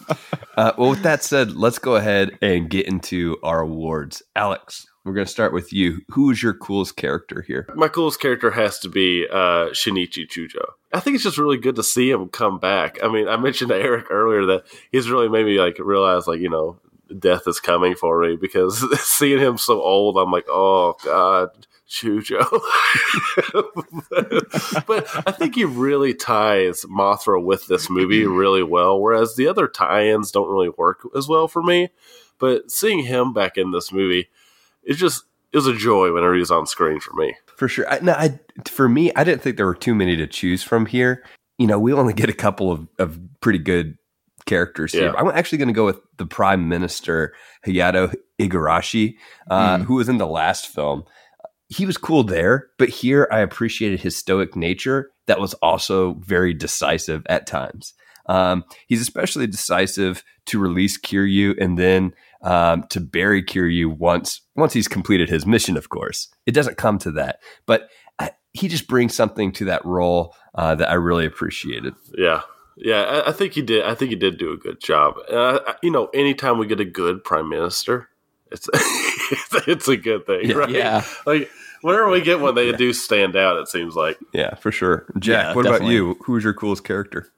Uh, 0.54 0.70
well, 0.76 0.90
with 0.90 1.02
that 1.02 1.24
said, 1.24 1.52
let's 1.52 1.78
go 1.78 1.96
ahead 1.96 2.36
and 2.42 2.68
get 2.68 2.86
into 2.86 3.38
our 3.42 3.60
awards. 3.62 4.22
Alex, 4.36 4.86
we're 5.04 5.14
going 5.14 5.26
to 5.26 5.32
start 5.32 5.52
with 5.52 5.72
you. 5.72 6.02
Who 6.10 6.30
is 6.30 6.42
your 6.42 6.54
coolest 6.54 6.96
character 6.96 7.42
here? 7.42 7.66
My 7.74 7.88
coolest 7.88 8.20
character 8.20 8.52
has 8.52 8.78
to 8.80 8.88
be 8.88 9.26
uh, 9.28 9.70
Shinichi 9.70 10.28
Chujo. 10.28 10.64
I 10.92 11.00
think 11.00 11.14
it's 11.14 11.24
just 11.24 11.38
really 11.38 11.56
good 11.56 11.76
to 11.76 11.82
see 11.82 12.10
him 12.10 12.28
come 12.28 12.58
back. 12.58 13.02
I 13.02 13.08
mean, 13.08 13.28
I 13.28 13.36
mentioned 13.36 13.70
to 13.70 13.76
Eric 13.76 14.10
earlier 14.10 14.46
that 14.46 14.64
he's 14.92 15.10
really 15.10 15.28
made 15.28 15.46
me 15.46 15.58
like 15.58 15.78
realize, 15.78 16.28
like 16.28 16.40
you 16.40 16.50
know, 16.50 16.78
death 17.18 17.46
is 17.46 17.60
coming 17.60 17.94
for 17.94 18.22
me 18.22 18.36
because 18.36 18.84
seeing 19.04 19.40
him 19.40 19.58
so 19.58 19.82
old, 19.82 20.16
I'm 20.16 20.30
like, 20.30 20.46
oh 20.48 20.94
god, 21.04 21.66
Chujo. 21.88 22.40
but 24.86 25.28
I 25.28 25.32
think 25.32 25.56
he 25.56 25.64
really 25.64 26.14
ties 26.14 26.84
Mothra 26.84 27.42
with 27.42 27.66
this 27.66 27.90
movie 27.90 28.26
really 28.26 28.62
well, 28.62 29.00
whereas 29.00 29.34
the 29.34 29.48
other 29.48 29.66
tie-ins 29.66 30.30
don't 30.30 30.50
really 30.50 30.72
work 30.76 31.00
as 31.16 31.26
well 31.26 31.48
for 31.48 31.62
me. 31.62 31.88
But 32.38 32.70
seeing 32.70 33.04
him 33.04 33.32
back 33.32 33.56
in 33.56 33.70
this 33.70 33.92
movie, 33.92 34.28
it 34.84 34.94
just 34.94 35.24
it 35.52 35.56
was 35.56 35.66
a 35.66 35.74
joy 35.76 36.12
whenever 36.12 36.34
he 36.34 36.40
was 36.40 36.50
on 36.50 36.66
screen 36.66 36.98
for 37.00 37.12
me. 37.14 37.34
For 37.56 37.68
sure. 37.68 37.88
I, 37.88 37.98
no, 38.00 38.12
I, 38.12 38.40
for 38.66 38.88
me, 38.88 39.12
I 39.14 39.22
didn't 39.22 39.42
think 39.42 39.56
there 39.56 39.66
were 39.66 39.74
too 39.74 39.94
many 39.94 40.16
to 40.16 40.26
choose 40.26 40.62
from 40.62 40.86
here. 40.86 41.22
You 41.58 41.66
know, 41.66 41.78
we 41.78 41.92
only 41.92 42.14
get 42.14 42.30
a 42.30 42.34
couple 42.34 42.72
of, 42.72 42.88
of 42.98 43.20
pretty 43.40 43.58
good 43.58 43.98
characters 44.46 44.92
here. 44.92 45.14
I'm 45.16 45.28
actually 45.28 45.58
going 45.58 45.68
to 45.68 45.74
go 45.74 45.84
with 45.84 46.00
the 46.16 46.26
Prime 46.26 46.68
Minister 46.68 47.34
Hayato 47.66 48.14
Igarashi, 48.40 49.16
uh, 49.50 49.76
Mm. 49.78 49.84
who 49.84 49.94
was 49.96 50.08
in 50.08 50.16
the 50.18 50.26
last 50.26 50.66
film. 50.68 51.04
He 51.68 51.86
was 51.86 51.96
cool 51.96 52.24
there, 52.24 52.68
but 52.78 52.88
here 52.88 53.28
I 53.30 53.40
appreciated 53.40 54.00
his 54.00 54.16
stoic 54.16 54.56
nature 54.56 55.10
that 55.26 55.38
was 55.40 55.54
also 55.54 56.14
very 56.14 56.54
decisive 56.54 57.22
at 57.28 57.46
times. 57.46 57.94
Um, 58.26 58.64
he's 58.88 59.00
especially 59.00 59.46
decisive 59.46 60.24
to 60.46 60.58
release 60.58 60.98
Kiryu 60.98 61.54
and 61.62 61.78
then 61.78 62.14
um, 62.42 62.84
to 62.90 63.00
bury 63.00 63.42
Kiryu 63.42 63.96
once 63.96 64.40
once 64.56 64.72
he's 64.72 64.88
completed 64.88 65.28
his 65.28 65.46
mission. 65.46 65.76
Of 65.76 65.88
course, 65.88 66.28
it 66.46 66.52
doesn't 66.52 66.76
come 66.76 66.98
to 66.98 67.10
that, 67.12 67.38
but 67.66 67.88
I, 68.18 68.30
he 68.52 68.68
just 68.68 68.88
brings 68.88 69.14
something 69.14 69.52
to 69.52 69.64
that 69.66 69.84
role 69.84 70.34
uh, 70.54 70.74
that 70.74 70.90
I 70.90 70.94
really 70.94 71.24
appreciated. 71.26 71.94
Yeah, 72.16 72.42
yeah, 72.76 73.02
I, 73.02 73.28
I 73.28 73.32
think 73.32 73.52
he 73.54 73.62
did. 73.62 73.84
I 73.84 73.94
think 73.94 74.10
he 74.10 74.16
did 74.16 74.38
do 74.38 74.52
a 74.52 74.56
good 74.56 74.80
job. 74.80 75.14
Uh, 75.30 75.60
you 75.82 75.90
know, 75.90 76.06
anytime 76.14 76.58
we 76.58 76.66
get 76.66 76.80
a 76.80 76.84
good 76.84 77.22
prime 77.24 77.48
minister, 77.48 78.08
it's 78.50 78.68
it's, 78.72 79.54
it's 79.68 79.88
a 79.88 79.96
good 79.96 80.26
thing, 80.26 80.50
Yeah. 80.50 80.54
right? 80.56 80.70
Yeah. 80.70 81.04
Like 81.26 81.50
whenever 81.82 82.08
we 82.10 82.20
get 82.20 82.40
one, 82.40 82.54
they 82.54 82.72
do 82.72 82.92
stand 82.92 83.36
out. 83.36 83.56
It 83.58 83.68
seems 83.68 83.94
like. 83.94 84.18
Yeah, 84.32 84.54
for 84.56 84.70
sure. 84.72 85.06
Jack, 85.18 85.44
Yeah, 85.46 85.54
what 85.54 85.62
definitely. 85.64 85.96
about 85.96 86.08
you? 86.08 86.18
Who's 86.24 86.44
your 86.44 86.54
coolest 86.54 86.84
character? 86.84 87.28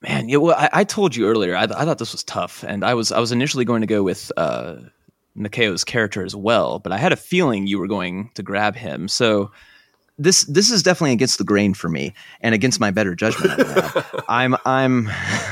Man, 0.00 0.28
yeah, 0.28 0.36
well, 0.36 0.54
I, 0.56 0.68
I 0.72 0.84
told 0.84 1.16
you 1.16 1.26
earlier. 1.26 1.56
I, 1.56 1.64
I 1.64 1.84
thought 1.84 1.98
this 1.98 2.12
was 2.12 2.22
tough, 2.22 2.64
and 2.66 2.84
I 2.84 2.94
was 2.94 3.10
I 3.10 3.18
was 3.18 3.32
initially 3.32 3.64
going 3.64 3.80
to 3.80 3.86
go 3.86 4.02
with 4.04 4.30
uh, 4.36 4.76
Nakao's 5.36 5.82
character 5.84 6.24
as 6.24 6.36
well, 6.36 6.78
but 6.78 6.92
I 6.92 6.98
had 6.98 7.12
a 7.12 7.16
feeling 7.16 7.66
you 7.66 7.78
were 7.80 7.88
going 7.88 8.30
to 8.34 8.42
grab 8.42 8.76
him. 8.76 9.08
So 9.08 9.50
this 10.16 10.44
this 10.44 10.70
is 10.70 10.82
definitely 10.84 11.12
against 11.12 11.38
the 11.38 11.44
grain 11.44 11.74
for 11.74 11.88
me, 11.88 12.14
and 12.40 12.54
against 12.54 12.78
my 12.78 12.92
better 12.92 13.16
judgment. 13.16 13.60
I'm 14.28 14.56
I'm 14.64 15.10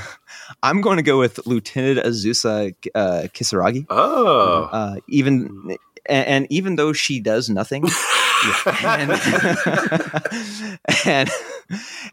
I'm 0.63 0.81
going 0.81 0.99
to 0.99 1.03
go 1.03 1.19
with 1.19 1.45
Lieutenant 1.47 2.07
Azusa 2.07 2.73
uh, 2.95 3.23
Kisaragi. 3.35 3.87
Oh, 3.91 4.69
Uh, 4.73 4.97
even 5.09 5.77
and, 6.09 6.27
and 6.27 6.47
even 6.51 6.77
though 6.77 6.93
she 6.93 7.21
does 7.21 7.49
nothing, 7.49 7.85
and, 8.81 9.11
and 11.05 11.31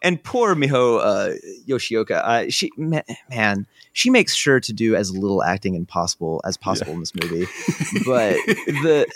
and 0.01 0.23
poor 0.23 0.55
Miho 0.55 0.99
uh, 0.99 1.35
Yoshioka, 1.67 2.21
uh, 2.23 2.49
she 2.49 2.71
man, 2.77 3.67
she 3.93 4.09
makes 4.09 4.33
sure 4.35 4.59
to 4.59 4.73
do 4.73 4.95
as 4.95 5.15
little 5.15 5.43
acting 5.43 5.75
and 5.75 5.87
possible 5.87 6.41
as 6.45 6.57
possible 6.57 6.93
in 6.93 6.99
this 6.99 7.13
movie, 7.15 7.45
but 8.05 8.35
the. 8.83 9.07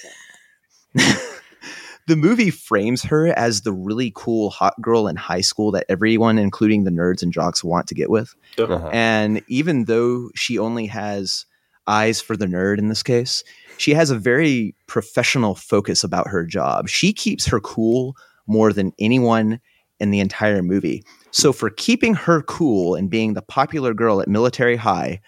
The 2.07 2.15
movie 2.15 2.51
frames 2.51 3.03
her 3.03 3.27
as 3.37 3.61
the 3.63 3.73
really 3.73 4.13
cool 4.15 4.49
hot 4.49 4.81
girl 4.81 5.09
in 5.09 5.17
high 5.17 5.41
school 5.41 5.71
that 5.71 5.85
everyone, 5.89 6.37
including 6.39 6.85
the 6.85 6.89
nerds 6.89 7.21
and 7.21 7.33
jocks, 7.33 7.65
want 7.65 7.85
to 7.87 7.95
get 7.95 8.09
with. 8.09 8.33
Uh-huh. 8.57 8.89
And 8.93 9.43
even 9.49 9.83
though 9.83 10.29
she 10.33 10.57
only 10.57 10.85
has 10.85 11.45
eyes 11.87 12.19
for 12.21 12.35
the 12.37 12.45
nerd 12.45 12.77
in 12.79 12.87
this 12.89 13.03
case, 13.03 13.43
she 13.77 13.93
has 13.93 14.09
a 14.09 14.17
very 14.17 14.75
professional 14.87 15.55
focus 15.55 16.03
about 16.03 16.27
her 16.27 16.45
job. 16.45 16.89
She 16.89 17.13
keeps 17.13 17.45
her 17.47 17.59
cool 17.59 18.15
more 18.47 18.73
than 18.73 18.93
anyone 18.99 19.59
in 19.99 20.11
the 20.11 20.19
entire 20.19 20.61
movie. 20.61 21.03
So, 21.31 21.51
for 21.53 21.69
keeping 21.69 22.13
her 22.15 22.41
cool 22.43 22.95
and 22.95 23.09
being 23.09 23.33
the 23.33 23.41
popular 23.41 23.93
girl 23.93 24.21
at 24.21 24.27
military 24.27 24.75
high, 24.77 25.21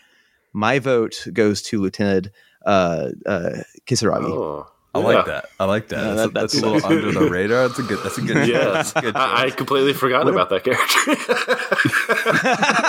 my 0.53 0.79
vote 0.79 1.27
goes 1.33 1.61
to 1.63 1.79
Lieutenant 1.81 2.29
uh, 2.65 3.09
uh, 3.25 3.49
Kisaragi. 3.87 4.25
oh. 4.25 4.67
I 4.95 4.99
Yeah. 5.01 5.05
like 5.05 5.25
that. 5.27 5.45
I 5.59 5.65
like 5.65 5.87
that. 5.89 5.97
Yeah, 5.97 6.13
that's, 6.15 6.21
that- 6.21 6.33
that's 6.33 6.53
a 6.55 6.61
that's- 6.61 6.83
little 6.83 6.91
under 6.91 7.11
the 7.19 7.29
radar. 7.29 7.67
That's 7.67 7.77
a 7.79 7.83
good. 7.83 7.99
That's 8.03 8.17
a 8.17 8.21
good. 8.21 8.47
Yes, 8.47 8.91
that's 8.91 8.95
a 8.95 9.01
good 9.01 9.15
I, 9.15 9.43
I 9.45 9.49
completely 9.51 9.93
forgot 9.93 10.25
What 10.25 10.33
about 10.33 10.49
that 10.49 10.63
character. 10.63 11.15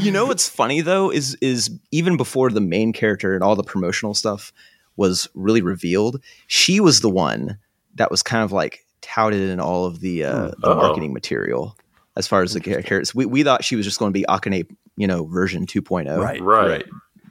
you 0.00 0.10
know 0.10 0.26
what's 0.26 0.48
funny 0.48 0.80
though 0.80 1.10
is 1.10 1.36
is 1.40 1.70
even 1.90 2.16
before 2.16 2.50
the 2.50 2.60
main 2.60 2.92
character 2.92 3.34
and 3.34 3.42
all 3.42 3.56
the 3.56 3.62
promotional 3.62 4.14
stuff 4.14 4.52
was 4.96 5.28
really 5.34 5.62
revealed, 5.62 6.22
she 6.46 6.80
was 6.80 7.00
the 7.00 7.08
one 7.10 7.58
that 7.94 8.10
was 8.10 8.22
kind 8.22 8.44
of 8.44 8.52
like 8.52 8.84
touted 9.00 9.48
in 9.50 9.60
all 9.60 9.84
of 9.86 10.00
the 10.00 10.24
uh, 10.24 10.48
the 10.58 10.68
Uh-oh. 10.68 10.76
marketing 10.76 11.12
material 11.12 11.76
as 12.16 12.26
far 12.28 12.42
as 12.42 12.52
the 12.52 12.60
characters. 12.60 13.14
We 13.14 13.26
we 13.26 13.42
thought 13.42 13.64
she 13.64 13.76
was 13.76 13.86
just 13.86 13.98
going 13.98 14.12
to 14.12 14.18
be 14.18 14.24
Akane, 14.28 14.66
you 14.96 15.06
know, 15.06 15.24
version 15.24 15.66
2.0. 15.66 16.18
right. 16.18 16.40
Right. 16.40 16.68
Right. 16.68 16.84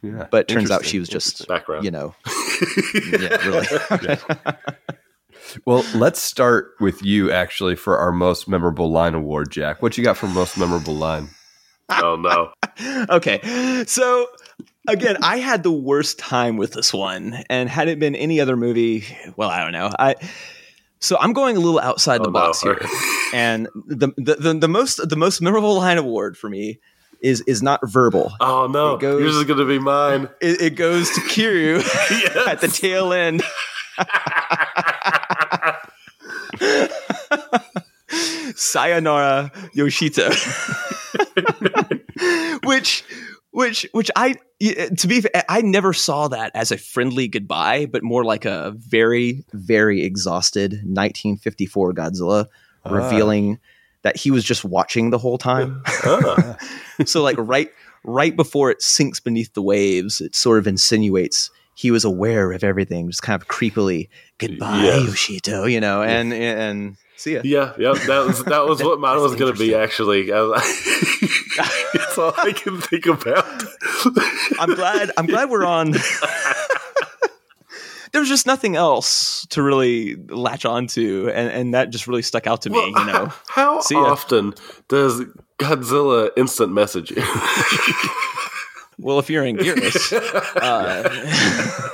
Yeah. 0.04 0.28
But 0.32 0.48
turns 0.48 0.72
out 0.72 0.84
she 0.84 0.98
was 0.98 1.08
just 1.08 1.48
Background. 1.48 1.86
you 1.86 1.92
know, 1.92 2.16
yeah, 3.12 3.48
really. 3.48 4.18
Well, 5.66 5.84
let's 5.96 6.22
start 6.22 6.72
with 6.80 7.04
you 7.04 7.30
actually 7.32 7.76
for 7.76 7.98
our 7.98 8.12
most 8.12 8.48
memorable 8.48 8.90
line 8.90 9.14
award, 9.14 9.52
Jack. 9.52 9.82
What 9.82 9.98
you 9.98 10.04
got 10.04 10.16
for 10.18 10.28
most 10.28 10.58
memorable 10.58 10.96
line? 10.96 11.30
Oh 11.92 12.16
no. 12.16 13.06
okay. 13.16 13.84
So 13.88 14.28
again, 14.88 15.18
I 15.24 15.38
had 15.38 15.64
the 15.64 15.72
worst 15.72 16.20
time 16.20 16.58
with 16.58 16.74
this 16.74 16.94
one, 16.94 17.44
and 17.50 17.70
had 17.70 17.88
it 17.88 18.00
been 18.00 18.16
any 18.16 18.40
other 18.40 18.56
movie, 18.56 19.04
well, 19.36 19.50
I 19.50 19.64
don't 19.64 19.72
know. 19.74 19.90
I 19.98 20.16
so 21.00 21.18
I'm 21.20 21.34
going 21.34 21.58
a 21.58 21.60
little 21.60 21.80
outside 21.80 22.24
the 22.24 22.30
Oh, 22.30 22.32
box 22.32 22.64
no. 22.64 22.74
here, 22.76 22.90
and 23.34 23.68
the, 23.88 24.08
the 24.18 24.36
the 24.36 24.54
the 24.54 24.68
most 24.68 25.08
the 25.10 25.16
most 25.16 25.42
memorable 25.42 25.76
line 25.76 25.98
award 25.98 26.38
for 26.38 26.50
me 26.50 26.80
is 27.22 27.42
is 27.42 27.62
not 27.62 27.80
verbal. 27.84 28.32
Oh 28.40 28.68
no. 28.68 28.96
It 28.96 29.02
goes- 29.02 29.22
Yours 29.22 29.36
is 29.36 29.44
gonna 29.46 29.66
be 29.66 29.80
mine. 29.80 30.30
It, 30.42 30.62
it 30.62 30.76
goes 30.76 31.10
to 31.12 31.22
Kiryu 31.22 31.78
at 32.48 32.62
the 32.62 32.68
tail 32.68 33.14
end. 33.14 33.44
Sayonara 38.56 39.52
Yoshito. 39.76 40.30
Which 43.62 43.88
which 43.94 44.12
I 44.16 44.36
to 44.60 45.08
be 45.08 45.24
I 45.48 45.62
never 45.62 45.94
saw 45.94 46.28
that 46.28 46.52
as 46.54 46.72
a 46.72 46.78
friendly 46.78 47.28
goodbye, 47.28 47.86
but 47.86 48.04
more 48.04 48.24
like 48.26 48.46
a 48.46 48.74
very 48.78 49.44
very 49.54 50.04
exhausted 50.04 50.72
1954 50.84 51.94
Godzilla 51.94 52.46
Ah. 52.84 52.94
revealing 52.96 53.60
that 54.02 54.18
he 54.18 54.32
was 54.32 54.44
just 54.44 54.66
watching 54.66 55.12
the 55.12 55.20
whole 55.20 55.38
time. 55.38 55.84
Ah. 56.04 56.58
so 57.06 57.22
like 57.22 57.38
right 57.38 57.70
right 58.04 58.36
before 58.36 58.72
it 58.72 58.82
sinks 58.82 59.20
beneath 59.20 59.54
the 59.54 59.62
waves, 59.62 60.20
it 60.22 60.36
sort 60.36 60.58
of 60.58 60.66
insinuates 60.68 61.52
he 61.76 61.90
was 61.92 62.04
aware 62.04 62.52
of 62.52 62.64
everything, 62.64 63.10
just 63.10 63.22
kind 63.24 63.42
of 63.42 63.48
creepily 63.48 64.10
goodbye, 64.40 64.84
Yes. 64.84 65.04
Yoshito, 65.10 65.72
you 65.72 65.80
know, 65.80 66.02
and 66.04 66.34
and 66.34 66.98
see 67.18 67.36
ya. 67.36 67.42
Yeah, 67.44 67.74
yeah, 67.78 67.94
that 68.08 68.26
was 68.26 68.44
that 68.46 68.66
was 68.68 68.84
what 68.88 69.00
mine 69.00 69.22
was 69.22 69.36
going 69.36 69.54
to 69.54 69.60
be. 69.60 69.74
Actually, 69.76 70.32
I 72.18 72.24
was- 72.26 72.34
it's 72.34 72.40
all 72.40 72.48
I 72.48 72.52
can 72.54 72.82
think 72.82 73.06
about. 73.06 73.64
I'm 74.60 74.74
glad. 74.76 75.12
I'm 75.18 75.26
glad 75.28 75.50
we're 75.50 75.66
on. 75.66 75.94
There 78.12 78.20
was 78.20 78.28
just 78.28 78.46
nothing 78.46 78.76
else 78.76 79.46
to 79.52 79.64
really 79.64 80.16
latch 80.16 80.66
onto, 80.66 81.32
and, 81.34 81.50
and 81.50 81.74
that 81.74 81.92
just 81.92 82.08
really 82.08 82.22
stuck 82.24 82.46
out 82.46 82.64
to 82.64 82.70
me. 82.70 82.78
You 82.86 83.06
know, 83.06 83.32
how 83.48 83.80
See 83.80 83.96
often 83.96 84.54
does 84.90 85.22
Godzilla 85.58 86.30
instant 86.36 86.74
message 86.74 87.12
you? 87.12 87.24
well, 89.00 89.18
if 89.20 89.30
you're 89.30 89.46
in 89.46 89.56
Gearless, 89.56 90.12
uh, 90.62 91.90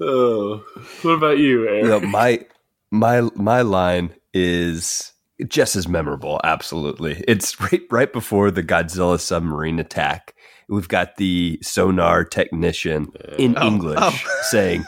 oh, 0.00 0.62
what 1.00 1.12
about 1.12 1.38
you, 1.38 1.66
Aaron? 1.68 1.84
You 1.86 1.90
know, 1.90 2.00
my 2.00 2.44
my 2.90 3.22
my 3.34 3.62
line 3.62 4.14
is 4.34 5.13
just 5.48 5.76
as 5.76 5.88
memorable. 5.88 6.40
Absolutely, 6.44 7.24
it's 7.28 7.60
right 7.72 7.82
right 7.90 8.12
before 8.12 8.50
the 8.50 8.62
Godzilla 8.62 9.18
submarine 9.20 9.78
attack. 9.78 10.34
We've 10.68 10.88
got 10.88 11.16
the 11.16 11.58
sonar 11.62 12.24
technician 12.24 13.08
in 13.38 13.56
Oh, 13.56 13.60
oh. 13.62 13.66
English 13.66 13.98
oh. 14.00 14.40
saying, 14.50 14.84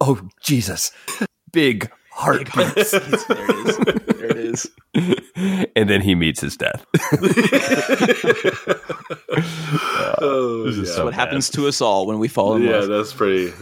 "Oh 0.00 0.20
Jesus, 0.42 0.90
big 1.52 1.90
heartbeats," 2.10 2.90
there 2.90 3.00
it 3.02 3.66
is. 3.66 3.76
There 3.78 4.24
it 4.26 4.36
is. 4.36 4.70
and 5.76 5.88
then 5.90 6.00
he 6.00 6.14
meets 6.14 6.40
his 6.40 6.56
death. 6.56 6.84
oh, 10.20 10.64
This 10.66 10.76
is 10.78 10.88
yeah. 10.88 10.94
so 10.94 11.04
what 11.04 11.10
bad. 11.12 11.20
happens 11.20 11.50
to 11.50 11.68
us 11.68 11.80
all 11.80 12.06
when 12.06 12.18
we 12.18 12.28
fall 12.28 12.54
in 12.56 12.62
yeah, 12.62 12.78
love. 12.80 12.88
that's 12.88 13.12
pretty. 13.12 13.52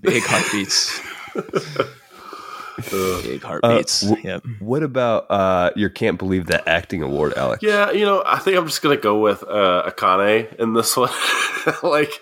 Big 0.00 0.22
heartbeats. 0.24 1.00
Big 2.90 3.44
Uh, 3.44 3.48
heartbeats. 3.48 4.00
w- 4.02 4.22
yep. 4.28 4.44
What 4.58 4.82
about 4.82 5.26
uh, 5.30 5.70
your 5.76 5.90
can't 5.90 6.18
believe 6.18 6.46
that 6.46 6.66
acting 6.68 7.02
award, 7.02 7.34
Alex? 7.36 7.62
Yeah, 7.62 7.90
you 7.90 8.04
know, 8.04 8.22
I 8.26 8.38
think 8.38 8.56
I'm 8.56 8.66
just 8.66 8.82
gonna 8.82 8.96
go 8.96 9.18
with 9.18 9.42
uh, 9.44 9.90
Akane 9.90 10.54
in 10.56 10.74
this 10.74 10.96
one, 10.96 11.10
like 11.82 12.12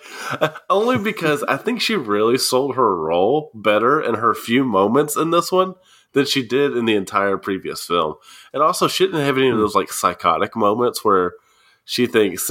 uh, 0.41 0.51
only 0.69 0.99
because 0.99 1.43
I 1.45 1.57
think 1.57 1.81
she 1.81 1.97
really 1.97 2.39
sold 2.39 2.77
her 2.77 2.97
role 2.97 3.51
better 3.55 4.01
in 4.01 4.15
her 4.17 4.35
few 4.35 4.65
moments 4.65 5.17
in 5.17 5.31
this 5.31 5.51
one 5.53 5.75
than 6.13 6.27
she 6.27 6.47
did 6.47 6.77
in 6.77 6.87
the 6.87 6.95
entire 6.97 7.37
previous 7.39 7.85
film, 7.85 8.15
and 8.53 8.63
also 8.63 8.89
she 8.89 9.07
didn't 9.07 9.21
have 9.25 9.39
any 9.39 9.49
of 9.49 9.59
those 9.59 9.75
like 9.75 9.93
psychotic 9.93 10.57
moments 10.57 11.05
where 11.05 11.35
she 11.85 12.07
thinks 12.07 12.51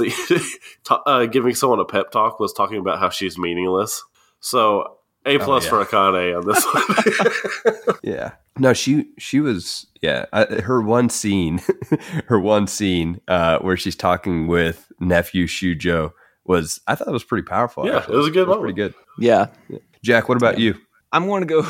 uh, 1.06 1.26
giving 1.26 1.54
someone 1.54 1.78
a 1.80 1.84
pep 1.84 2.10
talk 2.10 2.40
was 2.40 2.52
talking 2.52 2.78
about 2.78 2.98
how 2.98 3.08
she's 3.10 3.38
meaningless. 3.38 4.02
So 4.40 4.96
a 5.26 5.38
plus 5.38 5.64
yeah. 5.64 5.70
for 5.70 5.84
Akane 5.84 6.38
on 6.38 6.46
this 6.46 6.64
one. 6.64 7.96
Yeah. 8.02 8.32
No, 8.58 8.72
she 8.72 9.06
she 9.18 9.40
was 9.40 9.86
yeah. 10.02 10.26
I, 10.32 10.44
her 10.44 10.82
one 10.82 11.08
scene, 11.08 11.60
her 12.26 12.38
one 12.38 12.66
scene 12.66 13.20
uh, 13.28 13.58
where 13.60 13.76
she's 13.76 13.96
talking 13.96 14.48
with 14.48 14.90
nephew 15.00 15.46
Chujo 15.46 16.12
was 16.44 16.80
I 16.86 16.94
thought 16.94 17.08
it 17.08 17.12
was 17.12 17.24
pretty 17.24 17.46
powerful. 17.46 17.86
Yeah, 17.86 17.98
actually. 17.98 18.14
it 18.14 18.18
was 18.18 18.26
a 18.26 18.30
good 18.30 18.58
pretty 18.58 18.74
good. 18.74 18.94
Yeah. 19.18 19.46
Jack, 20.02 20.28
what 20.28 20.36
about 20.36 20.58
you? 20.58 20.74
I'm 21.12 21.26
going 21.26 21.42
to 21.42 21.46
go. 21.46 21.62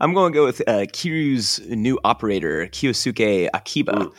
I'm 0.00 0.14
going 0.14 0.32
to 0.32 0.36
go 0.36 0.44
with 0.44 0.60
uh, 0.66 0.86
Kiryu's 0.86 1.60
new 1.68 1.98
operator, 2.04 2.66
Kiyosuke 2.66 3.48
Akiba. 3.52 4.10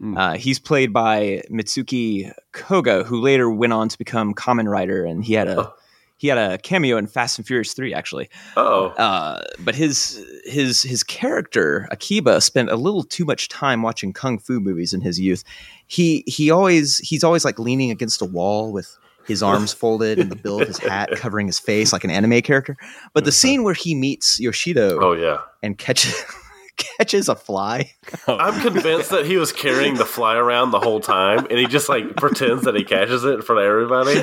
Mm. 0.00 0.18
Uh, 0.18 0.36
he's 0.36 0.58
played 0.58 0.92
by 0.92 1.42
Mitsuki 1.50 2.32
Koga, 2.52 3.04
who 3.04 3.20
later 3.20 3.48
went 3.50 3.72
on 3.72 3.88
to 3.88 3.96
become 3.96 4.34
Kamen 4.34 4.68
Rider, 4.68 5.04
and 5.04 5.24
he 5.24 5.34
had 5.34 5.48
a 5.48 5.60
Oh. 5.60 5.74
He 6.22 6.28
had 6.28 6.38
a 6.38 6.56
cameo 6.56 6.98
in 6.98 7.08
Fast 7.08 7.36
and 7.36 7.44
Furious 7.44 7.72
Three, 7.72 7.92
actually. 7.92 8.30
oh, 8.56 8.90
Uh, 8.90 9.42
but 9.58 9.74
his 9.74 10.24
his 10.44 10.80
his 10.80 11.02
character 11.02 11.88
Akiba 11.90 12.40
spent 12.40 12.70
a 12.70 12.76
little 12.76 13.02
too 13.02 13.24
much 13.24 13.48
time 13.48 13.82
watching 13.82 14.12
kung 14.12 14.38
fu 14.38 14.60
movies 14.60 14.94
in 14.94 15.00
his 15.00 15.18
youth. 15.18 15.42
He 15.88 16.22
he 16.28 16.48
always 16.48 16.98
he's 16.98 17.24
always 17.24 17.44
like 17.44 17.58
leaning 17.58 17.90
against 17.90 18.22
a 18.22 18.24
wall 18.24 18.70
with 18.72 18.96
his 19.26 19.42
arms 19.42 19.72
folded 19.72 20.20
and 20.20 20.30
the 20.30 20.36
bill 20.36 20.60
of 20.62 20.68
his 20.68 20.78
hat 20.78 21.10
covering 21.16 21.48
his 21.48 21.58
face 21.58 21.92
like 21.92 22.04
an 22.04 22.10
anime 22.10 22.40
character. 22.40 22.76
But 23.14 23.24
the 23.24 23.32
scene 23.32 23.64
where 23.64 23.74
he 23.74 23.96
meets 23.96 24.40
Yoshito 24.40 24.98
oh 25.02 25.14
yeah. 25.14 25.38
and 25.60 25.76
catches 25.76 26.24
catches 26.76 27.28
a 27.28 27.34
fly. 27.34 27.90
I'm 28.28 28.60
convinced 28.60 29.10
that 29.10 29.26
he 29.26 29.38
was 29.38 29.50
carrying 29.50 29.96
the 29.96 30.06
fly 30.06 30.36
around 30.36 30.70
the 30.70 30.78
whole 30.78 31.00
time, 31.00 31.48
and 31.50 31.58
he 31.58 31.66
just 31.66 31.88
like 31.88 32.14
pretends 32.14 32.62
that 32.62 32.76
he 32.76 32.84
catches 32.84 33.24
it 33.24 33.34
in 33.34 33.42
front 33.42 33.60
of 33.60 33.66
everybody. 33.66 34.22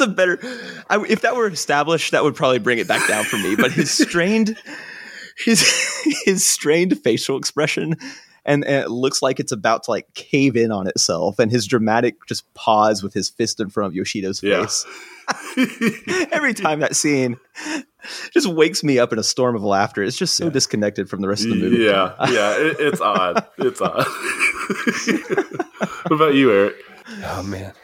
My 0.00 0.06
God. 0.06 0.18
That's 0.18 0.40
a 0.40 0.46
better. 0.46 0.84
I, 0.90 1.04
if 1.08 1.20
that 1.22 1.36
were 1.36 1.46
established, 1.48 2.12
that 2.12 2.22
would 2.24 2.34
probably 2.36 2.58
bring 2.58 2.78
it 2.78 2.88
back 2.88 3.06
down 3.08 3.24
for 3.24 3.36
me. 3.38 3.56
But 3.56 3.72
his 3.72 3.90
strained, 4.08 4.56
his 5.44 5.62
his 6.24 6.46
strained 6.46 6.98
facial 7.02 7.36
expression, 7.38 7.96
and, 8.44 8.64
and 8.64 8.84
it 8.84 8.90
looks 8.90 9.22
like 9.22 9.40
it's 9.40 9.52
about 9.52 9.84
to 9.84 9.90
like 9.90 10.12
cave 10.14 10.56
in 10.56 10.70
on 10.72 10.86
itself, 10.86 11.38
and 11.38 11.50
his 11.50 11.66
dramatic 11.66 12.16
just 12.26 12.52
pause 12.54 13.02
with 13.02 13.14
his 13.14 13.28
fist 13.28 13.60
in 13.60 13.68
front 13.70 13.88
of 13.92 13.94
Yoshito's 13.94 14.42
Yeah. 14.42 14.60
face. 14.66 14.86
Every 16.32 16.54
time 16.54 16.80
that 16.80 16.96
scene 16.96 17.36
just 18.32 18.46
wakes 18.46 18.82
me 18.82 18.98
up 18.98 19.12
in 19.12 19.18
a 19.18 19.22
storm 19.22 19.54
of 19.54 19.62
laughter. 19.62 20.02
It's 20.02 20.16
just 20.16 20.36
so 20.36 20.48
disconnected 20.48 21.10
from 21.10 21.20
the 21.20 21.28
rest 21.28 21.44
of 21.44 21.50
the 21.50 21.56
movie. 21.56 21.84
yeah, 21.84 22.14
yeah, 22.30 22.56
it, 22.56 22.76
it's 22.80 23.00
odd. 23.02 23.44
It's 23.58 23.80
odd. 23.82 24.06
what 26.06 26.12
about 26.12 26.34
you, 26.34 26.50
Eric? 26.50 26.76
Oh 27.24 27.42
man, 27.42 27.74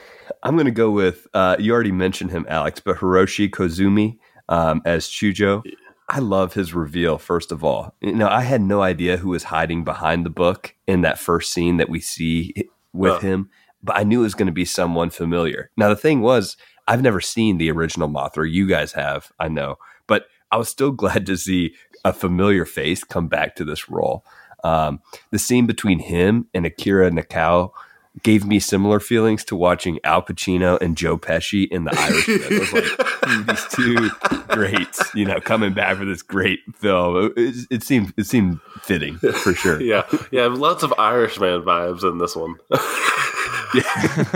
I'm 0.44 0.56
gonna 0.56 0.70
go 0.70 0.90
with 0.90 1.26
uh, 1.34 1.56
you 1.58 1.72
already 1.72 1.92
mentioned 1.92 2.30
him, 2.30 2.46
Alex, 2.48 2.80
but 2.80 2.98
Hiroshi 2.98 3.48
Koizumi 3.50 4.18
um, 4.48 4.82
as 4.84 5.06
Chujo. 5.08 5.62
I 6.10 6.18
love 6.18 6.52
his 6.52 6.74
reveal. 6.74 7.16
First 7.16 7.50
of 7.50 7.64
all, 7.64 7.94
you 8.02 8.12
know, 8.12 8.28
I 8.28 8.42
had 8.42 8.60
no 8.60 8.82
idea 8.82 9.16
who 9.16 9.30
was 9.30 9.44
hiding 9.44 9.84
behind 9.84 10.26
the 10.26 10.30
book 10.30 10.74
in 10.86 11.00
that 11.00 11.18
first 11.18 11.50
scene 11.50 11.78
that 11.78 11.88
we 11.88 11.98
see 12.00 12.52
with 12.92 13.12
Oh. 13.14 13.18
him, 13.20 13.48
but 13.82 13.96
I 13.96 14.02
knew 14.04 14.20
it 14.20 14.24
was 14.24 14.34
going 14.34 14.46
to 14.46 14.52
be 14.52 14.66
someone 14.66 15.08
familiar. 15.08 15.70
Now 15.78 15.88
the 15.88 15.96
thing 15.96 16.20
was, 16.20 16.58
I've 16.86 17.00
never 17.00 17.22
seen 17.22 17.56
the 17.56 17.70
original 17.70 18.10
Mothra. 18.10 18.50
You 18.50 18.68
guys 18.68 18.92
have, 18.92 19.32
I 19.40 19.48
know, 19.48 19.76
but 20.06 20.26
I 20.52 20.58
was 20.58 20.68
still 20.68 20.90
glad 21.02 21.24
to 21.24 21.38
see 21.38 21.74
a 22.04 22.12
familiar 22.12 22.66
face 22.66 23.02
come 23.02 23.26
back 23.28 23.56
to 23.56 23.64
this 23.64 23.88
role. 23.88 24.26
Um, 24.62 25.00
the 25.30 25.38
scene 25.38 25.64
between 25.64 26.00
him 26.00 26.48
and 26.52 26.66
Akira 26.66 27.10
Nakao 27.10 27.70
gave 28.22 28.46
me 28.46 28.60
similar 28.60 29.00
feelings 29.00 29.44
to 29.44 29.56
watching 29.56 29.98
Al 30.04 30.22
Pacino 30.22 30.80
and 30.80 30.96
Joe 30.96 31.18
Pesci 31.18 31.66
in 31.68 31.82
The 31.84 31.98
Irishman. 31.98 32.40
It 32.42 32.60
was 32.60 32.72
like 32.72 32.84
these 33.46 33.64
two 33.70 34.08
greats, 34.54 35.02
you 35.14 35.24
know, 35.24 35.40
coming 35.40 35.72
back 35.74 35.96
for 35.96 36.04
this 36.04 36.22
great 36.22 36.60
film. 36.76 37.32
It, 37.36 37.54
it 37.70 37.82
seemed 37.82 38.12
it 38.16 38.26
seemed 38.26 38.60
fitting 38.82 39.16
for 39.18 39.52
sure. 39.54 39.80
Yeah, 39.82 40.04
yeah, 40.30 40.46
lots 40.46 40.84
of 40.84 40.94
Irishman 40.96 41.62
vibes 41.62 42.04
in 42.08 42.18
this 42.18 42.36
one. 42.36 42.54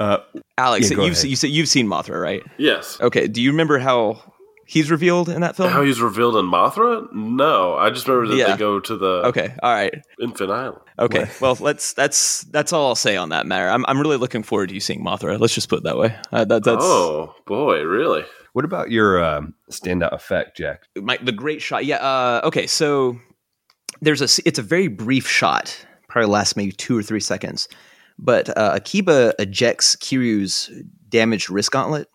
Uh, 0.00 0.18
Alex, 0.58 0.90
Yeah, 0.90 0.98
you've 0.98 1.12
ahead. 1.14 1.24
you 1.24 1.36
said 1.36 1.50
you've 1.50 1.68
seen 1.68 1.86
Mothra, 1.86 2.20
right? 2.20 2.42
yes. 2.58 3.00
Okay. 3.00 3.28
Do 3.28 3.40
you 3.42 3.50
remember 3.50 3.78
how 3.78 4.20
he's 4.66 4.90
revealed 4.90 5.28
in 5.28 5.40
that 5.42 5.56
film? 5.56 5.70
How 5.70 5.82
he's 5.82 6.00
revealed 6.00 6.36
in 6.36 6.46
Mothra? 6.46 7.10
No, 7.12 7.74
I 7.76 7.90
just 7.90 8.06
remember 8.08 8.28
that 8.34 8.36
Yeah. 8.36 8.52
they 8.52 8.58
go 8.58 8.80
to 8.80 8.96
the 8.96 9.06
okay. 9.26 9.54
All 9.62 9.72
right. 9.72 9.94
Infant 10.20 10.50
Island. 10.50 10.80
Okay. 10.98 11.28
Well, 11.40 11.56
let's 11.60 11.92
that's 11.92 12.42
that's 12.42 12.72
all 12.72 12.88
I'll 12.88 12.94
say 12.94 13.16
on 13.16 13.30
that 13.30 13.46
matter. 13.46 13.68
I'm 13.68 13.84
I'm 13.86 14.00
really 14.00 14.16
looking 14.16 14.42
forward 14.42 14.68
to 14.68 14.74
you 14.74 14.80
seeing 14.80 15.04
Mothra. 15.04 15.40
Let's 15.40 15.54
just 15.54 15.68
put 15.68 15.78
it 15.78 15.84
that 15.84 15.98
way. 15.98 16.16
Uh, 16.32 16.44
that, 16.44 16.62
that's 16.62 16.84
oh 16.84 17.34
boy, 17.46 17.82
really? 17.82 18.24
What 18.52 18.64
about 18.64 18.92
your 18.92 19.22
um, 19.22 19.54
standout 19.72 20.12
effect, 20.12 20.56
Jack? 20.56 20.84
My, 20.96 21.18
the 21.20 21.32
great 21.32 21.60
shot. 21.60 21.84
Yeah. 21.84 21.96
Uh, 21.96 22.42
okay. 22.44 22.68
So 22.68 23.18
there's 24.00 24.22
a. 24.22 24.42
It's 24.46 24.60
a 24.60 24.62
very 24.62 24.86
brief 24.86 25.28
shot. 25.28 25.76
Probably 26.08 26.30
lasts 26.30 26.56
maybe 26.56 26.70
two 26.70 26.96
or 26.96 27.02
three 27.02 27.20
seconds. 27.20 27.68
But 28.16 28.56
uh, 28.56 28.72
Akiba 28.74 29.34
ejects 29.40 29.96
Kiryu's 29.96 30.70
damaged 31.08 31.50
wrist 31.50 31.72
gauntlet, 31.72 32.08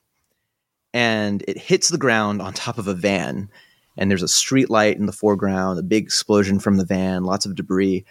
and 0.93 1.43
it 1.45 1.57
hits 1.57 1.89
the 1.89 1.97
ground 1.97 2.41
on 2.41 2.53
top 2.53 2.77
of 2.77 2.87
a 2.87 2.93
van. 2.93 3.49
And 3.97 4.09
there's 4.09 4.23
a 4.23 4.29
street 4.29 4.69
light 4.69 4.95
in 4.95 5.07
the 5.07 5.11
foreground, 5.11 5.77
a 5.77 5.83
big 5.83 6.05
explosion 6.05 6.59
from 6.59 6.77
the 6.77 6.85
van, 6.85 7.25
lots 7.25 7.45
of 7.45 7.55
debris. 7.55 8.05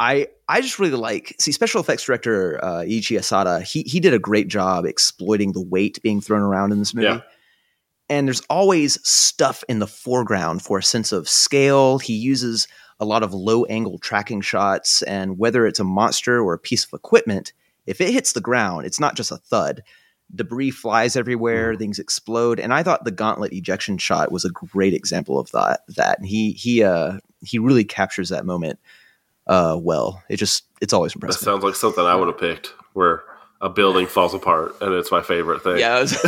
I 0.00 0.28
I 0.48 0.60
just 0.60 0.78
really 0.78 0.96
like 0.96 1.34
see 1.38 1.52
special 1.52 1.80
effects 1.80 2.04
director 2.04 2.62
uh, 2.62 2.80
Eiichi 2.82 3.18
Asada. 3.18 3.62
He 3.62 3.82
he 3.82 4.00
did 4.00 4.14
a 4.14 4.18
great 4.18 4.48
job 4.48 4.84
exploiting 4.84 5.52
the 5.52 5.62
weight 5.62 6.00
being 6.02 6.20
thrown 6.20 6.42
around 6.42 6.72
in 6.72 6.78
this 6.78 6.94
movie. 6.94 7.06
Yeah. 7.08 7.20
And 8.10 8.28
there's 8.28 8.42
always 8.50 8.98
stuff 9.08 9.64
in 9.68 9.78
the 9.78 9.86
foreground 9.86 10.62
for 10.62 10.78
a 10.78 10.82
sense 10.82 11.10
of 11.10 11.28
scale. 11.28 11.98
He 11.98 12.14
uses 12.14 12.68
a 13.00 13.04
lot 13.04 13.22
of 13.22 13.32
low 13.32 13.64
angle 13.64 13.98
tracking 13.98 14.40
shots, 14.40 15.02
and 15.02 15.38
whether 15.38 15.66
it's 15.66 15.80
a 15.80 15.84
monster 15.84 16.40
or 16.40 16.54
a 16.54 16.58
piece 16.58 16.84
of 16.84 16.92
equipment, 16.92 17.52
if 17.86 18.00
it 18.00 18.12
hits 18.12 18.32
the 18.32 18.40
ground, 18.40 18.86
it's 18.86 19.00
not 19.00 19.16
just 19.16 19.32
a 19.32 19.38
thud. 19.38 19.82
Debris 20.34 20.70
flies 20.70 21.16
everywhere, 21.16 21.76
things 21.76 21.98
explode, 21.98 22.58
and 22.58 22.74
I 22.74 22.82
thought 22.82 23.04
the 23.04 23.10
gauntlet 23.10 23.52
ejection 23.52 23.98
shot 23.98 24.32
was 24.32 24.44
a 24.44 24.50
great 24.50 24.94
example 24.94 25.38
of 25.38 25.50
that. 25.52 25.80
That 25.96 26.18
and 26.18 26.26
he 26.26 26.52
he 26.52 26.82
uh 26.82 27.18
he 27.42 27.58
really 27.58 27.84
captures 27.84 28.28
that 28.28 28.46
moment 28.46 28.78
uh 29.46 29.78
well. 29.80 30.22
It 30.28 30.36
just 30.36 30.64
it's 30.80 30.92
always 30.92 31.14
impressive. 31.14 31.40
That 31.40 31.44
sounds 31.44 31.64
like 31.64 31.74
something 31.74 32.04
I 32.04 32.14
would 32.14 32.28
have 32.28 32.38
picked, 32.38 32.74
where 32.92 33.24
a 33.60 33.68
building 33.70 34.06
falls 34.06 34.34
apart, 34.34 34.76
and 34.80 34.92
it's 34.94 35.10
my 35.10 35.22
favorite 35.22 35.62
thing. 35.62 35.78
yeah, 35.78 36.00
was- 36.00 36.10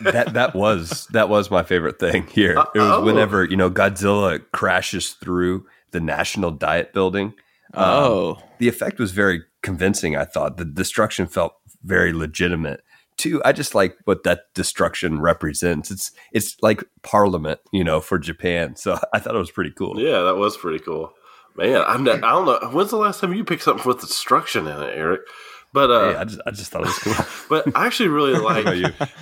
that 0.00 0.30
that 0.34 0.54
was 0.54 1.06
that 1.08 1.28
was 1.28 1.50
my 1.50 1.62
favorite 1.62 1.98
thing 1.98 2.26
here. 2.26 2.52
It 2.74 2.78
was 2.78 2.98
oh. 2.98 3.04
whenever 3.04 3.44
you 3.44 3.56
know 3.56 3.70
Godzilla 3.70 4.44
crashes 4.52 5.12
through 5.12 5.66
the 5.92 6.00
National 6.00 6.50
Diet 6.50 6.92
Building. 6.92 7.34
Um, 7.72 7.84
oh. 7.84 8.42
the 8.58 8.68
effect 8.68 8.98
was 8.98 9.12
very 9.12 9.42
convincing. 9.62 10.16
I 10.16 10.24
thought 10.24 10.56
the 10.56 10.64
destruction 10.64 11.26
felt 11.26 11.54
very 11.82 12.12
legitimate. 12.12 12.82
Too, 13.16 13.42
I 13.44 13.52
just 13.52 13.74
like 13.74 13.96
what 14.04 14.22
that 14.24 14.52
destruction 14.54 15.20
represents. 15.20 15.90
It's 15.90 16.10
it's 16.32 16.56
like 16.62 16.82
Parliament, 17.02 17.60
you 17.72 17.84
know, 17.84 18.00
for 18.00 18.18
Japan. 18.18 18.76
So 18.76 18.98
I 19.14 19.18
thought 19.18 19.34
it 19.34 19.38
was 19.38 19.50
pretty 19.50 19.72
cool. 19.72 20.00
Yeah, 20.00 20.22
that 20.22 20.36
was 20.36 20.56
pretty 20.56 20.78
cool. 20.78 21.12
Man, 21.60 21.82
I'm 21.86 22.04
not, 22.04 22.24
I 22.24 22.30
don't 22.32 22.46
know. 22.46 22.70
When's 22.70 22.90
the 22.90 22.96
last 22.96 23.20
time 23.20 23.34
you 23.34 23.44
picked 23.44 23.62
something 23.62 23.86
with 23.86 24.00
destruction 24.00 24.66
in 24.66 24.82
it, 24.82 24.92
Eric? 24.96 25.20
But 25.72 25.90
uh, 25.90 26.12
Hey, 26.12 26.16
I 26.18 26.24
just 26.24 26.40
I 26.46 26.50
just 26.50 26.70
thought 26.72 26.82
it 26.82 26.86
was 26.86 26.98
cool. 26.98 27.26
but 27.48 27.76
I 27.76 27.86
actually 27.86 28.08
really 28.08 28.32
like 28.40 28.64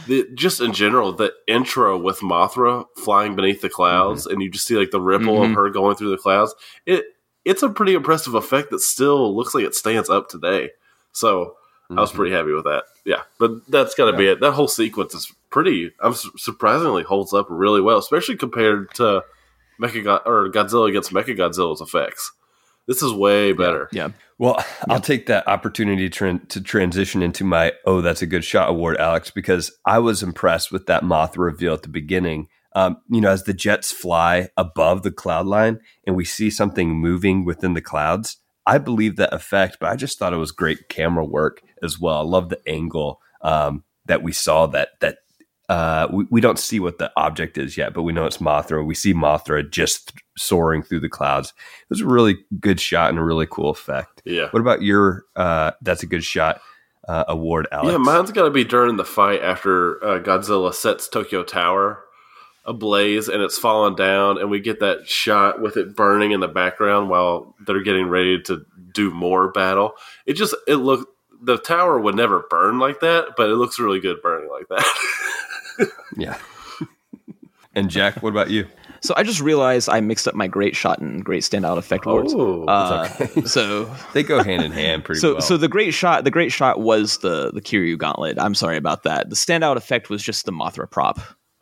the, 0.06 0.26
just 0.34 0.60
in 0.62 0.72
general 0.72 1.12
the 1.12 1.32
intro 1.46 1.98
with 1.98 2.20
Mothra 2.20 2.84
flying 2.96 3.34
beneath 3.36 3.60
the 3.60 3.68
clouds, 3.68 4.22
Mm-hmm. 4.24 4.32
and 4.32 4.42
you 4.42 4.50
just 4.50 4.66
see 4.66 4.76
like 4.76 4.90
the 4.90 5.00
ripple 5.00 5.38
Mhm. 5.40 5.50
of 5.50 5.54
her 5.56 5.68
going 5.68 5.96
through 5.96 6.10
the 6.10 6.16
clouds. 6.16 6.54
It 6.86 7.04
it's 7.44 7.62
a 7.62 7.68
pretty 7.68 7.94
impressive 7.94 8.34
effect 8.34 8.70
that 8.70 8.80
still 8.80 9.34
looks 9.36 9.54
like 9.54 9.64
it 9.64 9.74
stands 9.74 10.08
up 10.08 10.28
today. 10.28 10.70
So 11.12 11.54
I 11.90 11.94
was 12.00 12.12
Mhm. 12.12 12.16
pretty 12.16 12.34
happy 12.34 12.52
with 12.52 12.64
that. 12.64 12.84
Yeah, 13.04 13.22
but 13.38 13.50
that's 13.68 13.94
got 13.94 14.10
to 14.10 14.16
be 14.16 14.26
it. 14.28 14.40
That 14.40 14.52
whole 14.52 14.68
sequence 14.68 15.14
is 15.14 15.32
pretty. 15.50 15.92
I'm 16.00 16.14
su- 16.14 16.30
surprisingly 16.36 17.02
holds 17.02 17.32
up 17.34 17.46
really 17.50 17.80
well, 17.80 17.98
especially 17.98 18.36
compared 18.36 18.92
to 18.94 19.22
Mecha 19.80 20.20
or 20.26 20.50
Godzilla 20.50 20.88
against 20.88 21.12
Mecha 21.12 21.36
Godzilla's 21.36 21.80
effects. 21.80 22.32
This 22.86 23.02
is 23.02 23.12
way 23.12 23.52
better. 23.52 23.88
Yeah. 23.92 24.08
Well, 24.38 24.64
I'll 24.88 25.00
take 25.00 25.26
that 25.26 25.46
opportunity 25.46 26.08
to, 26.08 26.24
tran- 26.24 26.48
to 26.48 26.60
transition 26.60 27.22
into 27.22 27.44
my 27.44 27.72
oh, 27.84 28.00
that's 28.00 28.22
a 28.22 28.26
good 28.26 28.44
shot 28.44 28.70
award, 28.70 28.96
Alex, 28.96 29.30
because 29.30 29.70
I 29.84 29.98
was 29.98 30.22
impressed 30.22 30.72
with 30.72 30.86
that 30.86 31.04
moth 31.04 31.36
reveal 31.36 31.74
at 31.74 31.82
the 31.82 31.88
beginning. 31.88 32.48
Um, 32.74 32.98
you 33.10 33.20
know, 33.20 33.30
as 33.30 33.44
the 33.44 33.54
jets 33.54 33.92
fly 33.92 34.48
above 34.56 35.02
the 35.02 35.10
cloud 35.10 35.46
line 35.46 35.80
and 36.06 36.16
we 36.16 36.24
see 36.24 36.48
something 36.48 36.94
moving 36.94 37.44
within 37.44 37.74
the 37.74 37.80
clouds, 37.82 38.38
I 38.66 38.78
believe 38.78 39.16
that 39.16 39.34
effect, 39.34 39.78
but 39.80 39.90
I 39.90 39.96
just 39.96 40.18
thought 40.18 40.32
it 40.32 40.36
was 40.36 40.52
great 40.52 40.88
camera 40.88 41.24
work 41.24 41.62
as 41.82 41.98
well. 41.98 42.18
I 42.18 42.22
love 42.22 42.48
the 42.48 42.60
angle 42.66 43.20
um, 43.42 43.84
that 44.06 44.22
we 44.22 44.32
saw 44.32 44.66
that 44.68 44.90
that 45.00 45.18
uh, 45.68 46.08
we, 46.10 46.24
we 46.30 46.40
don't 46.40 46.58
see 46.58 46.80
what 46.80 46.98
the 46.98 47.12
object 47.16 47.58
is 47.58 47.76
yet, 47.76 47.92
but 47.92 48.02
we 48.02 48.12
know 48.12 48.24
it's 48.24 48.38
Mothra. 48.38 48.84
We 48.84 48.94
see 48.94 49.12
Mothra 49.12 49.68
just 49.68 50.12
soaring 50.36 50.82
through 50.82 51.00
the 51.00 51.08
clouds. 51.08 51.52
It 51.82 51.90
was 51.90 52.00
a 52.00 52.06
really 52.06 52.38
good 52.58 52.80
shot 52.80 53.10
and 53.10 53.18
a 53.18 53.22
really 53.22 53.46
cool 53.46 53.70
effect. 53.70 54.22
Yeah. 54.24 54.48
What 54.50 54.60
about 54.60 54.82
your 54.82 55.24
uh, 55.36 55.72
that's 55.82 56.02
a 56.02 56.06
good 56.06 56.24
shot 56.24 56.60
uh, 57.06 57.24
award, 57.28 57.68
Alex? 57.70 57.92
Yeah, 57.92 57.98
mine's 57.98 58.32
got 58.32 58.44
to 58.44 58.50
be 58.50 58.64
during 58.64 58.96
the 58.96 59.04
fight 59.04 59.42
after 59.42 60.02
uh, 60.02 60.20
Godzilla 60.20 60.72
sets 60.72 61.08
Tokyo 61.08 61.44
Tower 61.44 62.02
ablaze 62.64 63.28
and 63.28 63.42
it's 63.42 63.58
falling 63.58 63.94
down, 63.94 64.38
and 64.38 64.50
we 64.50 64.60
get 64.60 64.80
that 64.80 65.08
shot 65.08 65.60
with 65.60 65.76
it 65.76 65.96
burning 65.96 66.32
in 66.32 66.40
the 66.40 66.48
background 66.48 67.08
while 67.08 67.54
they're 67.66 67.82
getting 67.82 68.08
ready 68.08 68.40
to 68.42 68.64
do 68.94 69.10
more 69.10 69.50
battle. 69.50 69.92
It 70.26 70.34
just 70.34 70.54
it 70.66 70.76
looked 70.76 71.12
the 71.42 71.58
tower 71.58 71.98
would 72.00 72.14
never 72.14 72.46
burn 72.50 72.78
like 72.78 73.00
that, 73.00 73.34
but 73.36 73.48
it 73.48 73.54
looks 73.54 73.78
really 73.78 74.00
good 74.00 74.20
burning 74.22 74.50
like 74.50 74.68
that. 74.68 74.84
Yeah. 76.16 76.36
and 77.74 77.90
Jack, 77.90 78.22
what 78.22 78.30
about 78.30 78.50
you? 78.50 78.66
So 79.00 79.14
I 79.16 79.22
just 79.22 79.40
realized 79.40 79.88
I 79.88 80.00
mixed 80.00 80.26
up 80.26 80.34
my 80.34 80.48
great 80.48 80.74
shot 80.74 80.98
and 80.98 81.24
great 81.24 81.44
standout 81.44 81.78
effect 81.78 82.04
awards. 82.04 82.34
Oh, 82.36 82.64
Uh, 82.64 83.06
so 83.44 83.84
They 84.12 84.24
go 84.24 84.42
hand 84.42 84.64
in 84.64 84.72
hand 84.72 85.04
pretty 85.04 85.20
so 85.20 85.34
well. 85.34 85.40
so 85.40 85.56
the 85.56 85.68
great 85.68 85.94
shot 85.94 86.24
the 86.24 86.32
great 86.32 86.50
shot 86.50 86.80
was 86.80 87.18
the 87.18 87.52
the 87.52 87.60
Kiryu 87.60 87.96
gauntlet. 87.96 88.38
I'm 88.40 88.54
sorry 88.56 88.76
about 88.76 89.04
that. 89.04 89.30
The 89.30 89.36
standout 89.36 89.76
effect 89.76 90.10
was 90.10 90.22
just 90.22 90.46
the 90.46 90.52
Mothra 90.52 90.90
prop. 90.90 91.18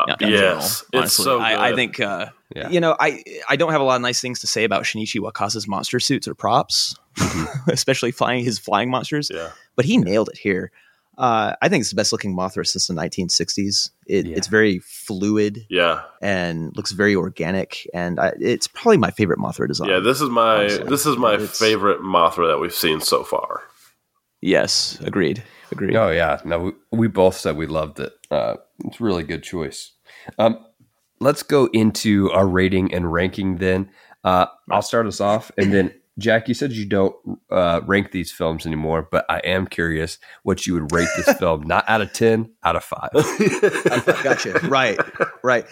in- 0.08 0.14
in 0.20 0.28
yes, 0.30 0.40
general, 0.40 0.56
it's 0.58 0.84
honestly. 0.94 1.24
so 1.24 1.38
I, 1.40 1.70
I 1.70 1.74
think 1.74 2.00
uh, 2.00 2.26
Yeah. 2.54 2.70
you 2.70 2.80
know 2.80 2.96
I 2.98 3.22
I 3.50 3.56
don't 3.56 3.72
have 3.72 3.80
a 3.82 3.84
lot 3.84 3.96
of 3.96 4.02
nice 4.02 4.20
things 4.22 4.40
to 4.40 4.46
say 4.46 4.64
about 4.64 4.84
Shinichi 4.84 5.20
Wakasa's 5.20 5.68
monster 5.68 6.00
suits 6.00 6.26
or 6.26 6.34
props, 6.34 6.94
especially 7.68 8.12
flying 8.12 8.44
his 8.44 8.58
flying 8.58 8.90
monsters. 8.90 9.30
yeah, 9.32 9.50
But 9.74 9.84
he 9.84 9.98
nailed 9.98 10.28
it 10.30 10.38
here. 10.38 10.70
Uh, 11.18 11.54
I 11.62 11.68
think 11.68 11.80
it's 11.80 11.90
the 11.90 11.96
best 11.96 12.12
looking 12.12 12.36
Mothra 12.36 12.66
since 12.66 12.86
the 12.88 12.94
1960s. 12.94 13.90
It, 14.06 14.26
Yeah. 14.26 14.36
It's 14.36 14.48
very 14.48 14.80
fluid 14.80 15.66
yeah, 15.70 16.02
and 16.20 16.76
looks 16.76 16.92
very 16.92 17.14
organic, 17.16 17.88
and 17.94 18.20
I, 18.20 18.32
it's 18.38 18.66
probably 18.66 18.98
my 18.98 19.10
favorite 19.10 19.38
Mothra 19.38 19.66
design. 19.66 19.88
yeah. 19.88 20.00
This 20.00 20.20
is 20.20 20.28
my 20.28 20.56
Honestly, 20.60 20.84
this 20.84 21.06
is 21.06 21.16
my 21.16 21.34
it's- 21.34 21.58
favorite 21.58 22.00
Mothra 22.02 22.48
that 22.48 22.58
we've 22.58 22.74
seen 22.74 23.00
so 23.00 23.22
far. 23.24 23.62
yes, 24.40 24.98
agreed, 25.00 25.42
agreed. 25.72 25.96
Oh 25.96 26.10
yeah, 26.10 26.40
no, 26.44 26.58
we, 26.58 26.72
we 26.92 27.08
both 27.08 27.36
said 27.36 27.56
we 27.56 27.66
loved 27.66 28.00
it. 28.00 28.12
Uh, 28.30 28.56
it's 28.84 29.00
a 29.00 29.04
really 29.04 29.22
good 29.24 29.42
choice. 29.42 29.92
Um, 30.38 30.64
let's 31.20 31.42
go 31.42 31.66
into 31.72 32.30
our 32.32 32.46
rating 32.46 32.92
and 32.94 33.10
ranking. 33.12 33.56
Then 33.56 33.90
uh, 34.24 34.46
I'll 34.70 34.82
start 34.82 35.06
us 35.06 35.20
off, 35.20 35.50
and 35.56 35.72
then 35.72 35.94
Jack, 36.18 36.48
you 36.48 36.54
said 36.54 36.72
you 36.72 36.86
don't 36.86 37.14
uh, 37.50 37.80
rank 37.86 38.10
these 38.12 38.32
films 38.32 38.64
anymore, 38.66 39.06
but 39.10 39.26
I 39.28 39.38
am 39.40 39.66
curious 39.66 40.18
what 40.44 40.66
you 40.66 40.74
would 40.74 40.90
rate 40.92 41.08
this 41.16 41.30
film, 41.38 41.62
not 41.66 41.84
out 41.88 42.00
of 42.00 42.12
ten, 42.12 42.52
out 42.64 42.74
of 42.76 42.84
five. 42.84 43.10
gotcha. 44.24 44.58
Right, 44.64 44.98
right. 45.42 45.66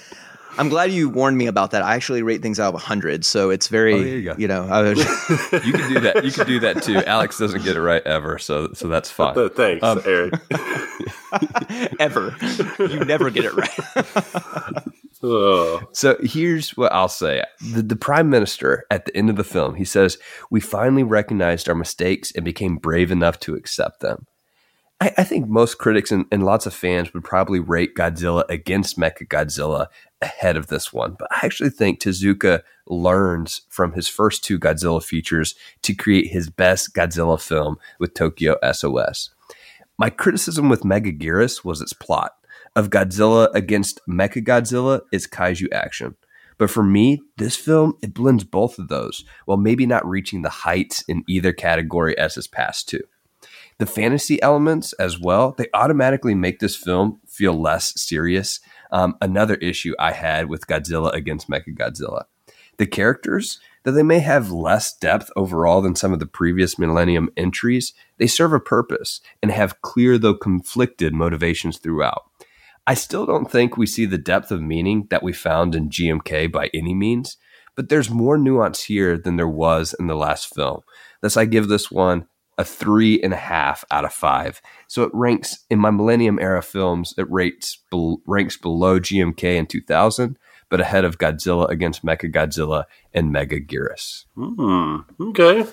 I'm 0.56 0.68
glad 0.68 0.92
you 0.92 1.08
warned 1.08 1.36
me 1.36 1.46
about 1.48 1.72
that. 1.72 1.82
I 1.82 1.96
actually 1.96 2.22
rate 2.22 2.40
things 2.40 2.60
out 2.60 2.68
of 2.68 2.74
100, 2.74 3.24
so 3.24 3.50
it's 3.50 3.66
very, 3.66 3.94
Oh, 3.94 3.98
there 4.04 4.38
you 4.38 4.46
go. 4.46 4.46
know, 4.46 4.68
I 4.70 4.82
was, 4.82 4.98
You 4.98 5.72
can 5.72 5.92
do 5.92 5.98
that. 6.00 6.20
You 6.24 6.30
can 6.30 6.46
do 6.46 6.60
that 6.60 6.80
too. 6.80 6.98
Alex 6.98 7.38
doesn't 7.38 7.64
get 7.64 7.74
it 7.76 7.80
right 7.80 8.02
ever, 8.06 8.38
so 8.38 8.72
so 8.72 8.86
that's 8.86 9.10
fine. 9.10 9.34
Thanks, 9.50 9.82
Um, 9.82 10.00
Eric. 10.06 10.34
ever. 11.98 12.36
You 12.78 13.04
never 13.04 13.30
get 13.30 13.46
it 13.46 13.54
right. 13.54 14.83
So 15.92 16.16
here's 16.22 16.76
what 16.76 16.92
I'll 16.92 17.08
say. 17.08 17.42
The, 17.72 17.82
the 17.82 17.96
prime 17.96 18.28
minister 18.28 18.84
at 18.90 19.06
the 19.06 19.16
end 19.16 19.30
of 19.30 19.36
the 19.36 19.44
film, 19.44 19.74
he 19.74 19.84
says, 19.84 20.18
We 20.50 20.60
finally 20.60 21.02
recognized 21.02 21.68
our 21.68 21.74
mistakes 21.74 22.32
and 22.32 22.44
became 22.44 22.76
brave 22.76 23.10
enough 23.10 23.40
to 23.40 23.54
accept 23.54 24.00
them. 24.00 24.26
I, 25.00 25.12
I 25.18 25.24
think 25.24 25.48
most 25.48 25.78
critics 25.78 26.12
and, 26.12 26.26
and 26.30 26.44
lots 26.44 26.66
of 26.66 26.74
fans 26.74 27.12
would 27.12 27.24
probably 27.24 27.60
rate 27.60 27.94
Godzilla 27.94 28.44
against 28.48 28.98
Mecha 28.98 29.26
Godzilla 29.26 29.86
ahead 30.22 30.56
of 30.56 30.68
this 30.68 30.92
one. 30.92 31.16
But 31.18 31.28
I 31.32 31.44
actually 31.44 31.70
think 31.70 32.00
Tezuka 32.00 32.62
learns 32.86 33.62
from 33.68 33.92
his 33.92 34.08
first 34.08 34.44
two 34.44 34.58
Godzilla 34.58 35.02
features 35.02 35.54
to 35.82 35.94
create 35.94 36.28
his 36.28 36.48
best 36.48 36.94
Godzilla 36.94 37.40
film 37.40 37.76
with 37.98 38.14
Tokyo 38.14 38.56
SOS. 38.72 39.30
My 39.98 40.10
criticism 40.10 40.68
with 40.68 40.84
Mega 40.84 41.12
Megaguirus 41.12 41.64
was 41.64 41.80
its 41.80 41.92
plot. 41.92 42.32
Of 42.76 42.90
Godzilla 42.90 43.48
against 43.54 44.00
Mechagodzilla 44.08 45.02
is 45.12 45.28
kaiju 45.28 45.72
action. 45.72 46.16
But 46.58 46.70
for 46.70 46.82
me, 46.82 47.22
this 47.36 47.56
film, 47.56 47.94
it 48.02 48.14
blends 48.14 48.42
both 48.42 48.78
of 48.78 48.88
those, 48.88 49.24
while 49.44 49.56
maybe 49.56 49.86
not 49.86 50.06
reaching 50.06 50.42
the 50.42 50.50
heights 50.50 51.02
in 51.06 51.24
either 51.28 51.52
category 51.52 52.18
as 52.18 52.36
its 52.36 52.48
past 52.48 52.88
two. 52.88 53.02
The 53.78 53.86
fantasy 53.86 54.42
elements 54.42 54.92
as 54.94 55.20
well, 55.20 55.54
they 55.56 55.66
automatically 55.74 56.34
make 56.34 56.58
this 56.58 56.76
film 56.76 57.20
feel 57.26 57.52
less 57.52 58.00
serious. 58.00 58.60
Um, 58.90 59.16
another 59.20 59.54
issue 59.56 59.94
I 59.98 60.12
had 60.12 60.48
with 60.48 60.66
Godzilla 60.66 61.12
against 61.12 61.48
Mechagodzilla. 61.48 62.24
The 62.78 62.86
characters, 62.86 63.60
though 63.84 63.92
they 63.92 64.02
may 64.02 64.18
have 64.18 64.50
less 64.50 64.96
depth 64.96 65.30
overall 65.36 65.80
than 65.80 65.94
some 65.94 66.12
of 66.12 66.18
the 66.18 66.26
previous 66.26 66.78
Millennium 66.78 67.30
entries, 67.36 67.94
they 68.18 68.26
serve 68.26 68.52
a 68.52 68.60
purpose 68.60 69.20
and 69.42 69.52
have 69.52 69.80
clear 69.80 70.18
though 70.18 70.34
conflicted 70.34 71.14
motivations 71.14 71.78
throughout. 71.78 72.24
I 72.86 72.94
still 72.94 73.24
don't 73.26 73.50
think 73.50 73.76
we 73.76 73.86
see 73.86 74.04
the 74.06 74.18
depth 74.18 74.50
of 74.50 74.60
meaning 74.60 75.06
that 75.10 75.22
we 75.22 75.32
found 75.32 75.74
in 75.74 75.88
GMK 75.88 76.52
by 76.52 76.70
any 76.74 76.94
means, 76.94 77.36
but 77.76 77.88
there's 77.88 78.10
more 78.10 78.36
nuance 78.36 78.84
here 78.84 79.16
than 79.16 79.36
there 79.36 79.48
was 79.48 79.94
in 79.98 80.06
the 80.06 80.14
last 80.14 80.54
film. 80.54 80.80
Thus, 81.22 81.36
I 81.36 81.46
give 81.46 81.68
this 81.68 81.90
one 81.90 82.26
a 82.56 82.64
three 82.64 83.20
and 83.22 83.32
a 83.32 83.36
half 83.38 83.84
out 83.90 84.04
of 84.04 84.12
five. 84.12 84.60
So 84.86 85.02
it 85.02 85.10
ranks 85.12 85.64
in 85.70 85.78
my 85.80 85.90
Millennium 85.90 86.38
era 86.38 86.62
films. 86.62 87.14
It 87.18 87.26
rates 87.30 87.78
ranks 88.26 88.56
below 88.56 89.00
GMK 89.00 89.56
in 89.56 89.66
2000, 89.66 90.38
but 90.68 90.80
ahead 90.80 91.04
of 91.04 91.18
Godzilla 91.18 91.68
against 91.68 92.04
Mecha 92.04 92.32
Godzilla 92.32 92.84
and 93.12 93.34
Megaguirus. 93.34 94.26
Hmm. 94.36 94.98
Okay. 95.20 95.64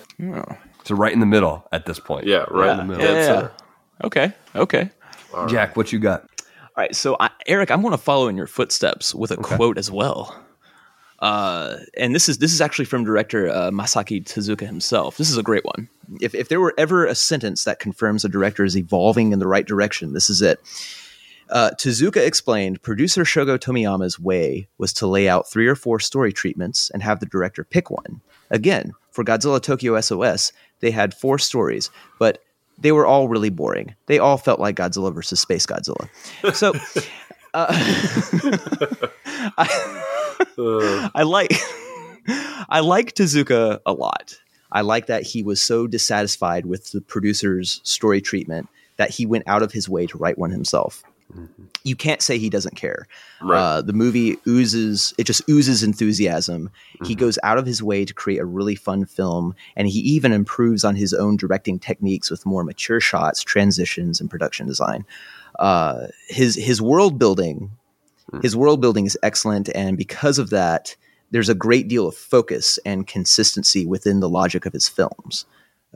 So 0.84 0.94
right 0.96 1.12
in 1.12 1.20
the 1.20 1.26
middle 1.26 1.68
at 1.70 1.86
this 1.86 2.00
point. 2.00 2.26
Yeah, 2.26 2.46
right 2.50 2.66
Yeah. 2.66 2.72
in 2.72 2.78
the 2.78 2.84
middle. 2.84 3.04
Yeah, 3.04 3.12
That's 3.14 3.28
yeah. 3.28 3.44
it. 3.46 3.52
Okay. 4.06 4.32
Okay. 4.56 4.90
All 5.34 5.42
right. 5.42 5.50
Jack, 5.50 5.76
what 5.76 5.92
you 5.92 5.98
got? 6.00 6.26
All 6.74 6.82
right, 6.82 6.96
so 6.96 7.16
I, 7.20 7.28
Eric, 7.46 7.70
I'm 7.70 7.82
going 7.82 7.92
to 7.92 7.98
follow 7.98 8.28
in 8.28 8.36
your 8.36 8.46
footsteps 8.46 9.14
with 9.14 9.30
a 9.30 9.36
quote 9.36 9.76
as 9.76 9.90
well. 9.90 10.34
Uh, 11.18 11.76
and 11.98 12.14
this 12.14 12.30
is 12.30 12.38
this 12.38 12.52
is 12.52 12.60
actually 12.62 12.86
from 12.86 13.04
director 13.04 13.48
uh, 13.48 13.70
Masaaki 13.70 14.24
Tezuka 14.24 14.66
himself. 14.66 15.18
This 15.18 15.30
is 15.30 15.36
a 15.36 15.42
great 15.42 15.64
one. 15.64 15.88
If 16.20 16.34
if 16.34 16.48
there 16.48 16.60
were 16.60 16.74
ever 16.78 17.04
a 17.04 17.14
sentence 17.14 17.64
that 17.64 17.78
confirms 17.78 18.24
a 18.24 18.28
director 18.28 18.64
is 18.64 18.76
evolving 18.76 19.32
in 19.32 19.38
the 19.38 19.46
right 19.46 19.66
direction, 19.66 20.14
this 20.14 20.30
is 20.30 20.40
it. 20.40 20.60
Uh, 21.50 21.70
Tezuka 21.78 22.26
explained 22.26 22.82
producer 22.82 23.24
Shogo 23.24 23.58
Tomiyama's 23.58 24.18
way 24.18 24.66
was 24.78 24.94
to 24.94 25.06
lay 25.06 25.28
out 25.28 25.48
three 25.48 25.66
or 25.66 25.74
four 25.76 26.00
story 26.00 26.32
treatments 26.32 26.90
and 26.90 27.02
have 27.02 27.20
the 27.20 27.26
director 27.26 27.62
pick 27.62 27.90
one. 27.90 28.22
Again, 28.50 28.92
for 29.10 29.22
Godzilla 29.22 29.62
Tokyo 29.62 30.00
SOS, 30.00 30.52
they 30.80 30.90
had 30.90 31.12
four 31.12 31.38
stories, 31.38 31.90
but 32.18 32.42
they 32.82 32.92
were 32.92 33.06
all 33.06 33.28
really 33.28 33.50
boring. 33.50 33.94
They 34.06 34.18
all 34.18 34.36
felt 34.36 34.60
like 34.60 34.76
Godzilla 34.76 35.14
versus 35.14 35.40
Space 35.40 35.66
Godzilla. 35.66 36.08
So 36.54 36.72
uh, 37.54 37.66
I, 39.56 41.10
I 41.14 41.22
like 41.22 41.52
I 42.68 42.80
like 42.80 43.14
Tezuka 43.14 43.80
a 43.86 43.92
lot. 43.92 44.38
I 44.70 44.80
like 44.80 45.06
that 45.06 45.22
he 45.22 45.42
was 45.42 45.60
so 45.60 45.86
dissatisfied 45.86 46.66
with 46.66 46.90
the 46.92 47.00
producer's 47.00 47.80
story 47.84 48.20
treatment 48.20 48.68
that 48.96 49.10
he 49.10 49.26
went 49.26 49.44
out 49.46 49.62
of 49.62 49.72
his 49.72 49.88
way 49.88 50.06
to 50.06 50.18
write 50.18 50.38
one 50.38 50.50
himself. 50.50 51.04
You 51.84 51.96
can't 51.96 52.22
say 52.22 52.38
he 52.38 52.50
doesn't 52.50 52.76
care. 52.76 53.06
right. 53.40 53.58
Uh, 53.58 53.82
the 53.82 53.92
movie 53.92 54.36
oozes, 54.46 55.12
it 55.18 55.24
just 55.24 55.42
oozes 55.48 55.82
enthusiasm. 55.82 56.70
He 57.04 57.14
Mhm. 57.16 57.18
goes 57.18 57.38
out 57.42 57.58
of 57.58 57.66
his 57.66 57.82
way 57.82 58.04
to 58.04 58.14
create 58.14 58.38
a 58.38 58.44
really 58.44 58.76
fun 58.76 59.04
film, 59.04 59.54
and 59.76 59.88
he 59.88 59.98
even 60.00 60.32
improves 60.32 60.84
on 60.84 60.94
his 60.94 61.12
own 61.12 61.36
directing 61.36 61.78
techniques 61.80 62.30
with 62.30 62.46
more 62.46 62.62
mature 62.62 63.00
shots, 63.00 63.42
transitions, 63.42 64.20
and 64.20 64.30
production 64.30 64.66
design. 64.66 65.04
Uh, 65.58 66.06
his 66.28 66.54
his 66.54 66.80
world 66.80 67.18
building, 67.18 67.72
his 68.42 68.54
world 68.56 68.80
building 68.80 69.04
is 69.06 69.18
excellent, 69.22 69.68
and 69.74 69.98
because 69.98 70.38
of 70.38 70.50
that, 70.50 70.94
there's 71.32 71.48
a 71.48 71.54
great 71.54 71.88
deal 71.88 72.06
of 72.06 72.14
focus 72.16 72.78
and 72.84 73.06
consistency 73.06 73.84
within 73.86 74.20
the 74.20 74.28
logic 74.28 74.66
of 74.66 74.72
his 74.72 74.88
films. 74.88 75.46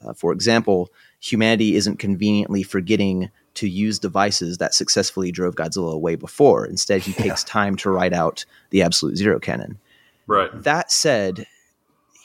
Uh, 0.02 0.12
for 0.12 0.32
example, 0.32 0.90
humanity 1.20 1.76
isn't 1.76 1.98
conveniently 1.98 2.62
forgetting 2.62 3.30
to 3.56 3.68
use 3.68 3.98
devices 3.98 4.58
that 4.58 4.74
successfully 4.74 5.32
drove 5.32 5.56
Godzilla 5.56 5.92
away 5.92 6.14
before. 6.14 6.64
Instead, 6.64 7.02
he 7.02 7.12
takes 7.22 7.44
time 7.44 7.76
to 7.76 7.90
write 7.90 8.12
out 8.12 8.44
the 8.70 8.82
absolute 8.82 9.16
zero 9.16 9.38
cannon. 9.38 9.78
right. 10.26 10.50
That 10.62 10.90
said, 10.90 11.46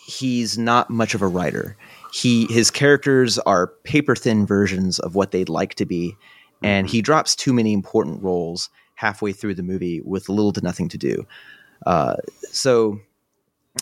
he's 0.05 0.57
not 0.57 0.89
much 0.89 1.13
of 1.13 1.21
a 1.21 1.27
writer. 1.27 1.75
He 2.13 2.45
his 2.47 2.69
characters 2.69 3.39
are 3.39 3.67
paper 3.84 4.15
thin 4.15 4.45
versions 4.45 4.99
of 4.99 5.15
what 5.15 5.32
they'd 5.32 5.49
like 5.49 5.75
to 5.75 5.86
be, 5.86 6.15
and 6.61 6.89
he 6.89 7.01
drops 7.01 7.36
too 7.36 7.53
many 7.53 7.73
important 7.73 8.21
roles 8.21 8.69
halfway 8.95 9.32
through 9.32 9.55
the 9.55 9.63
movie 9.63 10.01
with 10.01 10.29
little 10.29 10.51
to 10.53 10.61
nothing 10.61 10.88
to 10.89 10.97
do. 10.97 11.25
Uh, 11.86 12.15
so, 12.51 12.99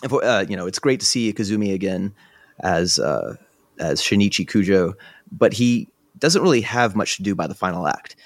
if, 0.02 0.12
uh, 0.12 0.46
you 0.48 0.56
know, 0.56 0.66
it's 0.66 0.78
great 0.78 1.00
to 1.00 1.06
see 1.06 1.32
Koizumi 1.32 1.74
again 1.74 2.14
as 2.60 2.98
uh, 2.98 3.34
as 3.78 4.00
Shinichi 4.00 4.46
Chujo, 4.46 4.94
but 5.32 5.52
he 5.52 5.88
doesn't 6.20 6.42
really 6.42 6.60
have 6.62 6.96
much 6.96 7.16
to 7.16 7.22
do 7.22 7.34
by 7.34 7.46
the 7.46 7.54
final 7.54 7.86
act. 7.86 8.16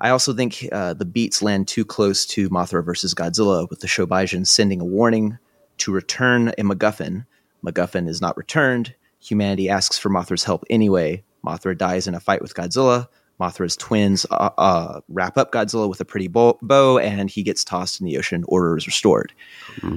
I 0.00 0.10
also 0.10 0.34
think 0.34 0.68
uh, 0.72 0.94
the 0.94 1.04
beats 1.04 1.42
land 1.42 1.68
too 1.68 1.84
close 1.84 2.26
to 2.26 2.50
Mothra 2.50 2.84
versus 2.84 3.14
Godzilla, 3.14 3.68
with 3.70 3.80
the 3.80 3.86
Shobijin 3.86 4.46
sending 4.46 4.80
a 4.80 4.84
warning 4.84 5.38
to 5.78 5.92
return 5.92 6.48
a 6.48 6.62
MacGuffin. 6.62 7.26
MacGuffin 7.64 8.08
is 8.08 8.20
not 8.20 8.36
returned. 8.36 8.94
Humanity 9.20 9.68
asks 9.68 9.96
for 9.96 10.10
Mothra's 10.10 10.44
help 10.44 10.64
anyway. 10.68 11.22
Mothra 11.44 11.76
dies 11.76 12.06
in 12.06 12.14
a 12.14 12.20
fight 12.20 12.42
with 12.42 12.54
Godzilla. 12.54 13.08
Mothra's 13.40 13.76
twins 13.76 14.26
uh, 14.30 14.50
uh, 14.58 15.00
wrap 15.08 15.36
up 15.36 15.52
Godzilla 15.52 15.88
with 15.88 16.00
a 16.00 16.04
pretty 16.04 16.28
bow, 16.28 16.58
bow, 16.62 16.98
and 16.98 17.30
he 17.30 17.42
gets 17.42 17.64
tossed 17.64 18.00
in 18.00 18.06
the 18.06 18.16
ocean. 18.16 18.44
Order 18.46 18.76
is 18.76 18.86
restored. 18.86 19.32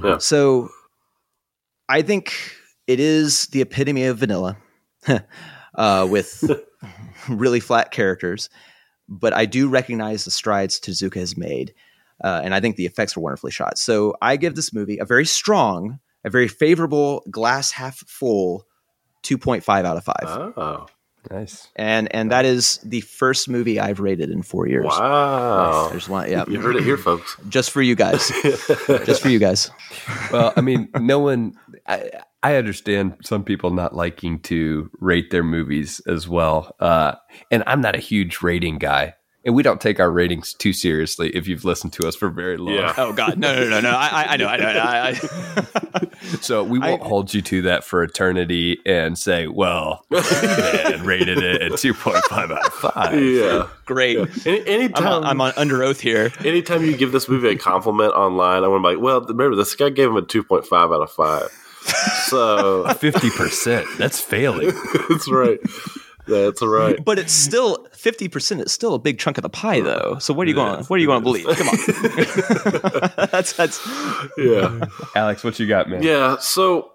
Yeah. 0.02 0.18
So 0.18 0.70
I 1.88 2.02
think 2.02 2.34
it 2.86 3.00
is 3.00 3.46
the 3.48 3.60
epitome 3.60 4.04
of 4.04 4.18
vanilla 4.18 4.56
uh, 5.74 6.08
with 6.10 6.50
really 7.28 7.60
flat 7.60 7.90
characters. 7.90 8.48
But 9.08 9.32
I 9.32 9.46
do 9.46 9.68
recognize 9.68 10.24
the 10.24 10.30
strides 10.30 10.78
Tezuka 10.78 11.16
has 11.16 11.36
made. 11.36 11.74
Uh, 12.22 12.40
and 12.44 12.54
I 12.54 12.60
think 12.60 12.76
the 12.76 12.86
effects 12.86 13.16
were 13.16 13.22
wonderfully 13.22 13.52
shot. 13.52 13.78
So 13.78 14.16
I 14.20 14.36
give 14.36 14.54
this 14.54 14.72
movie 14.72 14.98
a 14.98 15.04
very 15.04 15.24
strong, 15.24 16.00
a 16.24 16.30
very 16.30 16.48
favorable 16.48 17.24
glass 17.30 17.70
half 17.70 17.98
full 17.98 18.66
2.5 19.22 19.84
out 19.84 19.96
of 19.96 20.04
5. 20.04 20.14
Oh, 20.56 20.86
Nice. 21.30 21.68
And 21.76 22.14
and 22.14 22.30
that 22.30 22.44
is 22.44 22.78
the 22.78 23.00
first 23.02 23.48
movie 23.48 23.78
I've 23.78 24.00
rated 24.00 24.30
in 24.30 24.42
4 24.42 24.66
years. 24.68 24.86
wow. 24.86 25.88
There's 25.90 26.08
one 26.08 26.30
yeah. 26.30 26.44
You 26.48 26.60
heard 26.60 26.76
it 26.76 26.84
here, 26.84 26.96
folks. 26.96 27.36
Just 27.48 27.70
for 27.70 27.82
you 27.82 27.94
guys. 27.94 28.30
Just 29.04 29.20
for 29.20 29.28
you 29.28 29.38
guys. 29.38 29.70
Well, 30.32 30.52
I 30.56 30.60
mean, 30.60 30.88
no 30.98 31.18
one. 31.18 31.54
I, 31.86 32.22
I 32.42 32.54
understand 32.56 33.16
some 33.24 33.42
people 33.44 33.70
not 33.70 33.96
liking 33.96 34.38
to 34.42 34.90
rate 35.00 35.30
their 35.30 35.42
movies 35.42 36.00
as 36.06 36.28
well, 36.28 36.74
uh, 36.80 37.14
and 37.50 37.64
I'm 37.66 37.80
not 37.80 37.96
a 37.96 38.00
huge 38.00 38.42
rating 38.42 38.78
guy, 38.78 39.14
and 39.44 39.56
we 39.56 39.64
don't 39.64 39.80
take 39.80 39.98
our 39.98 40.10
ratings 40.10 40.52
too 40.54 40.72
seriously. 40.72 41.30
If 41.30 41.48
you've 41.48 41.64
listened 41.64 41.92
to 41.94 42.06
us 42.06 42.14
for 42.14 42.28
very 42.30 42.56
long, 42.56 42.74
Yeah. 42.74 42.94
Oh 42.96 43.12
God, 43.12 43.38
no, 43.38 43.54
no, 43.56 43.68
no, 43.68 43.80
no! 43.80 43.90
I, 43.90 44.26
I 44.34 44.36
know, 44.36 44.46
I 44.46 44.56
know. 44.56 44.64
I, 44.68 45.08
I, 45.08 46.08
so 46.40 46.62
we 46.62 46.78
won't 46.78 47.02
I- 47.02 47.08
hold 47.08 47.34
you 47.34 47.42
to 47.42 47.62
that 47.62 47.82
for 47.82 48.04
eternity 48.04 48.78
and 48.86 49.18
say, 49.18 49.48
"Well, 49.48 50.04
man 50.10 51.04
rated 51.04 51.38
it 51.38 51.60
at 51.60 51.72
2.5 51.72 52.22
out 52.32 52.52
of 52.52 52.72
five. 52.72 53.20
yeah. 53.20 53.66
great. 53.84 54.16
Any, 54.46 54.60
I'm 54.60 54.66
anytime, 54.68 55.06
on, 55.08 55.24
I'm 55.24 55.40
on 55.40 55.52
under 55.56 55.82
oath 55.82 56.00
here. 56.00 56.30
anytime 56.44 56.84
you 56.84 56.96
give 56.96 57.10
this 57.10 57.28
movie 57.28 57.48
a 57.48 57.56
compliment 57.56 58.12
online, 58.14 58.62
I 58.62 58.68
want 58.68 58.84
to 58.84 58.88
be 58.90 58.94
like, 58.94 59.02
well, 59.02 59.22
remember, 59.22 59.56
this 59.56 59.74
guy 59.74 59.90
gave 59.90 60.08
him 60.10 60.16
a 60.16 60.22
2.5 60.22 60.66
out 60.72 61.02
of 61.02 61.10
5. 61.10 61.64
So, 62.26 62.88
Fifty 62.98 63.30
percent. 63.30 63.86
That's 63.98 64.20
failing. 64.20 64.72
that's 65.08 65.30
right. 65.30 65.58
That's 66.26 66.62
right. 66.62 67.02
But 67.02 67.18
it's 67.18 67.32
still 67.32 67.86
fifty 67.92 68.28
percent. 68.28 68.60
It's 68.60 68.72
still 68.72 68.94
a 68.94 68.98
big 68.98 69.18
chunk 69.18 69.38
of 69.38 69.42
the 69.42 69.48
pie, 69.48 69.80
though. 69.80 70.18
So 70.18 70.34
what 70.34 70.46
are 70.46 70.50
you 70.50 70.54
going? 70.54 70.84
What 70.84 70.96
are 70.96 71.00
you 71.00 71.06
going 71.06 71.20
to 71.20 71.24
believe? 71.24 71.46
Come 71.56 71.68
on. 71.68 73.28
that's 73.30 73.54
that's. 73.54 73.88
Yeah. 74.36 74.84
Alex, 75.14 75.42
what 75.42 75.58
you 75.58 75.66
got, 75.66 75.88
man? 75.88 76.02
Yeah. 76.02 76.36
So, 76.38 76.92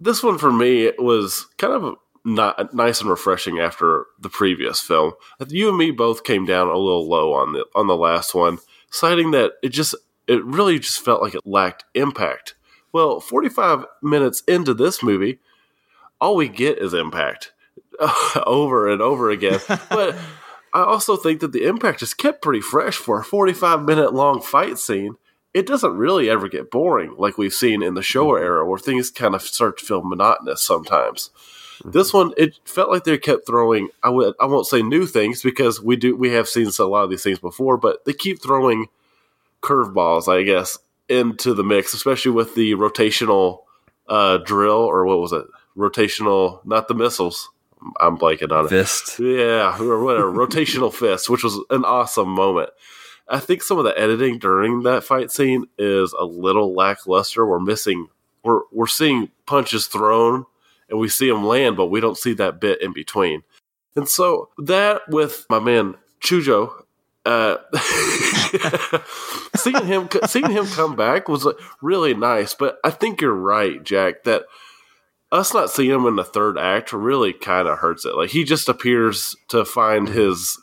this 0.00 0.22
one 0.22 0.38
for 0.38 0.52
me 0.52 0.92
was 0.98 1.46
kind 1.58 1.72
of 1.72 1.96
not 2.24 2.74
nice 2.74 3.00
and 3.00 3.10
refreshing 3.10 3.58
after 3.58 4.06
the 4.20 4.28
previous 4.28 4.80
film. 4.80 5.12
You 5.48 5.68
and 5.68 5.78
me 5.78 5.90
both 5.90 6.24
came 6.24 6.44
down 6.44 6.68
a 6.68 6.76
little 6.76 7.08
low 7.08 7.32
on 7.32 7.54
the 7.54 7.66
on 7.74 7.86
the 7.88 7.96
last 7.96 8.34
one, 8.34 8.58
citing 8.90 9.32
that 9.32 9.52
it 9.62 9.70
just 9.70 9.94
it 10.28 10.44
really 10.44 10.78
just 10.78 11.00
felt 11.00 11.22
like 11.22 11.34
it 11.34 11.46
lacked 11.46 11.84
impact. 11.94 12.54
Well, 12.92 13.20
45 13.20 13.84
minutes 14.02 14.42
into 14.48 14.74
this 14.74 15.02
movie, 15.02 15.40
all 16.20 16.36
we 16.36 16.48
get 16.48 16.78
is 16.78 16.94
impact 16.94 17.52
over 18.46 18.88
and 18.88 19.02
over 19.02 19.30
again. 19.30 19.60
but 19.90 20.16
I 20.72 20.82
also 20.82 21.16
think 21.16 21.40
that 21.40 21.52
the 21.52 21.64
impact 21.64 22.02
is 22.02 22.14
kept 22.14 22.42
pretty 22.42 22.60
fresh 22.60 22.96
for 22.96 23.20
a 23.20 23.24
45 23.24 23.82
minute 23.82 24.14
long 24.14 24.40
fight 24.40 24.78
scene. 24.78 25.16
It 25.54 25.66
doesn't 25.66 25.96
really 25.96 26.28
ever 26.28 26.48
get 26.48 26.70
boring 26.70 27.14
like 27.16 27.38
we've 27.38 27.54
seen 27.54 27.82
in 27.82 27.94
the 27.94 28.00
Showa 28.00 28.34
mm-hmm. 28.34 28.44
era 28.44 28.68
where 28.68 28.78
things 28.78 29.10
kind 29.10 29.34
of 29.34 29.42
start 29.42 29.78
to 29.78 29.86
feel 29.86 30.02
monotonous 30.02 30.62
sometimes. 30.62 31.30
Mm-hmm. 31.78 31.90
This 31.92 32.12
one, 32.12 32.32
it 32.36 32.58
felt 32.64 32.90
like 32.90 33.04
they 33.04 33.16
kept 33.18 33.46
throwing. 33.46 33.88
I 34.02 34.10
would, 34.10 34.34
I 34.40 34.46
won't 34.46 34.66
say 34.66 34.82
new 34.82 35.06
things 35.06 35.42
because 35.42 35.80
we 35.80 35.96
do, 35.96 36.16
we 36.16 36.30
have 36.30 36.48
seen 36.48 36.70
a 36.78 36.84
lot 36.84 37.04
of 37.04 37.10
these 37.10 37.22
things 37.22 37.38
before, 37.38 37.76
but 37.76 38.04
they 38.04 38.12
keep 38.12 38.42
throwing 38.42 38.86
curveballs, 39.62 40.28
I 40.28 40.42
guess, 40.42 40.78
into 41.08 41.54
the 41.54 41.64
mix, 41.64 41.94
especially 41.94 42.32
with 42.32 42.54
the 42.54 42.72
rotational 42.74 43.60
uh, 44.08 44.38
drill 44.38 44.78
or 44.78 45.04
what 45.04 45.20
was 45.20 45.32
it? 45.32 45.44
Rotational, 45.76 46.64
not 46.64 46.88
the 46.88 46.94
missiles. 46.94 47.50
I'm 48.00 48.18
blanking 48.18 48.52
on 48.52 48.66
it. 48.66 48.70
Fist. 48.70 49.18
Yeah, 49.18 49.80
or 49.80 50.02
whatever. 50.02 50.32
Rotational 50.32 50.92
fist, 50.92 51.30
which 51.30 51.44
was 51.44 51.58
an 51.70 51.84
awesome 51.84 52.28
moment. 52.28 52.70
I 53.28 53.38
think 53.40 53.62
some 53.62 53.78
of 53.78 53.84
the 53.84 53.98
editing 53.98 54.38
during 54.38 54.82
that 54.82 55.04
fight 55.04 55.30
scene 55.30 55.66
is 55.78 56.12
a 56.18 56.24
little 56.24 56.74
lackluster. 56.74 57.46
We're 57.46 57.60
missing. 57.60 58.08
We're 58.42 58.62
we're 58.72 58.86
seeing 58.86 59.30
punches 59.46 59.86
thrown, 59.86 60.46
and 60.88 60.98
we 60.98 61.08
see 61.08 61.28
them 61.28 61.46
land, 61.46 61.76
but 61.76 61.86
we 61.86 62.00
don't 62.00 62.16
see 62.16 62.32
that 62.34 62.60
bit 62.60 62.82
in 62.82 62.92
between. 62.92 63.42
And 63.94 64.08
so 64.08 64.48
that 64.58 65.02
with 65.08 65.44
my 65.50 65.58
man 65.60 65.96
Chujo 66.20 66.72
uh, 67.28 67.58
seeing 69.56 69.86
him 69.86 70.08
seeing 70.26 70.50
him 70.50 70.66
come 70.66 70.96
back 70.96 71.28
was 71.28 71.46
really 71.82 72.14
nice. 72.14 72.54
But 72.54 72.78
I 72.82 72.90
think 72.90 73.20
you're 73.20 73.34
right, 73.34 73.82
Jack. 73.84 74.24
That 74.24 74.44
us 75.30 75.52
not 75.52 75.70
seeing 75.70 75.90
him 75.90 76.06
in 76.06 76.16
the 76.16 76.24
third 76.24 76.58
act 76.58 76.92
really 76.92 77.34
kind 77.34 77.68
of 77.68 77.78
hurts 77.78 78.06
it. 78.06 78.16
Like 78.16 78.30
he 78.30 78.44
just 78.44 78.68
appears 78.68 79.36
to 79.48 79.64
find 79.66 80.08
his 80.08 80.58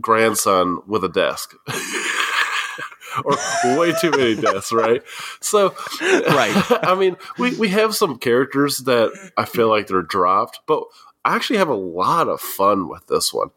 grandson 0.00 0.80
with 0.88 1.04
a 1.04 1.08
desk. 1.08 1.54
or 3.24 3.36
way 3.78 3.92
too 4.00 4.10
many 4.10 4.34
deaths, 4.34 4.72
right? 4.72 5.02
So, 5.40 5.74
right. 6.00 6.54
I 6.84 6.96
mean, 6.98 7.16
we, 7.38 7.56
we 7.56 7.68
have 7.68 7.94
some 7.94 8.18
characters 8.18 8.78
that 8.78 9.12
I 9.36 9.44
feel 9.44 9.68
like 9.68 9.86
they're 9.86 10.02
dropped, 10.02 10.60
but 10.66 10.82
I 11.24 11.36
actually 11.36 11.58
have 11.58 11.68
a 11.68 11.74
lot 11.74 12.28
of 12.28 12.40
fun 12.40 12.88
with 12.88 13.06
this 13.06 13.32
one. 13.32 13.50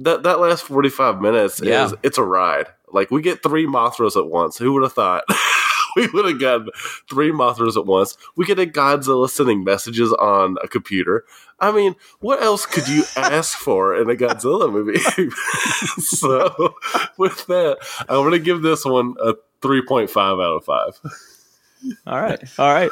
That 0.00 0.22
that 0.24 0.40
last 0.40 0.64
forty 0.64 0.88
five 0.88 1.20
minutes 1.20 1.60
Yeah. 1.62 1.86
is 1.86 1.94
it's 2.02 2.18
a 2.18 2.22
ride. 2.24 2.66
Like 2.92 3.10
we 3.10 3.22
get 3.22 3.42
three 3.42 3.66
Mothras 3.66 4.16
at 4.16 4.26
once. 4.28 4.58
Who 4.58 4.72
would 4.72 4.82
have 4.82 4.92
thought? 4.92 5.24
we 5.96 6.06
would 6.08 6.24
have 6.26 6.40
gotten 6.40 6.68
three 7.08 7.30
Mothras 7.30 7.76
at 7.76 7.86
once. 7.86 8.16
We 8.36 8.44
get 8.46 8.58
a 8.58 8.66
Godzilla 8.66 9.28
sending 9.28 9.62
messages 9.64 10.12
on 10.14 10.56
a 10.62 10.68
computer. 10.68 11.24
I 11.58 11.72
mean, 11.72 11.94
what 12.20 12.42
else 12.42 12.64
could 12.66 12.88
you 12.88 13.04
ask 13.16 13.56
for 13.58 13.94
in 13.94 14.08
a 14.10 14.14
Godzilla 14.14 14.72
movie? 14.72 14.98
so, 16.02 16.74
with 17.18 17.46
that, 17.46 17.78
I'm 18.08 18.16
going 18.22 18.30
to 18.32 18.38
give 18.38 18.62
this 18.62 18.84
one 18.84 19.14
a 19.22 19.34
3.5 19.60 20.16
out 20.16 20.56
of 20.56 20.64
5. 20.64 21.94
All 22.06 22.20
right. 22.20 22.40
All 22.58 22.72
right. 22.72 22.90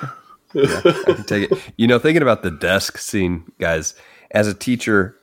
I 0.54 1.02
can 1.06 1.24
take 1.24 1.50
it. 1.50 1.59
You 1.76 1.86
know, 1.86 1.98
thinking 1.98 2.22
about 2.22 2.42
the 2.42 2.50
desk 2.50 2.98
scene, 2.98 3.50
guys, 3.59 3.94
as 4.30 4.46
a 4.46 4.54
teacher, 4.54 5.16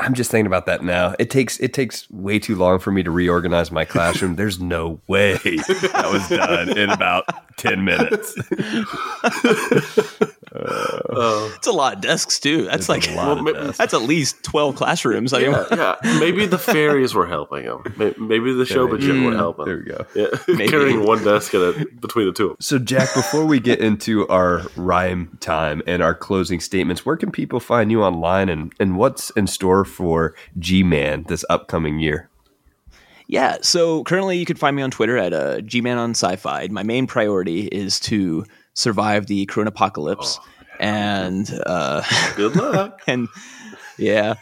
I'm 0.00 0.14
just 0.14 0.30
thinking 0.30 0.46
about 0.46 0.66
that 0.66 0.82
now. 0.84 1.14
It 1.18 1.28
takes 1.28 1.58
it 1.58 1.74
takes 1.74 2.08
way 2.10 2.38
too 2.38 2.54
long 2.54 2.78
for 2.78 2.92
me 2.92 3.02
to 3.02 3.10
reorganize 3.10 3.72
my 3.72 3.84
classroom. 3.84 4.36
There's 4.36 4.60
no 4.60 5.00
way 5.08 5.34
that 5.34 6.08
was 6.12 6.28
done 6.28 6.76
in 6.78 6.90
about 6.90 7.24
ten 7.58 7.84
minutes. 7.84 8.34
Uh, 10.50 11.50
It's 11.56 11.66
a 11.66 11.72
lot 11.72 11.94
of 11.96 12.00
desks 12.00 12.40
too. 12.40 12.64
That's 12.64 12.88
like 12.88 13.06
a 13.10 13.14
lot 13.14 13.42
Well, 13.44 13.54
ma- 13.54 13.70
that's 13.72 13.92
at 13.92 14.02
least 14.02 14.42
twelve 14.42 14.76
classrooms. 14.76 15.32
I 15.34 15.40
mean, 15.40 15.50
yeah, 15.52 15.66
yeah, 16.02 16.18
maybe 16.18 16.46
the 16.46 16.58
fairies 16.58 17.14
were 17.14 17.26
helping 17.26 17.64
him. 17.64 17.82
Maybe 18.18 18.52
the 18.54 18.64
Shobijin 18.64 19.26
would 19.26 19.34
help 19.34 19.58
There 19.58 19.78
him. 19.78 19.84
we 19.84 19.90
go. 19.92 20.06
Yeah, 20.14 20.26
Maybe. 20.56 20.68
carrying 20.68 21.04
one 21.06 21.22
desk 21.22 21.54
at 21.54 21.60
a, 21.60 21.86
between 22.00 22.26
the 22.26 22.32
two 22.32 22.44
of 22.44 22.48
them. 22.50 22.56
So, 22.60 22.78
Jack, 22.78 23.12
before 23.14 23.44
we 23.44 23.60
get 23.60 23.80
into 23.80 24.26
our 24.28 24.62
rhyme 24.76 25.36
time 25.40 25.82
and 25.86 26.02
our 26.02 26.14
closing 26.14 26.60
statements, 26.60 27.04
where 27.04 27.16
can 27.16 27.30
people 27.30 27.60
find 27.60 27.90
you 27.90 28.02
online 28.02 28.48
and, 28.48 28.72
and 28.80 28.96
what's 28.96 29.30
in 29.30 29.46
store 29.46 29.84
for 29.84 30.34
G 30.58 30.82
Man 30.82 31.24
this 31.28 31.44
upcoming 31.50 31.98
year? 31.98 32.27
Yeah, 33.28 33.58
so 33.60 34.04
currently 34.04 34.38
you 34.38 34.46
can 34.46 34.56
find 34.56 34.74
me 34.74 34.82
on 34.82 34.90
Twitter 34.90 35.18
at 35.18 35.34
uh, 35.34 35.58
Gman 35.58 35.98
on 35.98 36.10
Sci-Fi. 36.12 36.68
My 36.68 36.82
main 36.82 37.06
priority 37.06 37.66
is 37.66 38.00
to 38.00 38.46
survive 38.72 39.26
the 39.26 39.44
Corona 39.44 39.68
apocalypse, 39.68 40.40
and 40.80 41.48
uh, 41.66 42.02
Good 42.36 42.56
luck. 42.56 43.02
and 43.06 43.28
yeah, 43.98 44.34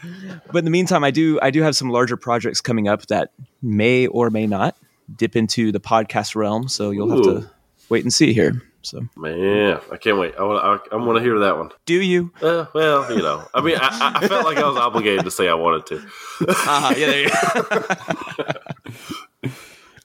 but 0.52 0.58
in 0.58 0.64
the 0.64 0.70
meantime, 0.70 1.02
I 1.02 1.10
do 1.10 1.40
I 1.42 1.50
do 1.50 1.62
have 1.62 1.74
some 1.74 1.90
larger 1.90 2.16
projects 2.16 2.60
coming 2.60 2.86
up 2.86 3.06
that 3.06 3.32
may 3.60 4.06
or 4.06 4.30
may 4.30 4.46
not 4.46 4.76
dip 5.16 5.34
into 5.34 5.72
the 5.72 5.80
podcast 5.80 6.36
realm. 6.36 6.68
So 6.68 6.92
you'll 6.92 7.10
have 7.10 7.22
to 7.22 7.50
wait 7.88 8.04
and 8.04 8.12
see 8.12 8.32
here. 8.32 8.62
So 8.86 9.00
Man, 9.16 9.80
I 9.90 9.96
can't 9.96 10.18
wait. 10.18 10.34
I 10.38 10.42
want. 10.44 10.82
I, 10.92 10.94
I 10.94 10.96
want 10.96 11.16
to 11.18 11.22
hear 11.24 11.38
that 11.40 11.56
one. 11.58 11.70
do 11.86 11.94
you? 12.00 12.32
Uh, 12.40 12.66
well, 12.72 13.10
you 13.12 13.20
know, 13.22 13.44
I 13.52 13.60
mean, 13.60 13.76
I, 13.80 13.88
I- 13.88 14.18
I 14.24 14.28
felt 14.28 14.44
like 14.44 14.58
I 14.58 14.68
was 14.68 14.76
obligated 14.76 15.24
to 15.24 15.30
say 15.30 15.48
I 15.48 15.54
wanted 15.54 15.86
to. 15.86 16.06
Uh, 16.48 16.94
yeah, 16.96 17.06
there 17.06 17.22
you 17.22 17.30
go. 17.30 19.52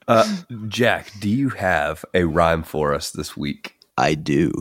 Uh, 0.07 0.25
Jack, 0.67 1.11
do 1.19 1.29
you 1.29 1.49
have 1.49 2.03
a 2.13 2.23
rhyme 2.25 2.63
for 2.63 2.93
us 2.93 3.11
this 3.11 3.37
week? 3.37 3.75
I 3.97 4.15
do. 4.15 4.51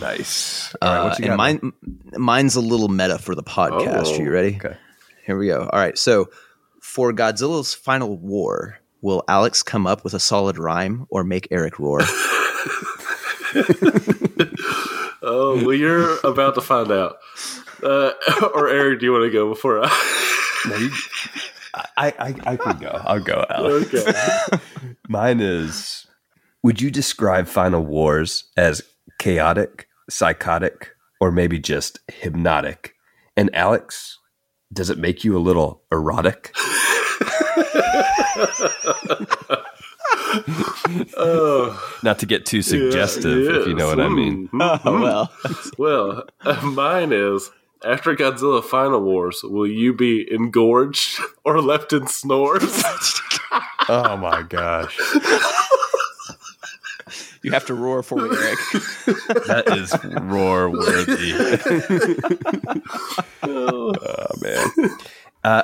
Nice. 0.00 0.74
All 0.82 1.08
right, 1.08 1.20
Uh, 1.20 1.24
and 1.26 1.36
mine, 1.36 1.72
mine's 2.18 2.56
a 2.56 2.60
little 2.60 2.88
meta 2.88 3.18
for 3.18 3.34
the 3.34 3.42
podcast. 3.42 4.06
Oh, 4.06 4.14
Are 4.18 4.22
you 4.22 4.30
ready? 4.30 4.56
Okay. 4.62 4.76
Here 5.24 5.38
we 5.38 5.46
go. 5.46 5.68
All 5.72 5.78
right. 5.78 5.96
So, 5.96 6.28
for 6.82 7.12
Godzilla's 7.12 7.72
final 7.72 8.18
war, 8.18 8.78
will 9.00 9.22
Alex 9.28 9.62
come 9.62 9.86
up 9.86 10.04
with 10.04 10.12
a 10.12 10.20
solid 10.20 10.58
rhyme 10.58 11.06
or 11.08 11.24
make 11.24 11.48
Eric 11.50 11.78
roar? 11.78 12.00
Oh, 15.22 15.62
well, 15.64 15.74
you're 15.74 16.16
about 16.24 16.54
to 16.54 16.62
find 16.62 16.90
out. 16.90 17.18
Uh, 17.82 18.12
or 18.54 18.68
Eric, 18.70 19.00
do 19.00 19.06
you 19.06 19.12
want 19.12 19.24
to 19.24 19.30
go 19.30 19.48
before 19.50 19.80
I? 19.84 20.26
No, 20.68 20.76
you- 20.76 20.90
I, 21.74 22.12
I, 22.18 22.34
I 22.52 22.56
can 22.56 22.78
go. 22.78 23.00
I'll 23.04 23.20
go, 23.20 23.46
Alex. 23.48 23.94
okay. 23.94 24.58
Mine 25.08 25.40
is 25.40 26.06
Would 26.62 26.80
you 26.82 26.90
describe 26.90 27.46
Final 27.48 27.84
Wars 27.84 28.44
as 28.56 28.82
chaotic, 29.18 29.88
psychotic, 30.10 30.90
or 31.20 31.30
maybe 31.30 31.58
just 31.58 31.98
hypnotic? 32.08 32.94
And 33.36 33.54
Alex, 33.54 34.18
does 34.72 34.90
it 34.90 34.98
make 34.98 35.22
you 35.24 35.36
a 35.36 35.38
little 35.40 35.82
erotic? 35.92 36.52
Oh, 41.16 41.98
Not 42.02 42.18
to 42.20 42.26
get 42.26 42.46
too 42.46 42.62
suggestive, 42.62 43.48
if 43.48 43.66
you 43.66 43.74
know 43.74 43.86
what 43.86 44.00
I 44.00 44.08
mean. 44.08 44.48
Mm, 44.48 44.80
oh, 44.84 45.00
well. 45.00 45.32
Well, 45.78 46.24
uh, 46.42 46.60
mine 46.66 47.12
is 47.12 47.50
after 47.84 48.14
Godzilla 48.14 48.62
Final 48.62 49.00
Wars, 49.00 49.40
will 49.42 49.66
you 49.66 49.94
be 49.94 50.26
engorged 50.30 51.20
or 51.44 51.60
left 51.62 51.92
in 51.92 52.06
snores? 52.06 52.82
Oh 53.88 54.16
my 54.16 54.42
gosh. 54.42 54.98
You 57.42 57.52
have 57.52 57.64
to 57.66 57.74
roar 57.74 58.02
for 58.02 58.16
me, 58.16 58.36
Eric. 58.36 58.58
That 59.46 59.64
is 59.78 59.94
roar 60.22 60.70
worthy. 60.70 61.32
oh 63.42 64.26
man. 64.42 64.98
Uh, 65.42 65.62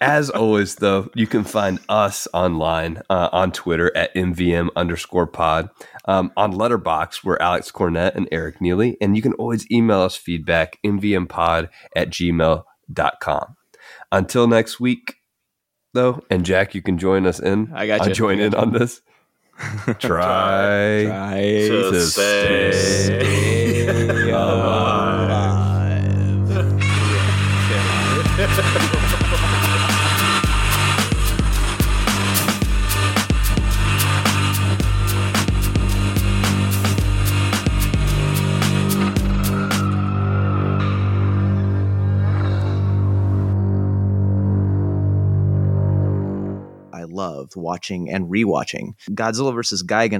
as 0.00 0.28
always, 0.30 0.76
though, 0.76 1.10
you 1.14 1.26
can 1.26 1.44
find 1.44 1.78
us 1.88 2.28
online 2.34 3.02
uh, 3.08 3.28
on 3.32 3.52
Twitter 3.52 3.94
at 3.96 4.14
MVM 4.14 4.68
underscore 4.76 5.26
pod, 5.26 5.70
um, 6.04 6.30
on 6.36 6.52
Letterboxd, 6.52 7.24
we're 7.24 7.38
Alex 7.38 7.70
Cornett 7.70 8.14
and 8.14 8.28
Eric 8.30 8.60
Neely, 8.60 8.96
and 9.00 9.16
you 9.16 9.22
can 9.22 9.32
always 9.34 9.70
email 9.70 10.00
us 10.00 10.16
feedback, 10.16 10.78
mvmpod 10.84 11.68
at 11.96 12.10
gmail.com. 12.10 13.56
Until 14.12 14.46
next 14.46 14.80
week, 14.80 15.16
though, 15.94 16.22
and 16.30 16.44
Jack, 16.44 16.74
you 16.74 16.82
can 16.82 16.98
join 16.98 17.26
us 17.26 17.40
in. 17.40 17.72
I 17.74 17.86
got 17.86 18.06
you. 18.06 18.14
Join 18.14 18.40
in 18.40 18.54
on 18.54 18.72
this. 18.72 19.00
Try. 19.98 21.04
Try 21.06 21.40
To 21.40 21.90
to 21.90 22.00
stay 22.00 22.72
stay 22.72 24.30
I 47.18 47.20
love 47.20 47.56
watching 47.56 48.10
and 48.10 48.30
rewatching 48.30 48.94
Godzilla 49.10 49.52
vs. 49.54 49.82
Gigan 49.82 50.12